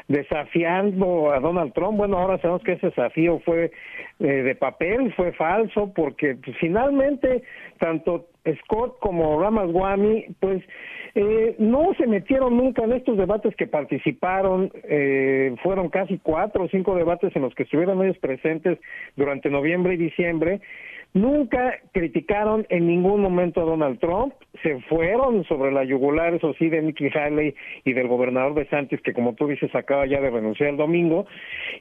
desafiando 0.08 1.32
a 1.32 1.40
Donald 1.40 1.74
Trump. 1.74 1.98
Bueno, 1.98 2.18
ahora 2.18 2.38
sabemos 2.38 2.62
que 2.64 2.74
ese 2.74 2.88
desafío 2.88 3.40
fue 3.40 3.72
eh, 4.20 4.26
de 4.26 4.56
papel, 4.56 5.12
fue 5.16 5.32
falso, 5.32 5.92
porque 5.96 6.36
pues, 6.36 6.56
finalmente 6.60 7.44
tanto 7.80 8.28
Scott 8.64 9.00
como 9.00 9.42
Ramaswamy, 9.42 10.28
pues 10.40 10.64
eh, 11.16 11.56
no 11.58 11.94
se 11.98 12.08
metieron 12.08 12.56
nunca 12.56 12.84
en 12.84 12.94
estos 12.94 13.18
debates 13.18 13.56
que 13.56 13.68
participaron, 13.68 14.72
eh, 14.84 15.56
fueron 15.64 15.90
casi 15.90 16.20
cuatro 16.20 16.66
o 16.66 16.70
cinco 16.70 16.96
debates 16.96 17.36
en 17.36 17.42
los 17.42 17.56
que 17.56 17.64
estuvieron 17.64 18.04
ellos 18.04 18.18
presentes 18.20 18.80
durante 19.16 19.50
noviembre 19.50 19.96
y 19.96 19.98
diciembre, 19.98 20.62
nunca 21.14 21.80
criticaron 21.92 22.66
en 22.70 22.88
ningún 22.88 23.22
momento 23.22 23.62
a 23.62 23.66
Donald 23.66 24.00
Trump, 24.00 24.34
se 24.62 24.80
fueron 24.82 25.44
sobre 25.46 25.72
la 25.72 25.84
yugular, 25.84 26.34
eso 26.34 26.54
sí, 26.54 26.70
de 26.70 26.82
Nikki 26.82 27.08
Haley 27.08 27.56
y 27.86 27.94
del 27.94 28.08
gobernador 28.08 28.54
de 28.54 28.68
Santis, 28.68 29.02
que 29.02 29.14
como 29.14 29.34
tú 29.34 29.48
dices 29.48 29.74
acaba 29.74 30.06
ya 30.06 30.20
de 30.22 30.30
renunciar 30.30 30.70
el 30.70 30.78
domingo, 30.78 31.26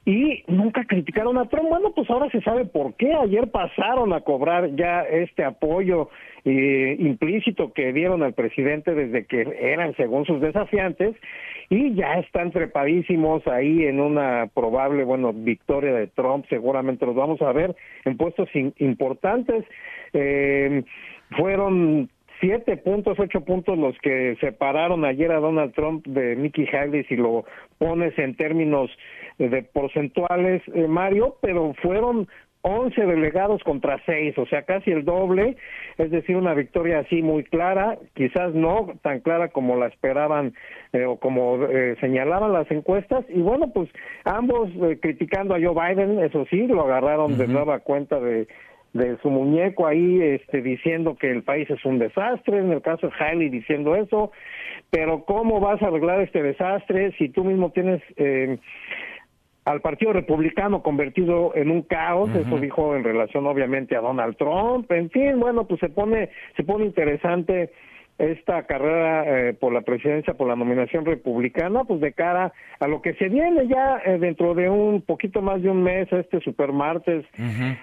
y 0.04 0.44
nunca 0.46 0.84
criticaron 0.84 1.38
a 1.38 1.48
Trump. 1.48 1.68
Bueno, 1.68 1.92
pues 1.94 2.08
ahora 2.10 2.30
se 2.30 2.40
sabe 2.42 2.64
por 2.64 2.94
qué. 2.94 3.12
Ayer 3.12 3.50
pasaron 3.50 4.12
a 4.12 4.20
cobrar 4.20 4.74
ya 4.76 5.02
este 5.02 5.44
apoyo 5.44 6.08
eh, 6.44 6.96
implícito 6.98 7.72
que 7.72 7.92
dieron 7.92 8.22
al 8.22 8.34
presidente 8.34 8.94
desde 8.94 9.26
que 9.26 9.42
eran 9.60 9.94
según 9.96 10.24
sus 10.24 10.40
desafiantes 10.40 11.16
y 11.70 11.94
ya 11.94 12.14
están 12.14 12.50
trepadísimos 12.50 13.46
ahí 13.46 13.84
en 13.84 14.00
una 14.00 14.48
probable, 14.54 15.04
bueno, 15.04 15.32
victoria 15.32 15.92
de 15.92 16.06
Trump, 16.06 16.46
seguramente 16.48 17.04
los 17.06 17.14
vamos 17.14 17.42
a 17.42 17.52
ver 17.52 17.76
en 18.04 18.16
puestos 18.16 18.48
importantes. 18.78 19.64
Eh, 20.14 20.82
fueron 21.36 22.08
siete 22.40 22.76
puntos, 22.76 23.18
ocho 23.18 23.40
puntos 23.42 23.76
los 23.76 23.98
que 23.98 24.36
separaron 24.40 25.04
ayer 25.04 25.30
a 25.32 25.40
Donald 25.40 25.74
Trump 25.74 26.06
de 26.06 26.36
Nikki 26.36 26.66
Haley 26.66 27.04
si 27.04 27.16
lo 27.16 27.44
pones 27.78 28.16
en 28.18 28.36
términos 28.36 28.90
de 29.38 29.62
porcentuales, 29.62 30.62
eh, 30.74 30.86
Mario, 30.88 31.36
pero 31.40 31.74
fueron 31.82 32.28
11 32.62 33.06
delegados 33.06 33.62
contra 33.62 34.00
6, 34.04 34.36
o 34.38 34.46
sea, 34.46 34.62
casi 34.62 34.90
el 34.90 35.04
doble, 35.04 35.56
es 35.96 36.10
decir, 36.10 36.36
una 36.36 36.54
victoria 36.54 37.00
así 37.00 37.22
muy 37.22 37.44
clara, 37.44 37.98
quizás 38.14 38.52
no 38.54 38.94
tan 39.02 39.20
clara 39.20 39.48
como 39.48 39.76
la 39.76 39.86
esperaban 39.86 40.54
eh, 40.92 41.04
o 41.04 41.16
como 41.18 41.64
eh, 41.66 41.96
señalaban 42.00 42.52
las 42.52 42.70
encuestas, 42.70 43.24
y 43.28 43.40
bueno, 43.40 43.70
pues 43.72 43.88
ambos 44.24 44.70
eh, 44.82 44.98
criticando 45.00 45.54
a 45.54 45.60
Joe 45.60 45.74
Biden, 45.74 46.18
eso 46.18 46.46
sí, 46.50 46.66
lo 46.66 46.82
agarraron 46.82 47.38
de 47.38 47.46
nueva 47.46 47.78
cuenta 47.78 48.18
de, 48.18 48.48
de 48.92 49.16
su 49.18 49.30
muñeco 49.30 49.86
ahí, 49.86 50.20
este, 50.20 50.62
diciendo 50.62 51.16
que 51.16 51.30
el 51.30 51.42
país 51.42 51.68
es 51.70 51.84
un 51.84 51.98
desastre, 51.98 52.58
en 52.58 52.72
el 52.72 52.82
caso 52.82 53.08
de 53.08 53.12
Haley 53.18 53.48
diciendo 53.50 53.94
eso, 53.94 54.32
pero 54.90 55.24
¿cómo 55.24 55.60
vas 55.60 55.80
a 55.82 55.88
arreglar 55.88 56.20
este 56.20 56.42
desastre 56.42 57.12
si 57.18 57.28
tú 57.28 57.44
mismo 57.44 57.70
tienes... 57.70 58.02
Eh, 58.16 58.58
al 59.68 59.82
Partido 59.82 60.14
Republicano 60.14 60.82
convertido 60.82 61.52
en 61.54 61.70
un 61.70 61.82
caos, 61.82 62.30
eso 62.34 62.58
dijo 62.58 62.96
en 62.96 63.04
relación 63.04 63.46
obviamente 63.46 63.96
a 63.96 64.00
Donald 64.00 64.36
Trump, 64.36 64.90
en 64.90 65.10
fin, 65.10 65.38
bueno, 65.38 65.66
pues 65.66 65.78
se 65.80 65.90
pone 65.90 66.30
se 66.56 66.64
pone 66.64 66.86
interesante 66.86 67.70
esta 68.18 68.64
carrera 68.64 69.24
eh, 69.26 69.54
por 69.54 69.72
la 69.72 69.82
presidencia, 69.82 70.34
por 70.34 70.48
la 70.48 70.56
nominación 70.56 71.04
republicana, 71.04 71.84
pues 71.84 72.00
de 72.00 72.12
cara 72.12 72.52
a 72.80 72.88
lo 72.88 73.00
que 73.00 73.14
se 73.14 73.28
viene 73.28 73.68
ya 73.68 74.00
eh, 74.04 74.18
dentro 74.18 74.54
de 74.54 74.68
un 74.68 75.02
poquito 75.02 75.40
más 75.40 75.62
de 75.62 75.70
un 75.70 75.82
mes, 75.84 76.12
este 76.12 76.40
super 76.40 76.72
martes, 76.72 77.24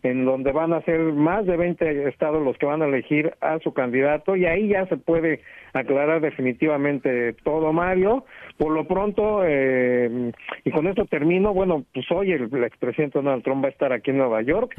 en 0.03 0.25
donde 0.25 0.51
van 0.51 0.73
a 0.73 0.81
ser 0.81 0.99
más 0.99 1.45
de 1.45 1.55
20 1.55 2.09
estados 2.09 2.43
los 2.43 2.57
que 2.57 2.65
van 2.65 2.81
a 2.81 2.85
elegir 2.85 3.33
a 3.39 3.59
su 3.59 3.73
candidato 3.73 4.35
y 4.35 4.45
ahí 4.45 4.67
ya 4.67 4.85
se 4.87 4.97
puede 4.97 5.39
aclarar 5.73 6.19
definitivamente 6.19 7.33
todo, 7.43 7.71
Mario. 7.71 8.25
Por 8.57 8.71
lo 8.71 8.85
pronto, 8.85 9.41
eh, 9.45 10.31
y 10.63 10.71
con 10.71 10.87
esto 10.87 11.05
termino, 11.05 11.53
bueno, 11.53 11.83
pues 11.93 12.09
hoy 12.09 12.31
el, 12.31 12.49
expresidente 12.63 13.19
Donald 13.19 13.43
Trump 13.43 13.63
va 13.63 13.67
a 13.67 13.71
estar 13.71 13.91
aquí 13.91 14.11
en 14.11 14.17
Nueva 14.17 14.41
York, 14.43 14.73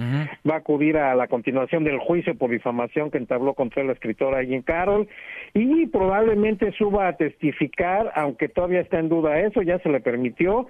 va 0.48 0.54
a 0.54 0.58
acudir 0.58 0.96
a 0.96 1.14
la 1.14 1.28
continuación 1.28 1.84
del 1.84 1.98
juicio 1.98 2.34
por 2.36 2.50
difamación 2.50 3.10
que 3.10 3.18
entabló 3.18 3.52
contra 3.52 3.84
la 3.84 3.92
escritora 3.92 4.42
Jean 4.42 4.62
Carroll 4.62 5.08
y 5.52 5.86
probablemente 5.86 6.72
suba 6.72 7.08
a 7.08 7.16
testificar, 7.16 8.12
aunque 8.14 8.48
todavía 8.48 8.80
está 8.80 8.98
en 8.98 9.10
duda 9.10 9.40
eso, 9.40 9.60
ya 9.60 9.78
se 9.80 9.90
le 9.90 10.00
permitió, 10.00 10.66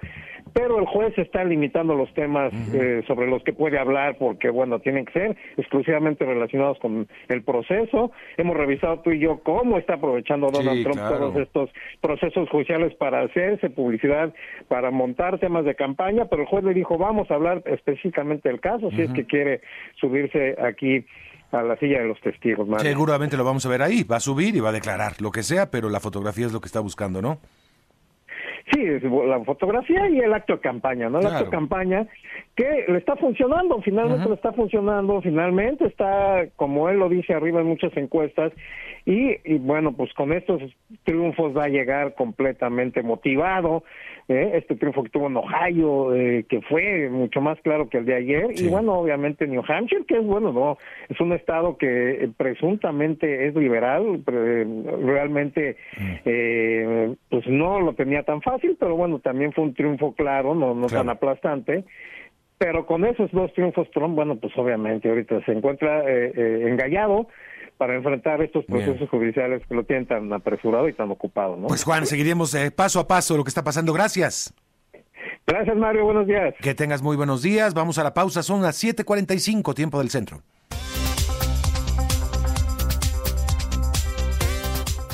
pero 0.53 0.79
el 0.79 0.85
juez 0.85 1.17
está 1.17 1.43
limitando 1.43 1.95
los 1.95 2.13
temas 2.13 2.53
eh, 2.73 3.03
sobre 3.07 3.27
los 3.27 3.43
que 3.43 3.53
puede 3.53 3.79
hablar 3.79 4.17
porque, 4.17 4.49
bueno, 4.49 4.79
tienen 4.79 5.05
que 5.05 5.13
ser 5.13 5.37
exclusivamente 5.55 6.25
relacionados 6.25 6.77
con 6.79 7.07
el 7.29 7.43
proceso. 7.43 8.11
Hemos 8.37 8.57
revisado 8.57 8.99
tú 8.99 9.11
y 9.11 9.19
yo 9.19 9.39
cómo 9.43 9.77
está 9.77 9.95
aprovechando 9.95 10.49
Donald 10.51 10.83
Trump 10.83 10.97
todos 10.97 11.35
estos 11.37 11.69
procesos 12.01 12.49
judiciales 12.49 12.93
para 12.97 13.21
hacerse 13.21 13.69
publicidad, 13.69 14.33
para 14.67 14.91
montar 14.91 15.39
temas 15.39 15.65
de 15.65 15.75
campaña, 15.75 16.25
pero 16.25 16.43
el 16.43 16.47
juez 16.47 16.63
le 16.63 16.73
dijo, 16.73 16.97
vamos 16.97 17.29
a 17.31 17.35
hablar 17.35 17.63
específicamente 17.65 18.49
del 18.49 18.59
caso, 18.59 18.91
si 18.91 19.01
es 19.01 19.11
que 19.11 19.25
quiere 19.25 19.61
subirse 19.99 20.55
aquí 20.61 21.05
a 21.51 21.61
la 21.61 21.77
silla 21.77 21.99
de 21.99 22.07
los 22.07 22.19
testigos. 22.19 22.67
Seguramente 22.81 23.37
lo 23.37 23.43
vamos 23.43 23.65
a 23.65 23.69
ver 23.69 23.81
ahí, 23.81 24.03
va 24.03 24.17
a 24.17 24.19
subir 24.19 24.55
y 24.55 24.59
va 24.59 24.69
a 24.69 24.73
declarar 24.73 25.21
lo 25.21 25.31
que 25.31 25.43
sea, 25.43 25.71
pero 25.71 25.89
la 25.89 25.99
fotografía 25.99 26.45
es 26.45 26.53
lo 26.53 26.59
que 26.59 26.67
está 26.67 26.79
buscando, 26.79 27.21
¿no? 27.21 27.39
Sí, 28.73 28.83
la 28.83 29.39
fotografía 29.45 30.09
y 30.09 30.19
el 30.19 30.33
acto 30.33 30.53
de 30.53 30.59
campaña, 30.59 31.09
¿no? 31.09 31.19
El 31.19 31.27
acto 31.27 31.45
de 31.45 31.49
campaña 31.49 32.05
que 32.53 32.85
le 32.89 32.97
está 32.97 33.15
funcionando, 33.15 33.81
finalmente 33.81 34.27
le 34.27 34.35
está 34.35 34.51
funcionando, 34.51 35.21
finalmente 35.21 35.85
está, 35.85 36.47
como 36.57 36.89
él 36.89 36.97
lo 36.97 37.07
dice 37.07 37.33
arriba 37.33 37.61
en 37.61 37.67
muchas 37.67 37.95
encuestas, 37.95 38.51
y, 39.07 39.37
y 39.45 39.57
bueno, 39.59 39.93
pues 39.93 40.13
con 40.15 40.33
estos 40.33 40.61
triunfos 41.05 41.55
va 41.55 41.63
a 41.63 41.69
llegar 41.69 42.13
completamente 42.13 43.01
motivado, 43.01 43.85
¿eh? 44.27 44.51
este 44.55 44.75
triunfo 44.75 45.01
que 45.03 45.09
tuvo 45.09 45.27
en 45.27 45.37
Ohio, 45.37 46.13
eh, 46.13 46.45
que 46.49 46.59
fue 46.63 47.07
mucho 47.09 47.39
más 47.39 47.57
claro 47.61 47.87
que 47.87 47.99
el 47.99 48.05
de 48.05 48.15
ayer, 48.15 48.47
y 48.53 48.67
bueno, 48.67 48.95
obviamente 48.95 49.47
New 49.47 49.63
Hampshire, 49.65 50.03
que 50.05 50.17
es 50.17 50.25
bueno, 50.25 50.51
no, 50.51 50.77
es 51.07 51.17
un 51.21 51.31
estado 51.31 51.77
que 51.77 52.25
eh, 52.25 52.29
presuntamente 52.35 53.47
es 53.47 53.55
liberal, 53.55 54.21
realmente 54.25 55.77
mm. 55.97 57.13
pues 57.29 57.47
no 57.47 57.79
lo 57.79 57.93
tenía 57.93 58.23
tan 58.23 58.41
fácil, 58.41 58.75
pero 58.77 58.97
bueno, 58.97 59.19
también 59.19 59.53
fue 59.53 59.63
un 59.63 59.73
triunfo 59.73 60.15
claro, 60.15 60.53
no, 60.53 60.75
no 60.75 60.87
tan 60.87 61.07
aplastante. 61.07 61.85
Pero 62.57 62.87
con 62.87 63.05
esos 63.05 63.31
dos 63.31 63.53
triunfos 63.53 63.89
Trump, 63.91 64.15
bueno, 64.15 64.35
pues 64.35 64.51
obviamente 64.57 65.07
ahorita 65.07 65.45
se 65.45 65.51
encuentra 65.51 66.03
engallado, 66.09 67.27
para 67.77 67.95
enfrentar 67.95 68.41
estos 68.41 68.65
procesos 68.65 69.09
judiciales 69.09 69.61
que 69.67 69.75
lo 69.75 69.83
tienen 69.83 70.05
tan 70.05 70.31
apresurado 70.33 70.89
y 70.89 70.93
tan 70.93 71.09
ocupado. 71.11 71.55
¿no? 71.55 71.67
Pues 71.67 71.83
Juan, 71.83 72.05
seguiremos 72.05 72.53
eh, 72.55 72.71
paso 72.71 72.99
a 72.99 73.07
paso 73.07 73.37
lo 73.37 73.43
que 73.43 73.49
está 73.49 73.63
pasando. 73.63 73.93
Gracias. 73.93 74.53
Gracias 75.45 75.77
Mario, 75.77 76.05
buenos 76.05 76.27
días. 76.27 76.53
Que 76.61 76.75
tengas 76.75 77.01
muy 77.01 77.15
buenos 77.15 77.41
días. 77.41 77.73
Vamos 77.73 77.97
a 77.97 78.03
la 78.03 78.13
pausa, 78.13 78.43
son 78.43 78.61
las 78.61 78.83
7:45 78.83 79.73
tiempo 79.73 79.99
del 79.99 80.09
centro. 80.09 80.41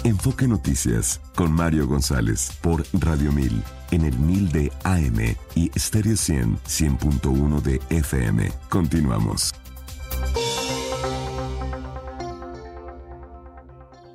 Enfoque 0.03 0.47
Noticias 0.47 1.21
con 1.35 1.53
Mario 1.53 1.87
González 1.87 2.59
por 2.61 2.83
Radio 2.99 3.31
1000 3.31 3.63
en 3.91 4.03
el 4.03 4.17
1000 4.19 4.51
de 4.51 4.71
AM 4.83 5.35
y 5.55 5.71
Stereo 5.79 6.17
100 6.17 6.57
100.1 6.57 7.61
de 7.61 7.79
FM. 7.89 8.49
Continuamos. 8.69 9.53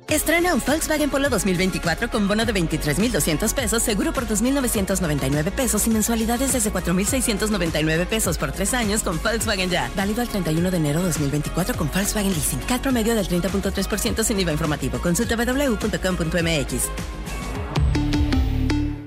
Estrena 0.09 0.55
un 0.55 0.61
Volkswagen 0.65 1.11
Polo 1.11 1.29
2024 1.29 2.09
con 2.09 2.27
bono 2.27 2.43
de 2.43 2.51
23,200 2.51 3.53
pesos, 3.53 3.83
seguro 3.83 4.11
por 4.11 4.27
2,999 4.27 5.51
pesos 5.51 5.85
y 5.85 5.91
mensualidades 5.91 6.51
desde 6.51 6.71
4,699 6.71 8.07
pesos 8.07 8.39
por 8.39 8.51
tres 8.51 8.73
años 8.73 9.03
con 9.03 9.21
Volkswagen 9.21 9.69
Ya. 9.69 9.91
Válido 9.95 10.21
al 10.21 10.27
31 10.27 10.71
de 10.71 10.77
enero 10.77 11.03
2024 11.03 11.75
con 11.75 11.91
Volkswagen 11.91 12.33
Leasing. 12.33 12.59
CAT 12.61 12.81
promedio 12.81 13.13
del 13.13 13.27
30.3% 13.27 14.23
sin 14.23 14.39
IVA 14.39 14.51
informativo. 14.51 14.97
Consulta 14.99 15.35
www.com.mx. 15.35 16.89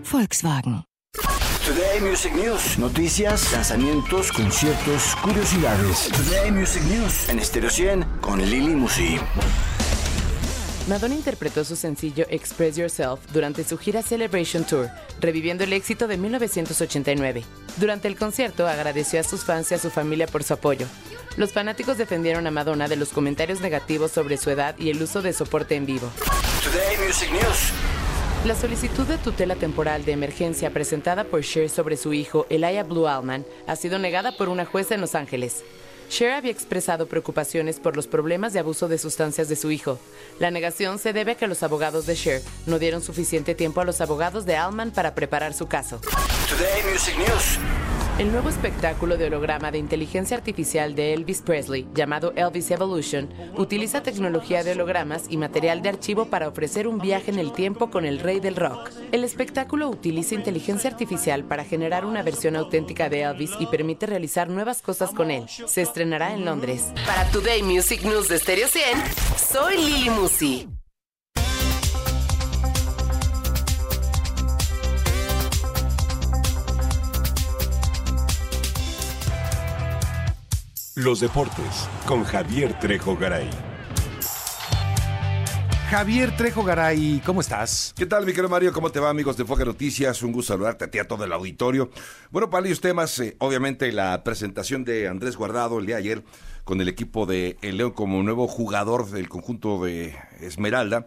Volkswagen. 0.09 0.85
Today 1.67 2.01
Music 2.01 2.33
News. 2.35 2.79
Noticias, 2.79 3.53
lanzamientos, 3.53 4.31
conciertos, 4.31 5.17
curiosidades. 5.23 6.11
Today 6.11 6.53
Music 6.53 6.83
News 6.85 7.29
en 7.29 7.41
Estéreo 7.41 7.71
100 7.71 8.05
con 8.21 8.41
Lili 8.41 8.77
Musi. 8.77 9.19
Madonna 10.89 11.15
interpretó 11.15 11.65
su 11.65 11.77
sencillo 11.77 12.27
Express 12.29 12.77
Yourself 12.77 13.21
durante 13.33 13.63
su 13.63 13.79
gira 13.79 14.03
Celebration 14.03 14.65
Tour, 14.65 14.89
reviviendo 15.21 15.63
el 15.63 15.73
éxito 15.73 16.09
de 16.09 16.17
1989. 16.17 17.45
Durante 17.77 18.09
el 18.09 18.17
concierto 18.17 18.67
agradeció 18.67 19.21
a 19.21 19.23
sus 19.23 19.45
fans 19.45 19.71
y 19.71 19.75
a 19.77 19.79
su 19.79 19.91
familia 19.91 20.27
por 20.27 20.43
su 20.43 20.55
apoyo. 20.55 20.87
Los 21.37 21.53
fanáticos 21.53 21.99
defendieron 21.99 22.49
a 22.49 22.51
Madonna 22.51 22.89
de 22.89 22.97
los 22.97 23.11
comentarios 23.11 23.61
negativos 23.61 24.11
sobre 24.11 24.37
su 24.37 24.51
edad 24.51 24.75
y 24.77 24.91
el 24.91 25.01
uso 25.01 25.23
de 25.23 25.33
soporte 25.33 25.77
en 25.77 25.87
vivo. 25.87 26.11
La 28.45 28.57
solicitud 28.57 29.07
de 29.07 29.19
tutela 29.19 29.55
temporal 29.55 30.05
de 30.05 30.13
emergencia 30.13 30.73
presentada 30.73 31.23
por 31.23 31.43
Cher 31.43 31.71
sobre 31.71 31.97
su 31.97 32.13
hijo 32.13 32.45
Elijah 32.51 32.83
Blue 32.83 33.07
Allman 33.07 33.47
ha 33.69 33.77
sido 33.77 34.01
negada 34.01 34.37
por 34.37 34.49
una 34.49 34.65
jueza 34.65 34.97
en 34.97 35.01
Los 35.01 35.15
Ángeles. 35.15 35.63
Cher 36.13 36.33
había 36.33 36.51
expresado 36.51 37.07
preocupaciones 37.07 37.81
por 37.81 37.97
los 37.97 38.07
problemas 38.07 38.53
de 38.53 38.59
abuso 38.59 38.87
de 38.87 38.99
sustancias 38.99 39.49
de 39.49 39.57
su 39.57 39.71
hijo. 39.71 39.99
La 40.39 40.51
negación 40.51 40.99
se 40.99 41.15
debe 41.15 41.33
a 41.33 41.35
que 41.37 41.47
los 41.47 41.63
abogados 41.63 42.05
de 42.05 42.15
Cher 42.15 42.43
no 42.67 42.79
dieron 42.79 43.01
suficiente 43.01 43.55
tiempo 43.55 43.81
a 43.81 43.87
los 43.87 44.03
abogados 44.03 44.45
de 44.45 44.57
Alman 44.57 44.91
para 44.91 45.15
preparar 45.15 45.55
su 45.55 45.69
caso. 45.69 46.03
Today 46.51 46.83
Music 46.93 47.17
News. 47.17 47.59
El 48.19 48.31
nuevo 48.31 48.51
espectáculo 48.51 49.17
de 49.17 49.27
holograma 49.27 49.71
de 49.71 49.79
inteligencia 49.79 50.37
artificial 50.37 50.95
de 50.95 51.15
Elvis 51.15 51.41
Presley, 51.41 51.89
llamado 51.95 52.35
Elvis 52.37 52.71
Evolution, 52.71 53.31
utiliza 53.57 54.03
tecnología 54.03 54.63
de 54.63 54.73
hologramas 54.73 55.25
y 55.31 55.39
material 55.39 55.81
de 55.81 55.89
archivo 55.89 56.27
para 56.27 56.47
ofrecer 56.47 56.87
un 56.87 56.99
viaje 56.99 57.31
en 57.31 57.39
el 57.39 57.53
tiempo 57.53 57.91
con 57.91 58.05
el 58.05 58.21
rey 58.21 58.39
del 58.39 58.57
rock. 58.57 58.91
El 59.13 59.25
espectáculo 59.25 59.89
utiliza 59.89 60.35
inteligencia 60.35 60.91
artificial 60.91 61.45
para 61.45 61.65
generar 61.65 62.05
una 62.05 62.23
versión 62.23 62.55
auténtica 62.55 63.09
de 63.09 63.23
Elvis 63.23 63.53
y 63.59 63.67
permite 63.67 64.07
realizar 64.07 64.51
nuevas 64.51 64.83
cosas 64.83 65.11
con 65.11 65.31
él. 65.31 65.49
Se 65.49 65.81
estrenará 65.81 66.35
en 66.35 66.45
Londres. 66.45 66.93
Para 67.07 67.25
Today 67.31 67.63
Music 67.63 68.03
News 68.03 68.29
de 68.29 68.39
Stereo 68.39 68.69
100, 68.69 68.85
soy 69.39 69.77
Lili 69.79 70.11
Musi. 70.11 70.69
Los 80.95 81.21
deportes 81.21 81.89
con 82.07 82.23
Javier 82.23 82.79
Trejo 82.79 83.17
Garay. 83.17 83.49
Javier 85.89 86.37
Trejo 86.37 86.63
Garay, 86.63 87.23
¿cómo 87.25 87.41
estás? 87.41 87.95
¿Qué 87.97 88.05
tal, 88.05 88.27
mi 88.27 88.33
querido 88.33 88.51
Mario? 88.51 88.75
¿Cómo 88.75 88.93
te 88.93 89.01
va, 89.01 89.09
amigos 89.09 89.39
de 89.39 89.47
Foca 89.47 89.65
Noticias? 89.65 90.23
Un 90.23 90.33
gusto 90.33 90.53
saludarte 90.53 90.85
a 90.85 90.91
ti, 90.91 90.99
a 90.99 91.09
todo 91.09 91.25
el 91.25 91.33
auditorio. 91.33 91.89
Bueno, 92.31 92.51
para 92.51 92.61
varios 92.61 92.83
temas, 92.83 93.19
eh, 93.21 93.37
obviamente 93.39 93.91
la 93.91 94.23
presentación 94.23 94.85
de 94.85 95.09
Andrés 95.09 95.39
Guardado 95.39 95.79
el 95.79 95.87
día 95.87 95.95
de 95.95 96.03
ayer 96.03 96.25
con 96.65 96.79
el 96.83 96.89
equipo 96.89 97.25
de 97.25 97.57
El 97.63 97.79
León 97.79 97.93
como 97.93 98.23
nuevo 98.23 98.47
jugador 98.47 99.09
del 99.09 99.31
conjunto 99.31 99.83
de 99.83 100.15
Esmeralda. 100.41 101.07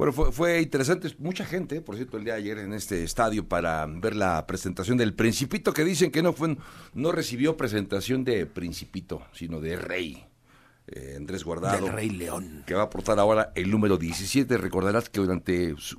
Bueno, 0.00 0.14
fue, 0.14 0.32
fue 0.32 0.62
interesante, 0.62 1.14
mucha 1.18 1.44
gente, 1.44 1.82
por 1.82 1.94
cierto, 1.94 2.16
el 2.16 2.24
día 2.24 2.32
de 2.32 2.38
ayer 2.38 2.58
en 2.60 2.72
este 2.72 3.04
estadio 3.04 3.46
para 3.46 3.84
ver 3.84 4.16
la 4.16 4.46
presentación 4.46 4.96
del 4.96 5.12
Principito, 5.12 5.74
que 5.74 5.84
dicen 5.84 6.10
que 6.10 6.22
no 6.22 6.32
fue, 6.32 6.56
no 6.94 7.12
recibió 7.12 7.58
presentación 7.58 8.24
de 8.24 8.46
Principito, 8.46 9.20
sino 9.34 9.60
de 9.60 9.76
Rey. 9.76 10.29
Eh, 10.86 11.14
Andrés 11.16 11.44
Guardado. 11.44 11.84
Del 11.84 11.92
Rey 11.94 12.10
León. 12.10 12.64
Que 12.66 12.74
va 12.74 12.80
a 12.82 12.84
aportar 12.86 13.16
ahora 13.20 13.52
el 13.54 13.70
número 13.70 13.96
17. 13.96 14.58
Recordarás 14.58 15.08
que 15.08 15.20
durante 15.20 15.74
su- 15.78 15.96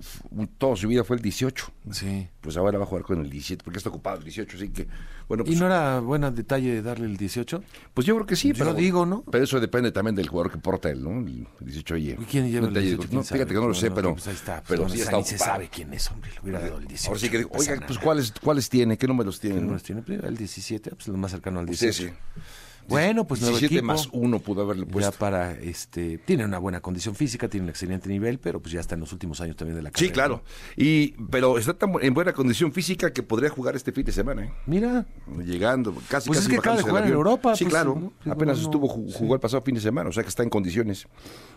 toda 0.58 0.76
su 0.76 0.90
vida 0.90 1.06
fue 1.06 1.16
el 1.16 1.22
18. 1.22 1.72
Sí. 1.92 2.28
Pues 2.42 2.58
ahora 2.58 2.78
va 2.78 2.84
a 2.84 2.88
jugar 2.88 3.06
con 3.06 3.22
el 3.22 3.30
17, 3.30 3.64
porque 3.64 3.78
está 3.78 3.90
ocupado 3.90 4.18
el 4.18 4.24
18, 4.26 4.58
así 4.58 4.68
que, 4.70 4.88
bueno, 5.30 5.46
pues, 5.46 5.56
¿Y 5.56 5.60
no 5.60 5.68
era 5.68 6.02
buen 6.02 6.22
detalle 6.36 6.82
darle 6.82 7.06
el 7.06 7.16
18? 7.16 7.64
pues 7.94 8.06
yo 8.06 8.16
creo 8.16 8.26
que 8.26 8.36
sí, 8.36 8.50
Yo 8.50 8.56
pero 8.58 8.74
digo, 8.74 9.06
¿no? 9.06 9.24
Pero 9.32 9.46
eso 9.46 9.62
depende 9.62 9.94
también 9.94 10.14
del 10.16 10.28
jugador 10.28 10.52
que 10.52 10.58
porta 10.58 10.90
él, 10.90 11.02
¿no? 11.04 11.12
El 11.20 11.48
18 11.62 11.94
oye. 11.96 12.18
¿Quién 12.30 12.52
lleva 12.52 12.68
el 12.68 12.74
detalle- 12.74 12.88
18? 12.98 13.08
¿Quién 13.08 13.18
No, 13.20 13.24
fíjate 13.24 13.54
que 13.54 13.60
no 13.62 13.68
lo 13.70 13.74
sé, 13.74 13.90
No, 13.90 13.96
pero, 13.96 14.12
pues 14.14 14.28
ahí 14.28 14.34
está, 14.34 14.56
pues 14.58 14.68
pero 14.68 14.90
sí 14.90 14.96
ni 14.96 15.02
está 15.04 15.24
se 15.24 15.38
sabe 15.38 15.70
quién 15.70 15.94
es, 15.94 16.12
hombre. 16.12 16.32
Le 16.34 16.40
hubiera 16.42 16.60
dado 16.60 16.80
el 16.80 16.88
18. 16.88 17.08
Ahora 17.10 17.20
sí 17.22 17.30
que 17.30 17.38
digo, 17.38 17.50
oiga, 17.54 17.80
pues 17.88 17.98
¿cuáles, 18.00 18.34
¿cuáles 18.44 18.68
tiene? 18.68 18.98
¿Qué 18.98 19.08
números 19.08 19.40
tiene? 19.40 19.56
¿Qué 19.56 19.62
números 19.62 19.84
tiene? 19.84 20.02
Primero 20.02 20.28
El 20.28 20.36
17, 20.36 20.90
pues 20.92 21.08
lo 21.08 21.16
más 21.18 21.32
cercano 21.32 21.60
al 21.62 21.68
Sí, 21.68 21.86
18. 21.86 22.04
sí. 22.04 22.42
Bueno, 22.88 23.26
pues 23.26 23.42
nuevo 23.42 23.58
17 23.58 23.76
equipo. 23.80 23.88
más 23.94 24.10
uno 24.12 24.40
pudo 24.40 24.64
haberle 24.64 24.86
puesto. 24.86 25.12
Ya 25.12 25.18
para, 25.18 25.54
este, 25.54 26.18
tiene 26.20 26.46
una 26.46 26.58
buena 26.58 26.82
condición 26.82 27.16
física, 27.16 27.48
tiene 27.48 27.66
un 27.66 27.70
excelente 27.70 28.10
nivel, 28.10 28.40
pero 28.40 28.60
pues 28.62 28.74
ya 28.74 28.80
está 28.80 28.96
en 28.96 29.02
los 29.02 29.14
últimos 29.14 29.40
años 29.42 29.56
también 29.56 29.76
de 29.78 29.82
la 29.84 29.92
carrera. 29.92 30.08
Sí, 30.08 30.14
claro. 30.14 30.44
Y, 30.76 31.12
pero 31.30 31.58
está 31.58 31.74
tan 31.74 31.94
en 32.02 32.14
buena 32.14 32.34
condición 32.34 32.72
física 32.74 33.12
que 33.14 33.24
podría 33.24 33.50
jugar 33.50 33.76
este 33.76 33.92
fin 33.92 34.04
de 34.06 34.12
semana. 34.12 34.46
¿eh? 34.46 34.54
Mira. 34.66 35.06
Llegando, 35.46 35.94
casi 36.10 36.28
Pues 36.28 36.40
es 36.40 36.46
casi 36.46 36.52
que 36.56 36.60
acaba 36.60 36.78
de 36.78 36.84
jugar 36.84 37.06
en. 37.06 37.14
Europa, 37.14 37.56
Sí, 37.56 37.64
pues, 37.66 37.74
claro. 37.74 38.12
Apenas 38.22 38.36
bueno, 38.38 38.54
estuvo 38.54 38.88
ju- 38.90 39.14
jugó 39.14 39.36
el 39.36 39.40
pasado 39.40 39.62
fin 39.64 39.76
de 39.76 39.82
semana, 39.82 40.10
o 40.10 40.12
sea 40.14 40.24
que 40.24 40.30
está 40.30 40.44
en 40.44 40.50
condiciones 40.50 41.08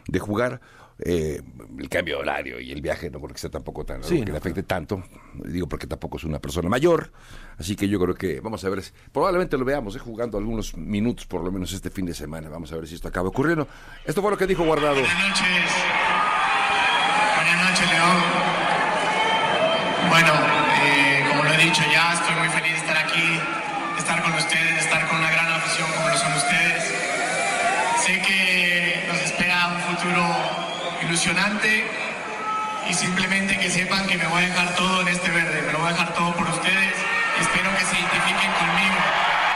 de 0.06 0.18
jugar. 0.18 0.60
Eh, 0.98 1.42
el 1.78 1.88
cambio 1.88 2.16
de 2.16 2.20
horario 2.20 2.60
y 2.60 2.70
el 2.70 2.80
viaje 2.80 3.10
no 3.10 3.18
porque 3.20 3.38
sea 3.38 3.50
tampoco 3.50 3.84
tan 3.84 4.04
Sí, 4.04 4.20
que 4.20 4.26
no, 4.26 4.32
le 4.32 4.38
afecte 4.38 4.62
tanto. 4.62 5.02
Digo 5.44 5.68
porque 5.68 5.86
tampoco 5.86 6.18
es 6.18 6.24
una 6.24 6.38
persona 6.38 6.68
mayor. 6.68 7.10
Así 7.58 7.74
que 7.74 7.88
yo 7.88 7.98
creo 7.98 8.14
que 8.14 8.40
vamos 8.40 8.64
a 8.64 8.68
ver. 8.68 8.82
Probablemente 9.12 9.58
lo 9.58 9.64
veamos 9.64 9.96
eh, 9.96 9.98
jugando 9.98 10.38
algunos 10.38 10.76
minutos 10.76 11.26
por 11.26 11.42
lo 11.42 11.50
menos 11.50 11.72
este 11.72 11.90
fin 11.90 12.06
de 12.06 12.14
semana. 12.14 12.48
Vamos 12.48 12.72
a 12.72 12.76
ver 12.76 12.86
si 12.86 12.94
esto 12.94 13.08
acaba 13.08 13.28
ocurriendo. 13.28 13.66
Esto 14.04 14.22
fue 14.22 14.30
lo 14.30 14.36
que 14.36 14.46
dijo 14.46 14.64
Guardado. 14.64 14.94
Buenas 14.94 15.28
noches. 15.28 15.72
Buenas 17.36 17.70
noches, 17.70 17.90
León. 17.90 18.16
Bueno, 20.10 20.32
eh, 20.84 21.24
como 21.28 21.42
lo 21.42 21.50
he 21.50 21.64
dicho 21.64 21.82
ya, 21.92 22.12
estoy 22.12 22.36
muy 22.36 22.48
y 32.86 32.92
simplemente 32.92 33.58
que 33.58 33.70
sepan 33.70 34.06
que 34.06 34.18
me 34.18 34.26
voy 34.26 34.42
a 34.42 34.46
dejar 34.46 34.76
todo 34.76 35.00
en 35.00 35.08
este 35.08 35.30
verde, 35.30 35.62
me 35.62 35.72
lo 35.72 35.78
voy 35.78 35.88
a 35.88 35.92
dejar 35.92 36.12
todo 36.12 36.34
por 36.34 36.46
ustedes 36.50 36.94
espero 37.40 37.70
que 37.76 37.84
se 37.84 37.98
identifiquen 37.98 38.52
conmigo. 38.52 39.53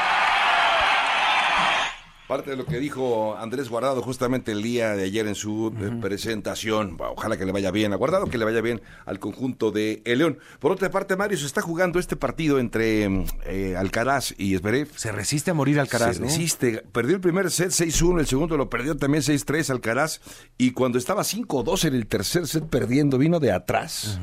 Parte 2.28 2.50
de 2.50 2.56
lo 2.58 2.66
que 2.66 2.78
dijo 2.78 3.38
Andrés 3.38 3.70
Guardado 3.70 4.02
justamente 4.02 4.52
el 4.52 4.62
día 4.62 4.94
de 4.94 5.04
ayer 5.04 5.26
en 5.26 5.34
su 5.34 5.72
eh, 5.80 5.98
presentación. 5.98 6.98
Ojalá 7.00 7.38
que 7.38 7.46
le 7.46 7.52
vaya 7.52 7.70
bien 7.70 7.94
a 7.94 7.96
Guardado, 7.96 8.26
que 8.26 8.36
le 8.36 8.44
vaya 8.44 8.60
bien 8.60 8.82
al 9.06 9.18
conjunto 9.18 9.70
de 9.70 10.02
El 10.04 10.18
León. 10.18 10.38
Por 10.58 10.70
otra 10.70 10.90
parte, 10.90 11.16
Mario, 11.16 11.38
se 11.38 11.46
está 11.46 11.62
jugando 11.62 11.98
este 11.98 12.16
partido 12.16 12.58
entre 12.58 13.24
eh, 13.46 13.76
Alcaraz 13.78 14.34
y 14.36 14.54
Esberev. 14.54 14.88
Se 14.94 15.10
resiste 15.10 15.52
a 15.52 15.54
morir 15.54 15.80
Alcaraz, 15.80 16.16
Se 16.16 16.20
¿no? 16.20 16.26
resiste. 16.26 16.84
Perdió 16.92 17.14
el 17.14 17.22
primer 17.22 17.50
set 17.50 17.70
6-1, 17.70 18.20
el 18.20 18.26
segundo 18.26 18.58
lo 18.58 18.68
perdió 18.68 18.94
también 18.94 19.22
6-3 19.22 19.70
Alcaraz. 19.70 20.20
Y 20.58 20.72
cuando 20.72 20.98
estaba 20.98 21.22
5-2 21.22 21.86
en 21.86 21.94
el 21.94 22.06
tercer 22.06 22.46
set 22.46 22.64
perdiendo, 22.66 23.16
vino 23.16 23.40
de 23.40 23.52
atrás. 23.52 24.20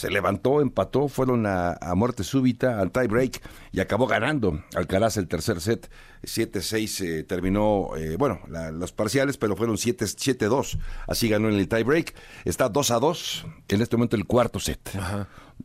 Se 0.00 0.10
levantó, 0.10 0.62
empató, 0.62 1.08
fueron 1.08 1.44
a, 1.46 1.76
muerte 1.94 2.24
súbita, 2.24 2.80
al 2.80 2.90
tie 2.90 3.06
break 3.06 3.42
y 3.70 3.80
acabó 3.80 4.06
ganando 4.06 4.64
Alcaraz 4.74 5.18
el 5.18 5.28
tercer 5.28 5.60
set. 5.60 5.90
7-6 6.22 7.00
eh, 7.04 7.22
terminó, 7.24 7.90
eh, 7.98 8.16
bueno, 8.16 8.40
la- 8.48 8.70
los 8.70 8.92
parciales, 8.92 9.36
pero 9.36 9.56
fueron 9.56 9.76
7 9.76 10.06
7-2. 10.06 10.78
Así 11.06 11.28
ganó 11.28 11.48
en 11.50 11.56
el 11.56 11.68
tie 11.68 11.84
break. 11.84 12.14
Está 12.46 12.70
2-2 12.72 13.44
en 13.68 13.82
este 13.82 13.96
momento 13.98 14.16
el 14.16 14.24
cuarto 14.24 14.58
set. 14.58 14.80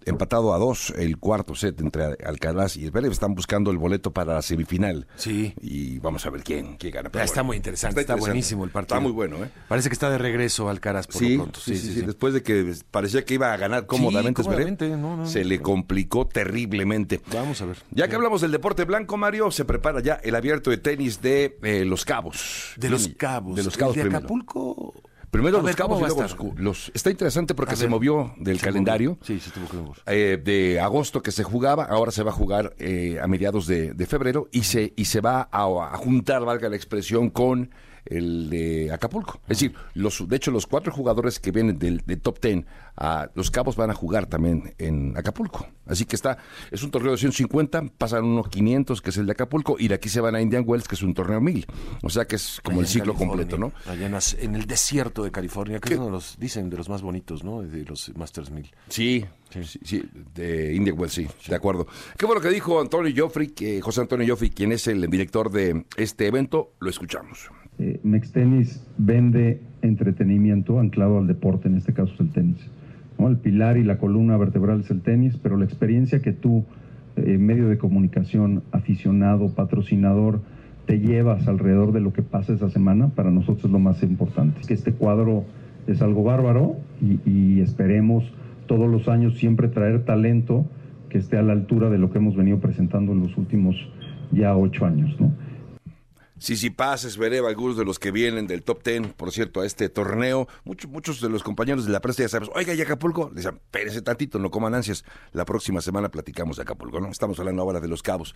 Empatado 0.05 0.53
a 0.53 0.57
2 0.57 0.93
el 0.97 1.17
cuarto 1.17 1.55
set 1.55 1.79
entre 1.81 2.03
Alcaraz 2.25 2.77
y 2.77 2.87
Zverev. 2.87 3.11
Están 3.11 3.35
buscando 3.35 3.71
el 3.71 3.77
boleto 3.77 4.11
para 4.11 4.35
la 4.35 4.41
semifinal. 4.41 5.07
Sí. 5.15 5.53
Y 5.61 5.99
vamos 5.99 6.25
a 6.25 6.29
ver 6.29 6.43
quién, 6.43 6.77
quién 6.77 6.93
gana. 6.93 7.09
Ya 7.09 7.11
Pero 7.11 7.25
está 7.25 7.35
bueno, 7.41 7.47
muy 7.47 7.57
interesante, 7.57 8.01
está, 8.01 8.13
interesante. 8.13 8.29
buenísimo 8.31 8.63
el 8.65 8.71
partido. 8.71 8.95
Está 8.97 9.03
muy 9.03 9.11
bueno, 9.11 9.43
¿eh? 9.43 9.49
Parece 9.67 9.89
que 9.89 9.93
está 9.93 10.09
de 10.09 10.17
regreso 10.17 10.69
Alcaraz 10.69 11.07
por 11.07 11.17
Sí, 11.17 11.35
lo 11.37 11.43
pronto. 11.43 11.59
sí, 11.59 11.77
sí, 11.77 11.93
sí, 11.93 12.01
Después 12.01 12.33
de 12.33 12.43
que 12.43 12.73
parecía 12.91 13.23
que 13.25 13.35
iba 13.35 13.53
a 13.53 13.57
ganar 13.57 13.85
cómodamente, 13.85 14.43
Zverev, 14.43 14.77
cómodamente, 14.77 14.89
no, 14.97 15.17
no, 15.17 15.25
se 15.25 15.43
no. 15.43 15.49
le 15.49 15.61
complicó 15.61 16.27
terriblemente. 16.27 17.21
Vamos 17.33 17.61
a 17.61 17.65
ver. 17.65 17.77
Ya 17.91 18.07
que 18.07 18.15
hablamos 18.15 18.41
del 18.41 18.51
deporte 18.51 18.83
blanco, 18.85 19.17
Mario, 19.17 19.51
se 19.51 19.65
prepara 19.65 20.01
ya 20.01 20.15
el 20.15 20.35
abierto 20.35 20.69
de 20.69 20.77
tenis 20.77 21.21
de 21.21 21.57
eh, 21.63 21.85
Los 21.85 22.05
Cabos. 22.05 22.73
De 22.77 22.89
Los 22.89 23.07
Cabos. 23.09 23.55
De 23.55 23.63
Los 23.63 23.73
El 23.75 23.79
Cabos 23.79 23.95
de. 23.95 24.01
Acapulco. 24.03 24.93
Primero 25.31 25.61
Los 25.61 25.75
Cabos 25.75 25.95
¿cómo 25.99 26.05
y 26.05 26.09
luego 26.15 26.21
los, 26.55 26.59
los- 26.59 26.91
Está 26.93 27.09
interesante 27.11 27.53
porque 27.55 27.73
A 27.73 27.75
se 27.75 27.83
ver, 27.83 27.89
movió 27.91 28.33
del 28.37 28.59
se 28.59 28.65
calendario. 28.65 29.11
movió. 29.11 29.25
Sí, 29.25 29.39
se 29.39 29.51
tuvo 29.51 29.67
que 29.67 29.77
mover. 29.77 30.01
eh, 30.07 30.41
de 30.43 30.79
agosto 30.79 31.21
que 31.21 31.31
se 31.31 31.43
jugaba, 31.43 31.85
ahora 31.85 32.11
se 32.11 32.23
va 32.23 32.31
a 32.31 32.33
jugar 32.33 32.73
eh, 32.79 33.19
a 33.21 33.27
mediados 33.27 33.67
de, 33.67 33.93
de 33.93 34.05
febrero 34.05 34.47
y 34.51 34.63
se, 34.63 34.93
y 34.95 35.05
se 35.05 35.21
va 35.21 35.49
a, 35.51 35.63
a 35.63 35.97
juntar, 35.97 36.45
valga 36.45 36.69
la 36.69 36.75
expresión, 36.75 37.29
con 37.29 37.71
el 38.05 38.49
de 38.49 38.91
Acapulco. 38.91 39.39
Es 39.43 39.59
decir, 39.59 39.73
los, 39.93 40.27
de 40.27 40.35
hecho, 40.35 40.51
los 40.51 40.67
cuatro 40.67 40.91
jugadores 40.91 41.39
que 41.39 41.51
vienen 41.51 41.79
del, 41.79 42.03
del 42.05 42.21
top 42.21 42.39
ten 42.39 42.65
a 42.97 43.29
Los 43.35 43.51
Cabos 43.51 43.75
van 43.75 43.91
a 43.91 43.93
jugar 43.93 44.25
también 44.27 44.73
en 44.77 45.17
Acapulco. 45.17 45.67
Así 45.85 46.05
que 46.05 46.15
está, 46.15 46.37
es 46.71 46.81
un 46.83 46.91
torneo 46.91 47.11
de 47.11 47.17
150, 47.17 47.83
pasan 47.97 48.23
unos 48.23 48.47
500, 48.49 49.01
que 49.01 49.09
es 49.09 49.17
el 49.17 49.25
de 49.25 49.33
Acapulco, 49.33 49.75
y 49.77 49.87
de 49.87 49.95
aquí 49.95 50.09
se 50.09 50.21
van 50.21 50.35
a 50.35 50.41
Indian 50.41 50.63
Wells, 50.65 50.87
que 50.87 50.95
es 50.95 51.03
un 51.03 51.13
torneo 51.13 51.41
1000. 51.41 51.65
O 52.01 52.09
sea 52.09 52.25
que 52.25 52.37
es 52.37 52.59
como 52.63 52.79
Allá 52.79 52.87
el 52.87 52.91
ciclo 52.91 53.13
California, 53.13 53.45
completo, 53.45 53.57
¿no? 53.57 53.91
Allá 53.91 54.07
en, 54.39 54.55
el 54.55 54.65
desierto 54.65 55.23
de 55.23 55.31
California, 55.31 55.79
que 55.79 55.89
¿Qué? 55.89 55.93
es 55.95 55.99
uno 55.99 56.07
de 56.07 56.13
los, 56.13 56.37
dicen, 56.39 56.69
de 56.69 56.77
los 56.77 56.89
más 56.89 57.01
bonitos, 57.01 57.43
¿no? 57.43 57.61
De 57.61 57.83
los 57.83 58.11
Masters 58.15 58.49
1000. 58.49 58.71
Sí, 58.89 59.25
sí, 59.51 59.79
sí, 59.83 60.03
de 60.33 60.73
Indian 60.73 60.97
Wells, 60.97 61.13
sí, 61.13 61.27
de 61.47 61.55
acuerdo. 61.55 61.85
¿Qué 62.17 62.25
fue 62.25 62.35
lo 62.35 62.41
que 62.41 62.49
dijo 62.49 62.79
Antonio 62.79 63.13
Joffrey, 63.15 63.49
que 63.49 63.81
José 63.81 64.01
Antonio 64.01 64.25
Joffrey, 64.27 64.49
quien 64.49 64.71
es 64.71 64.87
el 64.87 65.07
director 65.09 65.51
de 65.51 65.85
este 65.97 66.27
evento? 66.27 66.73
Lo 66.79 66.89
escuchamos. 66.89 67.49
Eh, 67.77 67.99
Mextenis 68.03 68.85
vende 68.97 69.61
entretenimiento 69.81 70.79
anclado 70.79 71.17
al 71.17 71.27
deporte, 71.27 71.67
en 71.67 71.75
este 71.75 71.93
caso 71.93 72.13
es 72.13 72.19
el 72.19 72.29
tenis. 72.31 72.69
¿no? 73.19 73.27
El 73.27 73.37
pilar 73.37 73.77
y 73.77 73.83
la 73.83 73.97
columna 73.97 74.37
vertebral 74.37 74.81
es 74.81 74.91
el 74.91 75.01
tenis, 75.01 75.37
pero 75.41 75.57
la 75.57 75.65
experiencia 75.65 76.19
que 76.19 76.31
tú, 76.31 76.63
eh, 77.17 77.37
medio 77.37 77.67
de 77.67 77.77
comunicación, 77.77 78.63
aficionado, 78.71 79.53
patrocinador, 79.53 80.41
te 80.85 80.99
llevas 80.99 81.47
alrededor 81.47 81.91
de 81.91 81.99
lo 81.99 82.13
que 82.13 82.21
pasa 82.21 82.53
esa 82.53 82.69
semana, 82.69 83.09
para 83.09 83.31
nosotros 83.31 83.65
es 83.65 83.71
lo 83.71 83.79
más 83.79 84.03
importante. 84.03 84.61
Que 84.67 84.73
este 84.73 84.93
cuadro 84.93 85.45
es 85.87 86.01
algo 86.01 86.23
bárbaro 86.23 86.77
y, 87.01 87.19
y 87.29 87.59
esperemos 87.61 88.31
todos 88.67 88.89
los 88.89 89.07
años 89.07 89.37
siempre 89.37 89.67
traer 89.67 90.05
talento 90.05 90.65
que 91.09 91.17
esté 91.17 91.37
a 91.37 91.41
la 91.43 91.53
altura 91.53 91.89
de 91.89 91.97
lo 91.97 92.11
que 92.11 92.19
hemos 92.19 92.35
venido 92.35 92.59
presentando 92.59 93.13
en 93.13 93.21
los 93.21 93.37
últimos 93.37 93.75
ya 94.31 94.55
ocho 94.55 94.85
años, 94.85 95.15
¿no? 95.19 95.31
Sisipas, 96.45 97.17
Vereva, 97.17 97.49
algunos 97.49 97.75
de 97.75 97.83
los 97.83 97.97
que 97.97 98.11
vienen 98.11 98.45
del 98.45 98.61
top 98.61 98.83
ten, 98.83 99.13
por 99.17 99.31
cierto, 99.31 99.61
a 99.61 99.65
este 99.65 99.89
torneo. 99.89 100.47
Muchos, 100.63 100.91
muchos 100.91 101.19
de 101.19 101.27
los 101.27 101.41
compañeros 101.41 101.87
de 101.87 101.91
la 101.91 102.01
prensa 102.01 102.21
ya 102.21 102.29
sabemos, 102.29 102.53
oiga, 102.55 102.71
¿y 102.75 102.81
Acapulco? 102.83 103.29
Le 103.29 103.37
dicen, 103.37 103.55
espérese 103.55 104.03
tantito, 104.03 104.37
no 104.37 104.51
coman 104.51 104.75
ansias. 104.75 105.03
La 105.31 105.43
próxima 105.43 105.81
semana 105.81 106.09
platicamos 106.09 106.57
de 106.57 106.61
Acapulco, 106.61 106.99
¿no? 106.99 107.09
Estamos 107.09 107.39
hablando 107.39 107.63
ahora 107.63 107.79
de 107.79 107.87
los 107.87 108.03
cabos. 108.03 108.35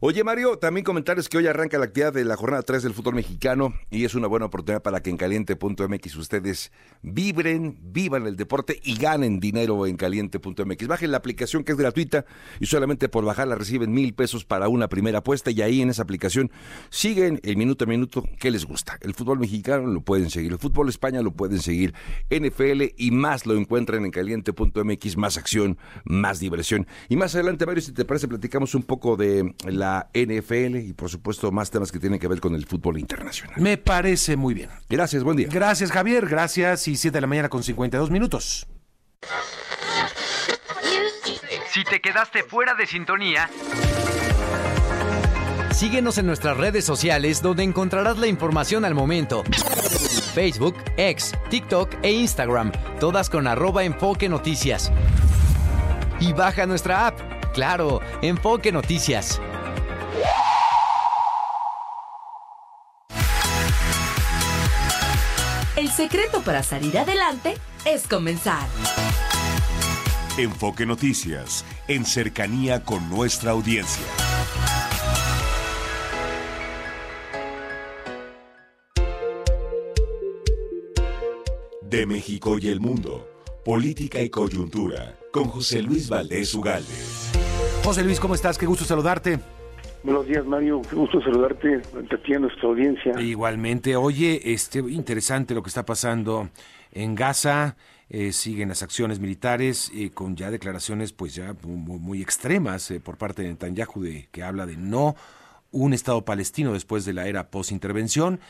Oye, 0.00 0.24
Mario, 0.24 0.56
también 0.56 0.84
comentarios 0.84 1.28
que 1.28 1.36
hoy 1.36 1.48
arranca 1.48 1.76
la 1.76 1.84
actividad 1.84 2.14
de 2.14 2.24
la 2.24 2.34
jornada 2.34 2.62
3 2.62 2.82
del 2.82 2.94
fútbol 2.94 3.16
mexicano 3.16 3.74
y 3.90 4.06
es 4.06 4.14
una 4.14 4.26
buena 4.26 4.46
oportunidad 4.46 4.80
para 4.80 5.02
que 5.02 5.10
en 5.10 5.18
caliente.mx 5.18 6.16
ustedes 6.16 6.72
vibren, 7.02 7.78
vivan 7.82 8.26
el 8.26 8.36
deporte 8.36 8.80
y 8.82 8.96
ganen 8.96 9.38
dinero 9.38 9.86
en 9.86 9.98
caliente.mx. 9.98 10.86
Bajen 10.86 11.10
la 11.10 11.18
aplicación 11.18 11.62
que 11.64 11.72
es 11.72 11.78
gratuita 11.78 12.24
y 12.58 12.64
solamente 12.64 13.10
por 13.10 13.26
bajarla 13.26 13.54
reciben 13.54 13.92
mil 13.92 14.14
pesos 14.14 14.46
para 14.46 14.68
una 14.68 14.88
primera 14.88 15.18
apuesta 15.18 15.50
y 15.50 15.60
ahí 15.60 15.82
en 15.82 15.90
esa 15.90 16.04
aplicación 16.04 16.50
siguen 16.88 17.38
el 17.50 17.56
minuto 17.56 17.84
a 17.84 17.86
minuto 17.86 18.24
que 18.38 18.50
les 18.50 18.64
gusta. 18.64 18.98
El 19.00 19.14
fútbol 19.14 19.38
mexicano 19.38 19.86
lo 19.86 20.00
pueden 20.00 20.30
seguir, 20.30 20.52
el 20.52 20.58
fútbol 20.58 20.88
España 20.88 21.20
lo 21.22 21.32
pueden 21.32 21.60
seguir, 21.60 21.94
NFL 22.30 22.94
y 22.96 23.10
más 23.10 23.46
lo 23.46 23.54
encuentran 23.54 24.04
en 24.04 24.10
caliente.mx, 24.10 25.16
más 25.16 25.36
acción, 25.36 25.78
más 26.04 26.40
diversión. 26.40 26.86
Y 27.08 27.16
más 27.16 27.34
adelante, 27.34 27.66
Mario, 27.66 27.82
si 27.82 27.92
te 27.92 28.04
parece, 28.04 28.28
platicamos 28.28 28.74
un 28.74 28.82
poco 28.82 29.16
de 29.16 29.54
la 29.66 30.10
NFL 30.14 30.76
y 30.76 30.92
por 30.92 31.10
supuesto 31.10 31.50
más 31.52 31.70
temas 31.70 31.92
que 31.92 31.98
tienen 31.98 32.18
que 32.18 32.28
ver 32.28 32.40
con 32.40 32.54
el 32.54 32.66
fútbol 32.66 32.98
internacional. 32.98 33.60
Me 33.60 33.76
parece 33.76 34.36
muy 34.36 34.54
bien. 34.54 34.70
Gracias, 34.88 35.22
buen 35.22 35.36
día. 35.36 35.48
Gracias, 35.50 35.90
Javier. 35.90 36.26
Gracias 36.26 36.86
y 36.88 36.96
7 36.96 37.16
de 37.16 37.20
la 37.20 37.26
mañana 37.26 37.48
con 37.48 37.62
52 37.62 38.10
minutos. 38.10 38.66
Si 41.72 41.84
te 41.84 42.00
quedaste 42.00 42.42
fuera 42.42 42.74
de 42.74 42.86
sintonía, 42.86 43.48
síguenos 45.72 46.18
en 46.18 46.26
nuestras 46.26 46.56
redes 46.56 46.84
sociales 46.84 47.42
donde 47.42 47.62
encontrarás 47.62 48.18
la 48.18 48.26
información 48.26 48.84
al 48.84 48.94
momento. 48.94 49.44
Facebook, 50.34 50.76
X, 50.96 51.32
TikTok 51.48 51.94
e 52.02 52.12
Instagram, 52.12 52.72
todas 52.98 53.30
con 53.30 53.46
arroba 53.46 53.84
enfoque 53.84 54.28
noticias. 54.28 54.92
Y 56.20 56.32
baja 56.32 56.66
nuestra 56.66 57.06
app, 57.06 57.18
claro, 57.52 58.00
enfoque 58.22 58.72
noticias. 58.72 59.40
El 65.76 65.88
secreto 65.88 66.42
para 66.42 66.62
salir 66.62 66.98
adelante 66.98 67.54
es 67.84 68.06
comenzar. 68.06 68.68
Enfoque 70.36 70.86
Noticias, 70.86 71.64
en 71.88 72.04
cercanía 72.04 72.84
con 72.84 73.08
nuestra 73.10 73.50
audiencia. 73.50 74.04
De 81.90 82.06
México 82.06 82.56
y 82.56 82.68
el 82.68 82.78
mundo, 82.78 83.28
política 83.64 84.22
y 84.22 84.30
coyuntura, 84.30 85.18
con 85.32 85.46
José 85.46 85.82
Luis 85.82 86.08
Valdés 86.08 86.54
Ugalde. 86.54 86.86
José 87.82 88.04
Luis, 88.04 88.20
¿cómo 88.20 88.36
estás? 88.36 88.56
Qué 88.56 88.64
gusto 88.64 88.84
saludarte. 88.84 89.40
Buenos 90.04 90.24
días, 90.24 90.46
Mario. 90.46 90.82
Qué 90.88 90.94
gusto 90.94 91.20
saludarte 91.20 91.82
ante 91.96 92.16
ti 92.18 92.34
a 92.34 92.38
nuestra 92.38 92.68
audiencia. 92.68 93.20
Igualmente. 93.20 93.96
Oye, 93.96 94.52
este 94.52 94.78
interesante 94.78 95.52
lo 95.52 95.64
que 95.64 95.68
está 95.68 95.84
pasando 95.84 96.48
en 96.92 97.16
Gaza. 97.16 97.76
Eh, 98.08 98.32
siguen 98.32 98.68
las 98.68 98.84
acciones 98.84 99.18
militares 99.18 99.90
eh, 99.92 100.10
con 100.10 100.36
ya 100.36 100.52
declaraciones 100.52 101.12
pues 101.12 101.34
ya 101.34 101.54
muy, 101.62 101.98
muy 101.98 102.22
extremas 102.22 102.90
eh, 102.92 103.00
por 103.00 103.18
parte 103.18 103.42
de 103.42 103.48
Netanyahu 103.48 104.02
de, 104.02 104.28
que 104.32 104.42
habla 104.42 104.66
de 104.66 104.76
no 104.76 105.14
un 105.70 105.92
Estado 105.92 106.24
palestino 106.24 106.72
después 106.72 107.04
de 107.04 107.12
la 107.12 107.28
era 107.28 107.50
post-intervención 107.50 108.40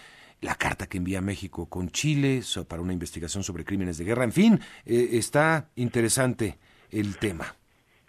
la 0.41 0.55
carta 0.55 0.87
que 0.87 0.99
envía 0.99 1.21
México 1.21 1.69
con 1.69 1.89
Chile 1.91 2.41
para 2.69 2.83
una 2.83 2.93
investigación 2.93 3.43
sobre 3.43 3.65
crímenes 3.65 3.99
de 3.99 4.05
guerra. 4.05 4.25
En 4.25 4.33
fin, 4.33 4.59
eh, 4.87 5.09
está 5.13 5.69
interesante 5.77 6.59
el 6.91 7.19
tema. 7.19 7.45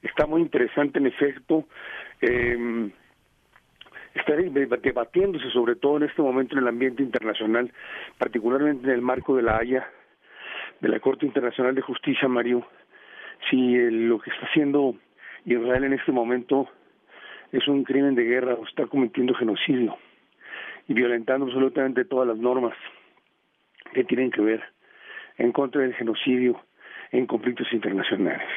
Está 0.01 0.25
muy 0.25 0.41
interesante, 0.41 0.99
en 0.99 1.07
efecto. 1.07 1.67
Eh, 2.21 2.89
está 4.15 4.35
deb- 4.35 4.81
debatiéndose 4.81 5.49
sobre 5.51 5.75
todo 5.75 5.97
en 5.97 6.03
este 6.03 6.21
momento 6.21 6.55
en 6.55 6.59
el 6.63 6.67
ambiente 6.67 7.03
internacional, 7.03 7.71
particularmente 8.17 8.87
en 8.87 8.93
el 8.93 9.01
marco 9.01 9.35
de 9.35 9.43
la 9.43 9.57
Haya, 9.57 9.87
de 10.79 10.89
la 10.89 10.99
Corte 10.99 11.25
Internacional 11.25 11.75
de 11.75 11.81
Justicia, 11.81 12.27
Mario, 12.27 12.65
si 13.49 13.75
eh, 13.75 13.91
lo 13.91 14.19
que 14.19 14.31
está 14.31 14.45
haciendo 14.47 14.95
Israel 15.45 15.83
en 15.83 15.93
este 15.93 16.11
momento 16.11 16.69
es 17.51 17.67
un 17.67 17.83
crimen 17.83 18.15
de 18.15 18.23
guerra 18.23 18.53
o 18.53 18.65
está 18.65 18.85
cometiendo 18.87 19.33
genocidio 19.33 19.97
y 20.87 20.93
violentando 20.93 21.45
absolutamente 21.45 22.05
todas 22.05 22.27
las 22.27 22.37
normas 22.37 22.75
que 23.93 24.03
tienen 24.03 24.31
que 24.31 24.41
ver 24.41 24.61
en 25.37 25.51
contra 25.51 25.81
del 25.81 25.93
genocidio 25.95 26.61
en 27.11 27.25
conflictos 27.25 27.71
internacionales. 27.73 28.47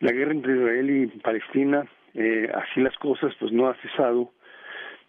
La 0.00 0.12
guerra 0.12 0.32
entre 0.32 0.54
Israel 0.56 0.90
y 0.90 1.06
Palestina, 1.20 1.84
eh, 2.14 2.50
así 2.54 2.80
las 2.80 2.96
cosas, 2.98 3.34
pues 3.40 3.50
no 3.52 3.68
ha 3.68 3.74
cesado 3.76 4.32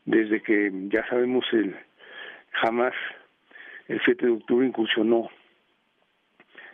desde 0.06 0.42
que 0.42 0.72
ya 0.90 1.06
sabemos 1.10 1.46
el 1.52 1.76
Hamas 2.62 2.94
el 3.88 4.02
7 4.04 4.26
de 4.26 4.32
octubre 4.32 4.66
incursionó 4.68 5.30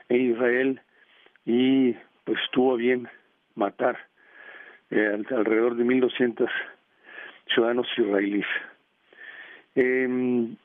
en 0.10 0.32
Israel 0.32 0.82
y 1.46 1.94
pues 2.24 2.40
estuvo 2.46 2.76
bien 2.76 3.08
matar 3.56 3.98
eh, 4.92 5.08
al- 5.14 5.28
alrededor 5.38 5.76
de 5.76 5.84
1.200 5.84 6.50
ciudadanos 7.54 7.88
israelíes. 7.98 8.46
Em, 9.76 10.56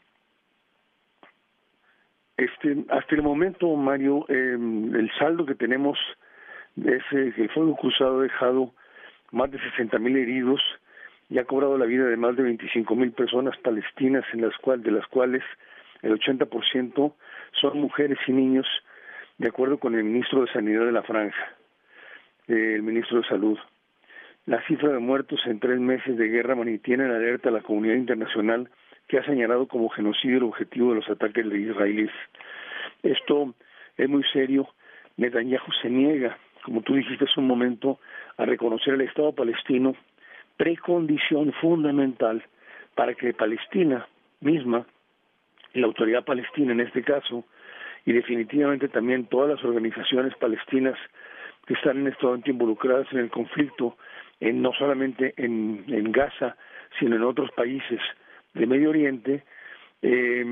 este, 2.36 2.84
hasta 2.90 3.14
el 3.14 3.22
momento, 3.22 3.74
Mario, 3.74 4.24
em, 4.28 4.94
el 4.94 5.10
saldo 5.18 5.46
que 5.46 5.54
tenemos 5.54 5.98
es 6.76 7.02
eh, 7.12 7.32
que 7.34 7.42
el 7.42 7.50
fuego 7.50 7.76
cruzado 7.76 8.20
ha 8.20 8.22
dejado 8.22 8.72
más 9.32 9.50
de 9.50 9.58
60 9.58 9.98
mil 9.98 10.16
heridos 10.16 10.60
y 11.30 11.38
ha 11.38 11.44
cobrado 11.44 11.76
la 11.76 11.86
vida 11.86 12.06
de 12.06 12.16
más 12.16 12.36
de 12.36 12.42
25 12.42 12.94
mil 12.94 13.12
personas 13.12 13.56
palestinas, 13.58 14.24
en 14.32 14.42
las 14.42 14.56
cual, 14.58 14.82
de 14.82 14.92
las 14.92 15.06
cuales 15.08 15.42
el 16.02 16.12
80% 16.12 17.14
son 17.60 17.80
mujeres 17.80 18.18
y 18.26 18.32
niños, 18.32 18.66
de 19.38 19.48
acuerdo 19.48 19.78
con 19.78 19.94
el 19.94 20.04
ministro 20.04 20.42
de 20.42 20.52
Sanidad 20.52 20.84
de 20.84 20.92
la 20.92 21.02
Franja, 21.02 21.56
eh, 22.46 22.74
el 22.76 22.82
ministro 22.82 23.20
de 23.20 23.28
Salud. 23.28 23.58
La 24.46 24.62
cifra 24.66 24.92
de 24.92 24.98
muertos 24.98 25.40
en 25.46 25.60
tres 25.60 25.78
meses 25.78 26.16
de 26.16 26.28
guerra 26.28 26.54
mantiene 26.54 27.04
en 27.04 27.10
alerta 27.10 27.50
a 27.50 27.52
la 27.52 27.60
comunidad 27.60 27.96
internacional 27.96 28.70
que 29.08 29.18
ha 29.18 29.24
señalado 29.24 29.66
como 29.66 29.88
genocidio 29.88 30.36
el 30.36 30.42
objetivo 30.44 30.90
de 30.90 30.96
los 30.96 31.08
ataques 31.08 31.48
de 31.48 31.58
israelíes. 31.58 32.12
Esto 33.02 33.54
es 33.96 34.08
muy 34.08 34.22
serio. 34.32 34.68
Netanyahu 35.16 35.72
se 35.82 35.88
niega, 35.88 36.36
como 36.62 36.82
tú 36.82 36.94
dijiste 36.94 37.24
hace 37.24 37.40
un 37.40 37.46
momento, 37.46 37.98
a 38.36 38.44
reconocer 38.44 38.94
el 38.94 39.00
Estado 39.00 39.32
palestino, 39.32 39.96
precondición 40.56 41.52
fundamental 41.54 42.44
para 42.94 43.14
que 43.14 43.32
Palestina 43.32 44.06
misma, 44.40 44.86
la 45.72 45.86
autoridad 45.86 46.24
palestina 46.24 46.72
en 46.72 46.80
este 46.80 47.02
caso, 47.02 47.44
y 48.04 48.12
definitivamente 48.12 48.88
también 48.88 49.26
todas 49.26 49.50
las 49.50 49.64
organizaciones 49.64 50.34
palestinas 50.36 50.98
que 51.66 51.74
están 51.74 51.98
en 51.98 52.08
este 52.08 52.24
momento 52.24 52.50
involucradas 52.50 53.06
en 53.12 53.18
el 53.18 53.30
conflicto, 53.30 53.96
en, 54.40 54.62
no 54.62 54.72
solamente 54.72 55.34
en, 55.36 55.84
en 55.88 56.12
Gaza, 56.12 56.56
sino 56.98 57.16
en 57.16 57.22
otros 57.22 57.50
países 57.52 58.00
de 58.54 58.66
Medio 58.66 58.90
Oriente, 58.90 59.44
eh, 60.02 60.44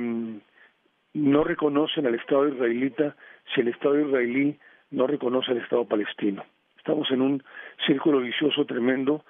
no 1.15 1.45
reconocen 1.45 2.07
al 2.07 2.15
Estado 2.15 2.49
israelita 2.49 3.17
si 3.55 3.61
el 3.61 3.69
Estado 3.69 3.99
israelí 3.99 4.59
no 4.91 5.07
reconoce 5.07 5.53
al 5.53 5.59
Estado 5.59 5.85
palestino. 5.85 6.45
Estamos 6.79 7.11
en 7.11 7.21
un 7.21 7.43
círculo 7.87 8.21
vicioso 8.21 8.65
tremendo 8.65 9.25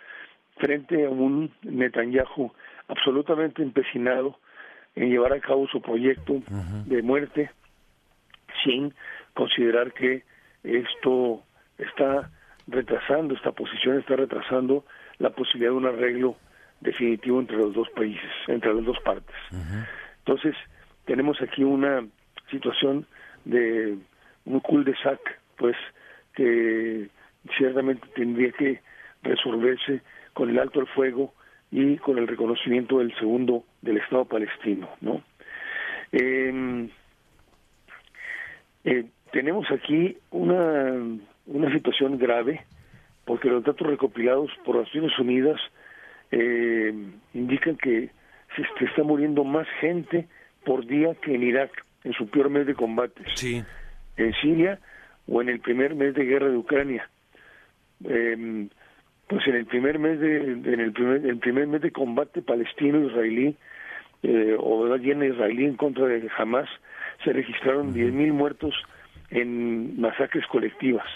frente 0.56 1.06
a 1.06 1.10
un 1.10 1.50
Netanyahu 1.62 2.52
absolutamente 2.88 3.62
empecinado 3.62 4.38
en 4.94 5.10
llevar 5.10 5.32
a 5.32 5.40
cabo 5.40 5.66
su 5.68 5.80
proyecto 5.80 6.42
de 6.86 7.02
muerte 7.02 7.50
sin 8.64 8.94
considerar 9.34 9.92
que 9.92 10.24
esto 10.64 11.42
está 11.78 12.30
retrasando, 12.66 13.34
esta 13.34 13.52
posición 13.52 13.98
está 13.98 14.16
retrasando 14.16 14.84
la 15.18 15.30
posibilidad 15.30 15.70
de 15.70 15.76
un 15.76 15.86
arreglo 15.86 16.36
definitivo 16.80 17.40
entre 17.40 17.56
los 17.56 17.74
dos 17.74 17.88
países, 17.90 18.30
entre 18.48 18.74
las 18.74 18.84
dos 18.84 18.98
partes. 19.00 19.36
Entonces, 20.18 20.54
tenemos 21.04 21.40
aquí 21.40 21.64
una 21.64 22.06
situación 22.50 23.06
de 23.44 23.96
un 24.44 24.60
cul-de-sac, 24.60 25.20
pues, 25.56 25.76
que 26.34 27.08
ciertamente 27.56 28.06
tendría 28.14 28.52
que 28.52 28.80
resolverse 29.22 30.02
con 30.32 30.50
el 30.50 30.58
alto 30.58 30.80
al 30.80 30.86
fuego 30.88 31.32
y 31.70 31.96
con 31.96 32.18
el 32.18 32.28
reconocimiento 32.28 32.98
del 32.98 33.14
segundo 33.16 33.64
del 33.82 33.96
Estado 33.98 34.24
palestino, 34.24 34.88
¿no? 35.00 35.22
Eh, 36.12 36.88
eh, 38.84 39.04
tenemos 39.32 39.70
aquí 39.70 40.16
una, 40.30 40.94
una 41.46 41.72
situación 41.72 42.18
grave 42.18 42.64
porque 43.24 43.48
los 43.48 43.64
datos 43.64 43.86
recopilados 43.86 44.50
por 44.64 44.76
Naciones 44.76 45.18
Unidas 45.18 45.60
eh, 46.30 46.92
indican 47.34 47.76
que 47.76 48.10
se 48.56 48.84
está 48.84 49.02
muriendo 49.02 49.44
más 49.44 49.66
gente 49.80 50.26
por 50.64 50.86
día 50.86 51.14
que 51.22 51.34
en 51.34 51.42
Irak, 51.42 51.70
en 52.04 52.12
su 52.12 52.28
peor 52.28 52.50
mes 52.50 52.66
de 52.66 52.74
combates. 52.74 53.26
Sí. 53.34 53.62
En 54.16 54.32
Siria 54.34 54.78
o 55.28 55.42
en 55.42 55.48
el 55.48 55.60
primer 55.60 55.94
mes 55.94 56.14
de 56.14 56.24
guerra 56.24 56.48
de 56.48 56.56
Ucrania. 56.56 57.08
Eh, 58.04 58.68
pues 59.28 59.46
en 59.46 59.56
el 59.56 59.66
primer 59.66 59.98
mes 59.98 60.20
de, 60.20 60.36
en 60.52 60.80
el 60.80 60.92
primer, 60.92 61.26
el 61.26 61.38
primer 61.38 61.66
mes 61.66 61.82
de 61.82 61.90
combate 61.90 62.42
palestino-israelí 62.42 63.56
eh, 64.22 64.56
o 64.58 64.86
la 64.86 64.96
israelí 64.96 65.64
en 65.64 65.76
contra 65.76 66.06
de 66.06 66.28
Hamas 66.38 66.68
se 67.24 67.32
registraron 67.32 67.94
10.000 67.94 68.32
muertos 68.32 68.74
en 69.30 70.00
masacres 70.00 70.46
colectivas. 70.46 71.06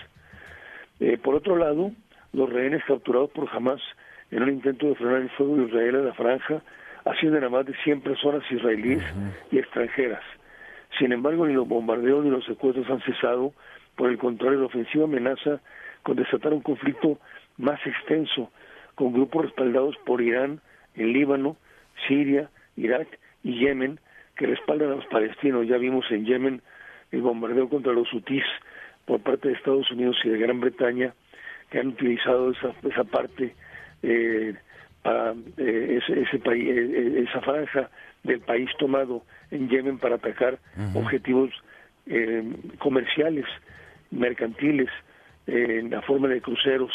Eh, 0.98 1.18
por 1.18 1.34
otro 1.34 1.56
lado, 1.56 1.92
los 2.32 2.50
rehenes 2.50 2.82
capturados 2.84 3.30
por 3.30 3.48
Hamas 3.50 3.80
en 4.30 4.42
un 4.42 4.48
intento 4.48 4.86
de 4.86 4.94
frenar 4.94 5.22
el 5.22 5.30
fuego 5.30 5.56
de 5.56 5.64
Israel 5.64 5.94
en 5.96 6.04
la 6.06 6.14
franja 6.14 6.62
ascienden 7.04 7.44
a 7.44 7.48
más 7.48 7.66
de 7.66 7.74
100 7.82 8.02
personas 8.02 8.42
israelíes 8.50 9.02
y 9.50 9.58
extranjeras. 9.58 10.22
Sin 10.98 11.12
embargo, 11.12 11.46
ni 11.46 11.54
los 11.54 11.66
bombardeos 11.66 12.24
ni 12.24 12.30
los 12.30 12.44
secuestros 12.44 12.88
han 12.90 13.00
cesado, 13.02 13.52
por 13.96 14.10
el 14.10 14.18
contrario, 14.18 14.60
la 14.60 14.66
ofensiva 14.66 15.04
amenaza 15.04 15.60
con 16.02 16.16
desatar 16.16 16.52
un 16.52 16.60
conflicto 16.60 17.18
más 17.58 17.80
extenso, 17.86 18.50
con 18.94 19.12
grupos 19.12 19.46
respaldados 19.46 19.96
por 20.04 20.20
Irán, 20.20 20.60
el 20.94 21.12
Líbano, 21.12 21.56
Siria, 22.06 22.50
Irak 22.76 23.08
y 23.42 23.58
Yemen, 23.58 24.00
que 24.36 24.46
respaldan 24.46 24.92
a 24.92 24.96
los 24.96 25.06
palestinos. 25.06 25.66
Ya 25.66 25.76
vimos 25.76 26.04
en 26.10 26.24
Yemen 26.24 26.62
el 27.12 27.22
bombardeo 27.22 27.68
contra 27.68 27.92
los 27.92 28.12
hutíes 28.12 28.46
por 29.04 29.20
parte 29.20 29.48
de 29.48 29.54
Estados 29.54 29.90
Unidos 29.90 30.16
y 30.24 30.30
de 30.30 30.38
Gran 30.38 30.60
Bretaña, 30.60 31.14
que 31.70 31.80
han 31.80 31.88
utilizado 31.88 32.50
esa, 32.50 32.72
esa 32.88 33.04
parte, 33.04 33.54
eh, 34.02 34.54
para, 35.02 35.32
eh, 35.56 36.00
ese, 36.02 36.20
ese 36.20 36.38
país, 36.38 36.68
eh, 36.68 37.24
esa 37.28 37.40
franja 37.40 37.90
del 38.22 38.40
país 38.40 38.68
tomado 38.78 39.22
en 39.50 39.68
Yemen 39.68 39.98
para 39.98 40.16
atacar 40.16 40.58
objetivos 40.94 41.50
comerciales, 42.78 43.46
mercantiles, 44.10 44.90
en 45.46 45.90
la 45.90 46.02
forma 46.02 46.28
de 46.28 46.40
cruceros 46.40 46.90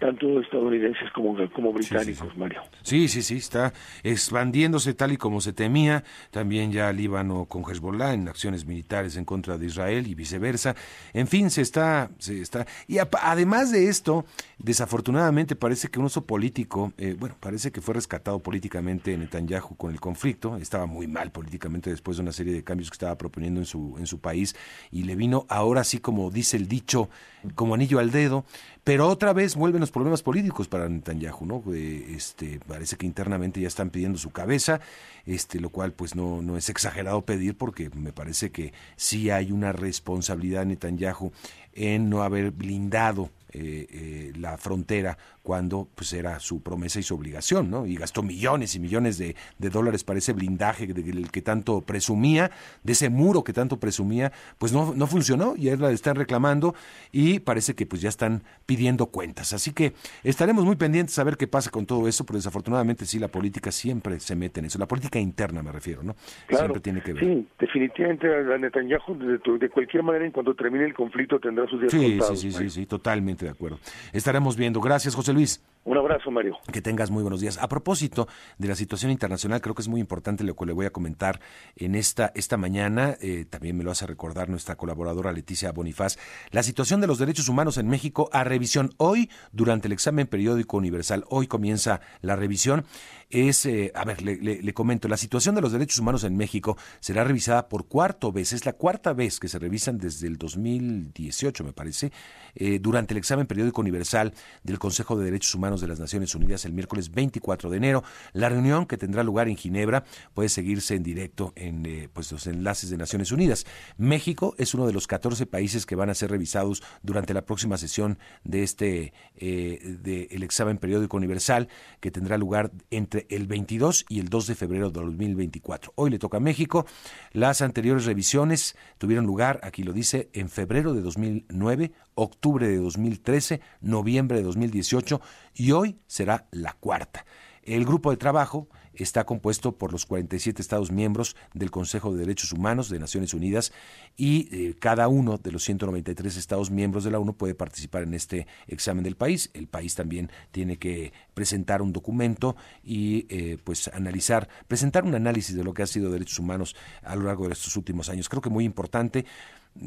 tanto 0.00 0.40
estadounidenses 0.40 1.10
como, 1.12 1.36
como 1.52 1.72
británicos, 1.72 2.36
Mario. 2.36 2.62
Sí, 2.82 3.06
sí, 3.06 3.22
sí, 3.22 3.36
está 3.36 3.72
expandiéndose 4.02 4.94
tal 4.94 5.12
y 5.12 5.16
como 5.16 5.40
se 5.40 5.52
temía. 5.52 6.02
También 6.30 6.72
ya 6.72 6.92
Líbano 6.92 7.44
con 7.44 7.62
Hezbollah 7.62 8.14
en 8.14 8.28
acciones 8.28 8.64
militares 8.64 9.16
en 9.16 9.24
contra 9.24 9.58
de 9.58 9.66
Israel 9.66 10.06
y 10.06 10.14
viceversa. 10.14 10.74
En 11.12 11.28
fin, 11.28 11.50
se 11.50 11.60
está, 11.60 12.10
se 12.18 12.40
está. 12.40 12.66
Y 12.88 12.96
además 12.98 13.70
de 13.70 13.88
esto, 13.88 14.24
desafortunadamente 14.58 15.54
parece 15.54 15.88
que 15.88 16.00
un 16.00 16.06
uso 16.06 16.24
político, 16.24 16.92
eh, 16.96 17.14
bueno, 17.18 17.36
parece 17.38 17.70
que 17.70 17.82
fue 17.82 17.94
rescatado 17.94 18.40
políticamente 18.40 19.16
Netanyahu 19.16 19.76
con 19.76 19.92
el 19.92 20.00
conflicto. 20.00 20.56
Estaba 20.56 20.86
muy 20.86 21.06
mal 21.06 21.30
políticamente 21.30 21.90
después 21.90 22.16
de 22.16 22.22
una 22.22 22.32
serie 22.32 22.54
de 22.54 22.64
cambios 22.64 22.90
que 22.90 22.94
estaba 22.94 23.16
proponiendo 23.18 23.60
en 23.60 23.66
su, 23.66 23.96
en 23.98 24.06
su 24.06 24.18
país 24.18 24.56
y 24.90 25.04
le 25.04 25.14
vino 25.14 25.44
ahora 25.48 25.84
sí, 25.84 25.98
como 25.98 26.30
dice 26.30 26.56
el 26.56 26.68
dicho, 26.68 27.10
como 27.54 27.74
anillo 27.74 27.98
al 27.98 28.10
dedo. 28.10 28.46
Pero 28.90 29.06
otra 29.06 29.32
vez 29.32 29.54
vuelven 29.54 29.82
los 29.82 29.92
problemas 29.92 30.20
políticos 30.20 30.66
para 30.66 30.88
Netanyahu, 30.88 31.46
¿no? 31.46 31.62
Este, 31.72 32.58
parece 32.66 32.96
que 32.96 33.06
internamente 33.06 33.60
ya 33.60 33.68
están 33.68 33.90
pidiendo 33.90 34.18
su 34.18 34.30
cabeza, 34.30 34.80
este, 35.26 35.60
lo 35.60 35.68
cual 35.68 35.92
pues 35.92 36.16
no, 36.16 36.42
no 36.42 36.56
es 36.56 36.68
exagerado 36.70 37.24
pedir 37.24 37.56
porque 37.56 37.88
me 37.90 38.12
parece 38.12 38.50
que 38.50 38.72
sí 38.96 39.30
hay 39.30 39.52
una 39.52 39.70
responsabilidad 39.70 40.62
de 40.62 40.66
Netanyahu 40.66 41.30
en 41.72 42.10
no 42.10 42.24
haber 42.24 42.50
blindado 42.50 43.30
eh, 43.52 43.86
eh, 43.90 44.32
la 44.36 44.58
frontera 44.58 45.18
cuando 45.42 45.88
pues 45.94 46.12
era 46.12 46.38
su 46.38 46.62
promesa 46.62 47.00
y 47.00 47.02
su 47.02 47.14
obligación, 47.14 47.70
¿no? 47.70 47.86
Y 47.86 47.96
gastó 47.96 48.22
millones 48.22 48.74
y 48.74 48.80
millones 48.80 49.18
de, 49.18 49.34
dólares 49.58 50.04
para 50.04 50.18
ese 50.18 50.32
blindaje 50.32 50.86
del 50.86 51.30
que 51.30 51.42
tanto 51.42 51.80
presumía, 51.80 52.50
de 52.82 52.92
ese 52.92 53.08
muro 53.08 53.42
que 53.42 53.52
tanto 53.52 53.78
presumía, 53.78 54.32
pues 54.58 54.72
no, 54.72 54.94
no 54.94 55.06
funcionó 55.06 55.54
y 55.56 55.68
es 55.68 55.78
la 55.78 55.90
están 55.90 56.16
reclamando 56.16 56.74
y 57.12 57.40
parece 57.40 57.74
que 57.74 57.86
pues 57.86 58.02
ya 58.02 58.08
están 58.08 58.42
pidiendo 58.66 59.06
cuentas. 59.06 59.52
Así 59.52 59.72
que 59.72 59.94
estaremos 60.24 60.64
muy 60.64 60.76
pendientes 60.76 61.18
a 61.18 61.24
ver 61.24 61.36
qué 61.36 61.46
pasa 61.46 61.70
con 61.70 61.86
todo 61.86 62.06
eso, 62.06 62.24
pero 62.24 62.36
desafortunadamente 62.36 63.06
sí, 63.06 63.18
la 63.18 63.28
política 63.28 63.72
siempre 63.72 64.20
se 64.20 64.36
mete 64.36 64.60
en 64.60 64.66
eso, 64.66 64.78
la 64.78 64.88
política 64.88 65.18
interna 65.18 65.62
me 65.62 65.72
refiero, 65.72 66.02
¿no? 66.02 66.16
siempre 66.48 66.80
tiene 66.80 67.02
que 67.02 67.14
ver. 67.14 67.24
Sí, 67.24 67.48
definitivamente 67.58 68.26
a 68.28 68.58
Netanyahu 68.58 69.16
de, 69.16 69.58
de, 69.58 69.68
cualquier 69.70 70.02
manera 70.02 70.24
en 70.24 70.32
cuanto 70.32 70.54
termine 70.54 70.84
el 70.84 70.94
conflicto 70.94 71.38
tendrá 71.38 71.66
sus 71.66 71.80
días 71.80 71.92
sí, 71.92 72.10
Sí, 72.10 72.36
sí, 72.36 72.52
sí, 72.52 72.70
sí, 72.70 72.86
totalmente 72.86 73.44
de 73.44 73.50
acuerdo. 73.50 73.78
Estaremos 74.12 74.56
viendo. 74.56 74.80
Gracias, 74.80 75.14
José 75.14 75.29
Luis. 75.32 75.60
Un 75.82 75.96
abrazo, 75.96 76.30
Mario. 76.30 76.58
Que 76.70 76.82
tengas 76.82 77.10
muy 77.10 77.22
buenos 77.22 77.40
días. 77.40 77.56
A 77.56 77.66
propósito 77.66 78.28
de 78.58 78.68
la 78.68 78.74
situación 78.74 79.10
internacional, 79.10 79.62
creo 79.62 79.74
que 79.74 79.80
es 79.80 79.88
muy 79.88 80.00
importante 80.00 80.44
lo 80.44 80.54
que 80.54 80.66
le 80.66 80.74
voy 80.74 80.84
a 80.84 80.90
comentar 80.90 81.40
en 81.74 81.94
esta, 81.94 82.32
esta 82.34 82.58
mañana. 82.58 83.16
Eh, 83.22 83.46
también 83.48 83.78
me 83.78 83.82
lo 83.82 83.90
hace 83.90 84.06
recordar 84.06 84.50
nuestra 84.50 84.76
colaboradora 84.76 85.32
Leticia 85.32 85.72
Bonifaz. 85.72 86.18
La 86.50 86.62
situación 86.62 87.00
de 87.00 87.06
los 87.06 87.18
derechos 87.18 87.48
humanos 87.48 87.78
en 87.78 87.88
México 87.88 88.28
a 88.30 88.44
revisión 88.44 88.90
hoy 88.98 89.30
durante 89.52 89.88
el 89.88 89.92
examen 89.92 90.26
periódico 90.26 90.76
universal. 90.76 91.24
Hoy 91.30 91.46
comienza 91.46 92.02
la 92.20 92.36
revisión. 92.36 92.84
Es, 93.30 93.64
eh, 93.64 93.92
a 93.94 94.04
ver, 94.04 94.22
le, 94.22 94.74
comento, 94.74 95.08
la 95.08 95.16
situación 95.16 95.54
de 95.54 95.60
los 95.60 95.72
derechos 95.72 96.00
humanos 96.00 96.24
en 96.24 96.36
México 96.36 96.76
será 96.98 97.24
revisada 97.24 97.68
por 97.68 97.86
cuarto 97.86 98.32
vez. 98.32 98.52
Es 98.52 98.66
la 98.66 98.74
cuarta 98.74 99.12
vez 99.14 99.40
que 99.40 99.48
se 99.48 99.58
revisan 99.58 99.98
desde 99.98 100.26
el 100.26 100.36
2018, 100.36 101.64
me 101.64 101.72
parece, 101.72 102.12
eh, 102.54 102.80
durante 102.80 103.14
el 103.14 103.18
examen 103.18 103.46
periódico 103.46 103.80
universal 103.80 104.34
del 104.64 104.78
Consejo 104.78 105.16
de 105.16 105.24
Derechos 105.24 105.54
De 105.78 105.86
las 105.86 106.00
Naciones 106.00 106.34
Unidas 106.34 106.64
el 106.64 106.72
miércoles 106.72 107.12
24 107.12 107.70
de 107.70 107.76
enero. 107.76 108.02
La 108.32 108.48
reunión 108.48 108.86
que 108.86 108.96
tendrá 108.96 109.22
lugar 109.22 109.48
en 109.48 109.56
Ginebra 109.56 110.02
puede 110.34 110.48
seguirse 110.48 110.96
en 110.96 111.04
directo 111.04 111.52
en 111.54 111.86
eh, 111.86 112.08
pues, 112.12 112.32
los 112.32 112.48
enlaces 112.48 112.90
de 112.90 112.96
Naciones 112.96 113.30
Unidas. 113.30 113.66
México 113.96 114.56
es 114.58 114.74
uno 114.74 114.86
de 114.86 114.92
los 114.92 115.06
14 115.06 115.46
países 115.46 115.86
que 115.86 115.94
van 115.94 116.10
a 116.10 116.14
ser 116.14 116.30
revisados 116.30 116.82
durante 117.02 117.34
la 117.34 117.42
próxima 117.42 117.78
sesión 117.78 118.18
de 118.42 118.64
este 118.64 119.12
eh, 119.36 119.96
de 120.02 120.28
el 120.32 120.42
examen 120.42 120.78
periódico 120.78 121.16
universal 121.16 121.68
que 122.00 122.10
tendrá 122.10 122.36
lugar 122.36 122.72
entre 122.90 123.26
el 123.30 123.46
22 123.46 124.06
y 124.08 124.18
el 124.18 124.28
2 124.28 124.48
de 124.48 124.54
febrero 124.56 124.90
de 124.90 125.00
2024. 125.00 125.92
Hoy 125.94 126.10
le 126.10 126.18
toca 126.18 126.38
a 126.38 126.40
México. 126.40 126.86
Las 127.32 127.62
anteriores 127.62 128.06
revisiones 128.06 128.76
tuvieron 128.98 129.26
lugar, 129.26 129.60
aquí 129.62 129.84
lo 129.84 129.92
dice, 129.92 130.30
en 130.32 130.48
febrero 130.48 130.94
de 130.94 131.02
2009, 131.02 131.92
octubre 132.14 132.68
de 132.68 132.76
2013, 132.76 133.60
noviembre 133.80 134.38
de 134.38 134.44
2018 134.44 135.20
y 135.54 135.72
hoy 135.72 135.98
será 136.06 136.46
la 136.50 136.72
cuarta. 136.74 137.24
El 137.62 137.84
grupo 137.84 138.10
de 138.10 138.16
trabajo 138.16 138.68
está 138.94 139.24
compuesto 139.24 139.76
por 139.76 139.92
los 139.92 140.06
47 140.06 140.60
Estados 140.60 140.90
miembros 140.90 141.36
del 141.54 141.70
Consejo 141.70 142.12
de 142.12 142.20
Derechos 142.20 142.52
Humanos 142.52 142.88
de 142.88 142.98
Naciones 142.98 143.34
Unidas 143.34 143.72
y 144.16 144.48
eh, 144.50 144.74
cada 144.78 145.08
uno 145.08 145.38
de 145.38 145.52
los 145.52 145.64
193 145.64 146.36
Estados 146.36 146.70
miembros 146.70 147.04
de 147.04 147.10
la 147.10 147.18
ONU 147.18 147.34
puede 147.34 147.54
participar 147.54 148.02
en 148.02 148.14
este 148.14 148.46
examen 148.66 149.04
del 149.04 149.16
país. 149.16 149.50
El 149.54 149.68
país 149.68 149.94
también 149.94 150.30
tiene 150.50 150.78
que 150.78 151.12
presentar 151.34 151.82
un 151.82 151.92
documento 151.92 152.56
y 152.82 153.26
eh, 153.28 153.58
pues 153.62 153.88
analizar, 153.88 154.48
presentar 154.68 155.04
un 155.04 155.14
análisis 155.14 155.54
de 155.56 155.64
lo 155.64 155.74
que 155.74 155.82
ha 155.82 155.86
sido 155.86 156.10
derechos 156.10 156.38
humanos 156.38 156.76
a 157.02 157.14
lo 157.16 157.24
largo 157.24 157.46
de 157.46 157.52
estos 157.52 157.76
últimos 157.76 158.08
años. 158.08 158.28
Creo 158.28 158.42
que 158.42 158.50
muy 158.50 158.64
importante 158.64 159.24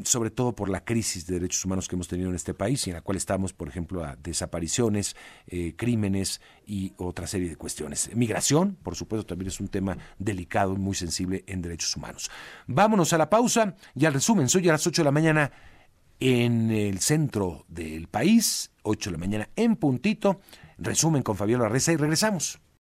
sobre 0.04 0.30
todo 0.30 0.54
por 0.54 0.68
la 0.68 0.84
crisis 0.84 1.26
de 1.26 1.34
derechos 1.34 1.64
humanos 1.64 1.88
que 1.88 1.96
hemos 1.96 2.08
tenido 2.08 2.30
en 2.30 2.36
este 2.36 2.54
país 2.54 2.86
y 2.86 2.90
en 2.90 2.94
la 2.94 3.02
cual 3.02 3.16
estamos, 3.16 3.52
por 3.52 3.68
ejemplo, 3.68 4.04
a 4.04 4.16
desapariciones, 4.16 5.14
eh, 5.46 5.74
crímenes 5.76 6.40
y 6.66 6.92
otra 6.96 7.26
serie 7.26 7.48
de 7.48 7.56
cuestiones. 7.56 8.10
Migración, 8.14 8.76
por 8.82 8.96
supuesto, 8.96 9.26
también 9.26 9.48
es 9.48 9.60
un 9.60 9.68
tema 9.68 9.96
delicado 10.18 10.74
y 10.74 10.78
muy 10.78 10.94
sensible 10.94 11.44
en 11.46 11.62
derechos 11.62 11.94
humanos. 11.96 12.30
Vámonos 12.66 13.12
a 13.12 13.18
la 13.18 13.30
pausa 13.30 13.76
y 13.94 14.06
al 14.06 14.14
resumen. 14.14 14.48
Soy 14.48 14.68
a 14.68 14.72
las 14.72 14.86
8 14.86 15.02
de 15.02 15.04
la 15.04 15.12
mañana 15.12 15.52
en 16.20 16.70
el 16.70 17.00
centro 17.00 17.64
del 17.68 18.08
país, 18.08 18.70
8 18.82 19.10
de 19.10 19.12
la 19.12 19.18
mañana 19.18 19.48
en 19.56 19.76
puntito. 19.76 20.40
Resumen 20.78 21.22
con 21.22 21.36
Fabiola 21.36 21.68
Reza 21.68 21.92
y 21.92 21.96
regresamos. 21.96 22.63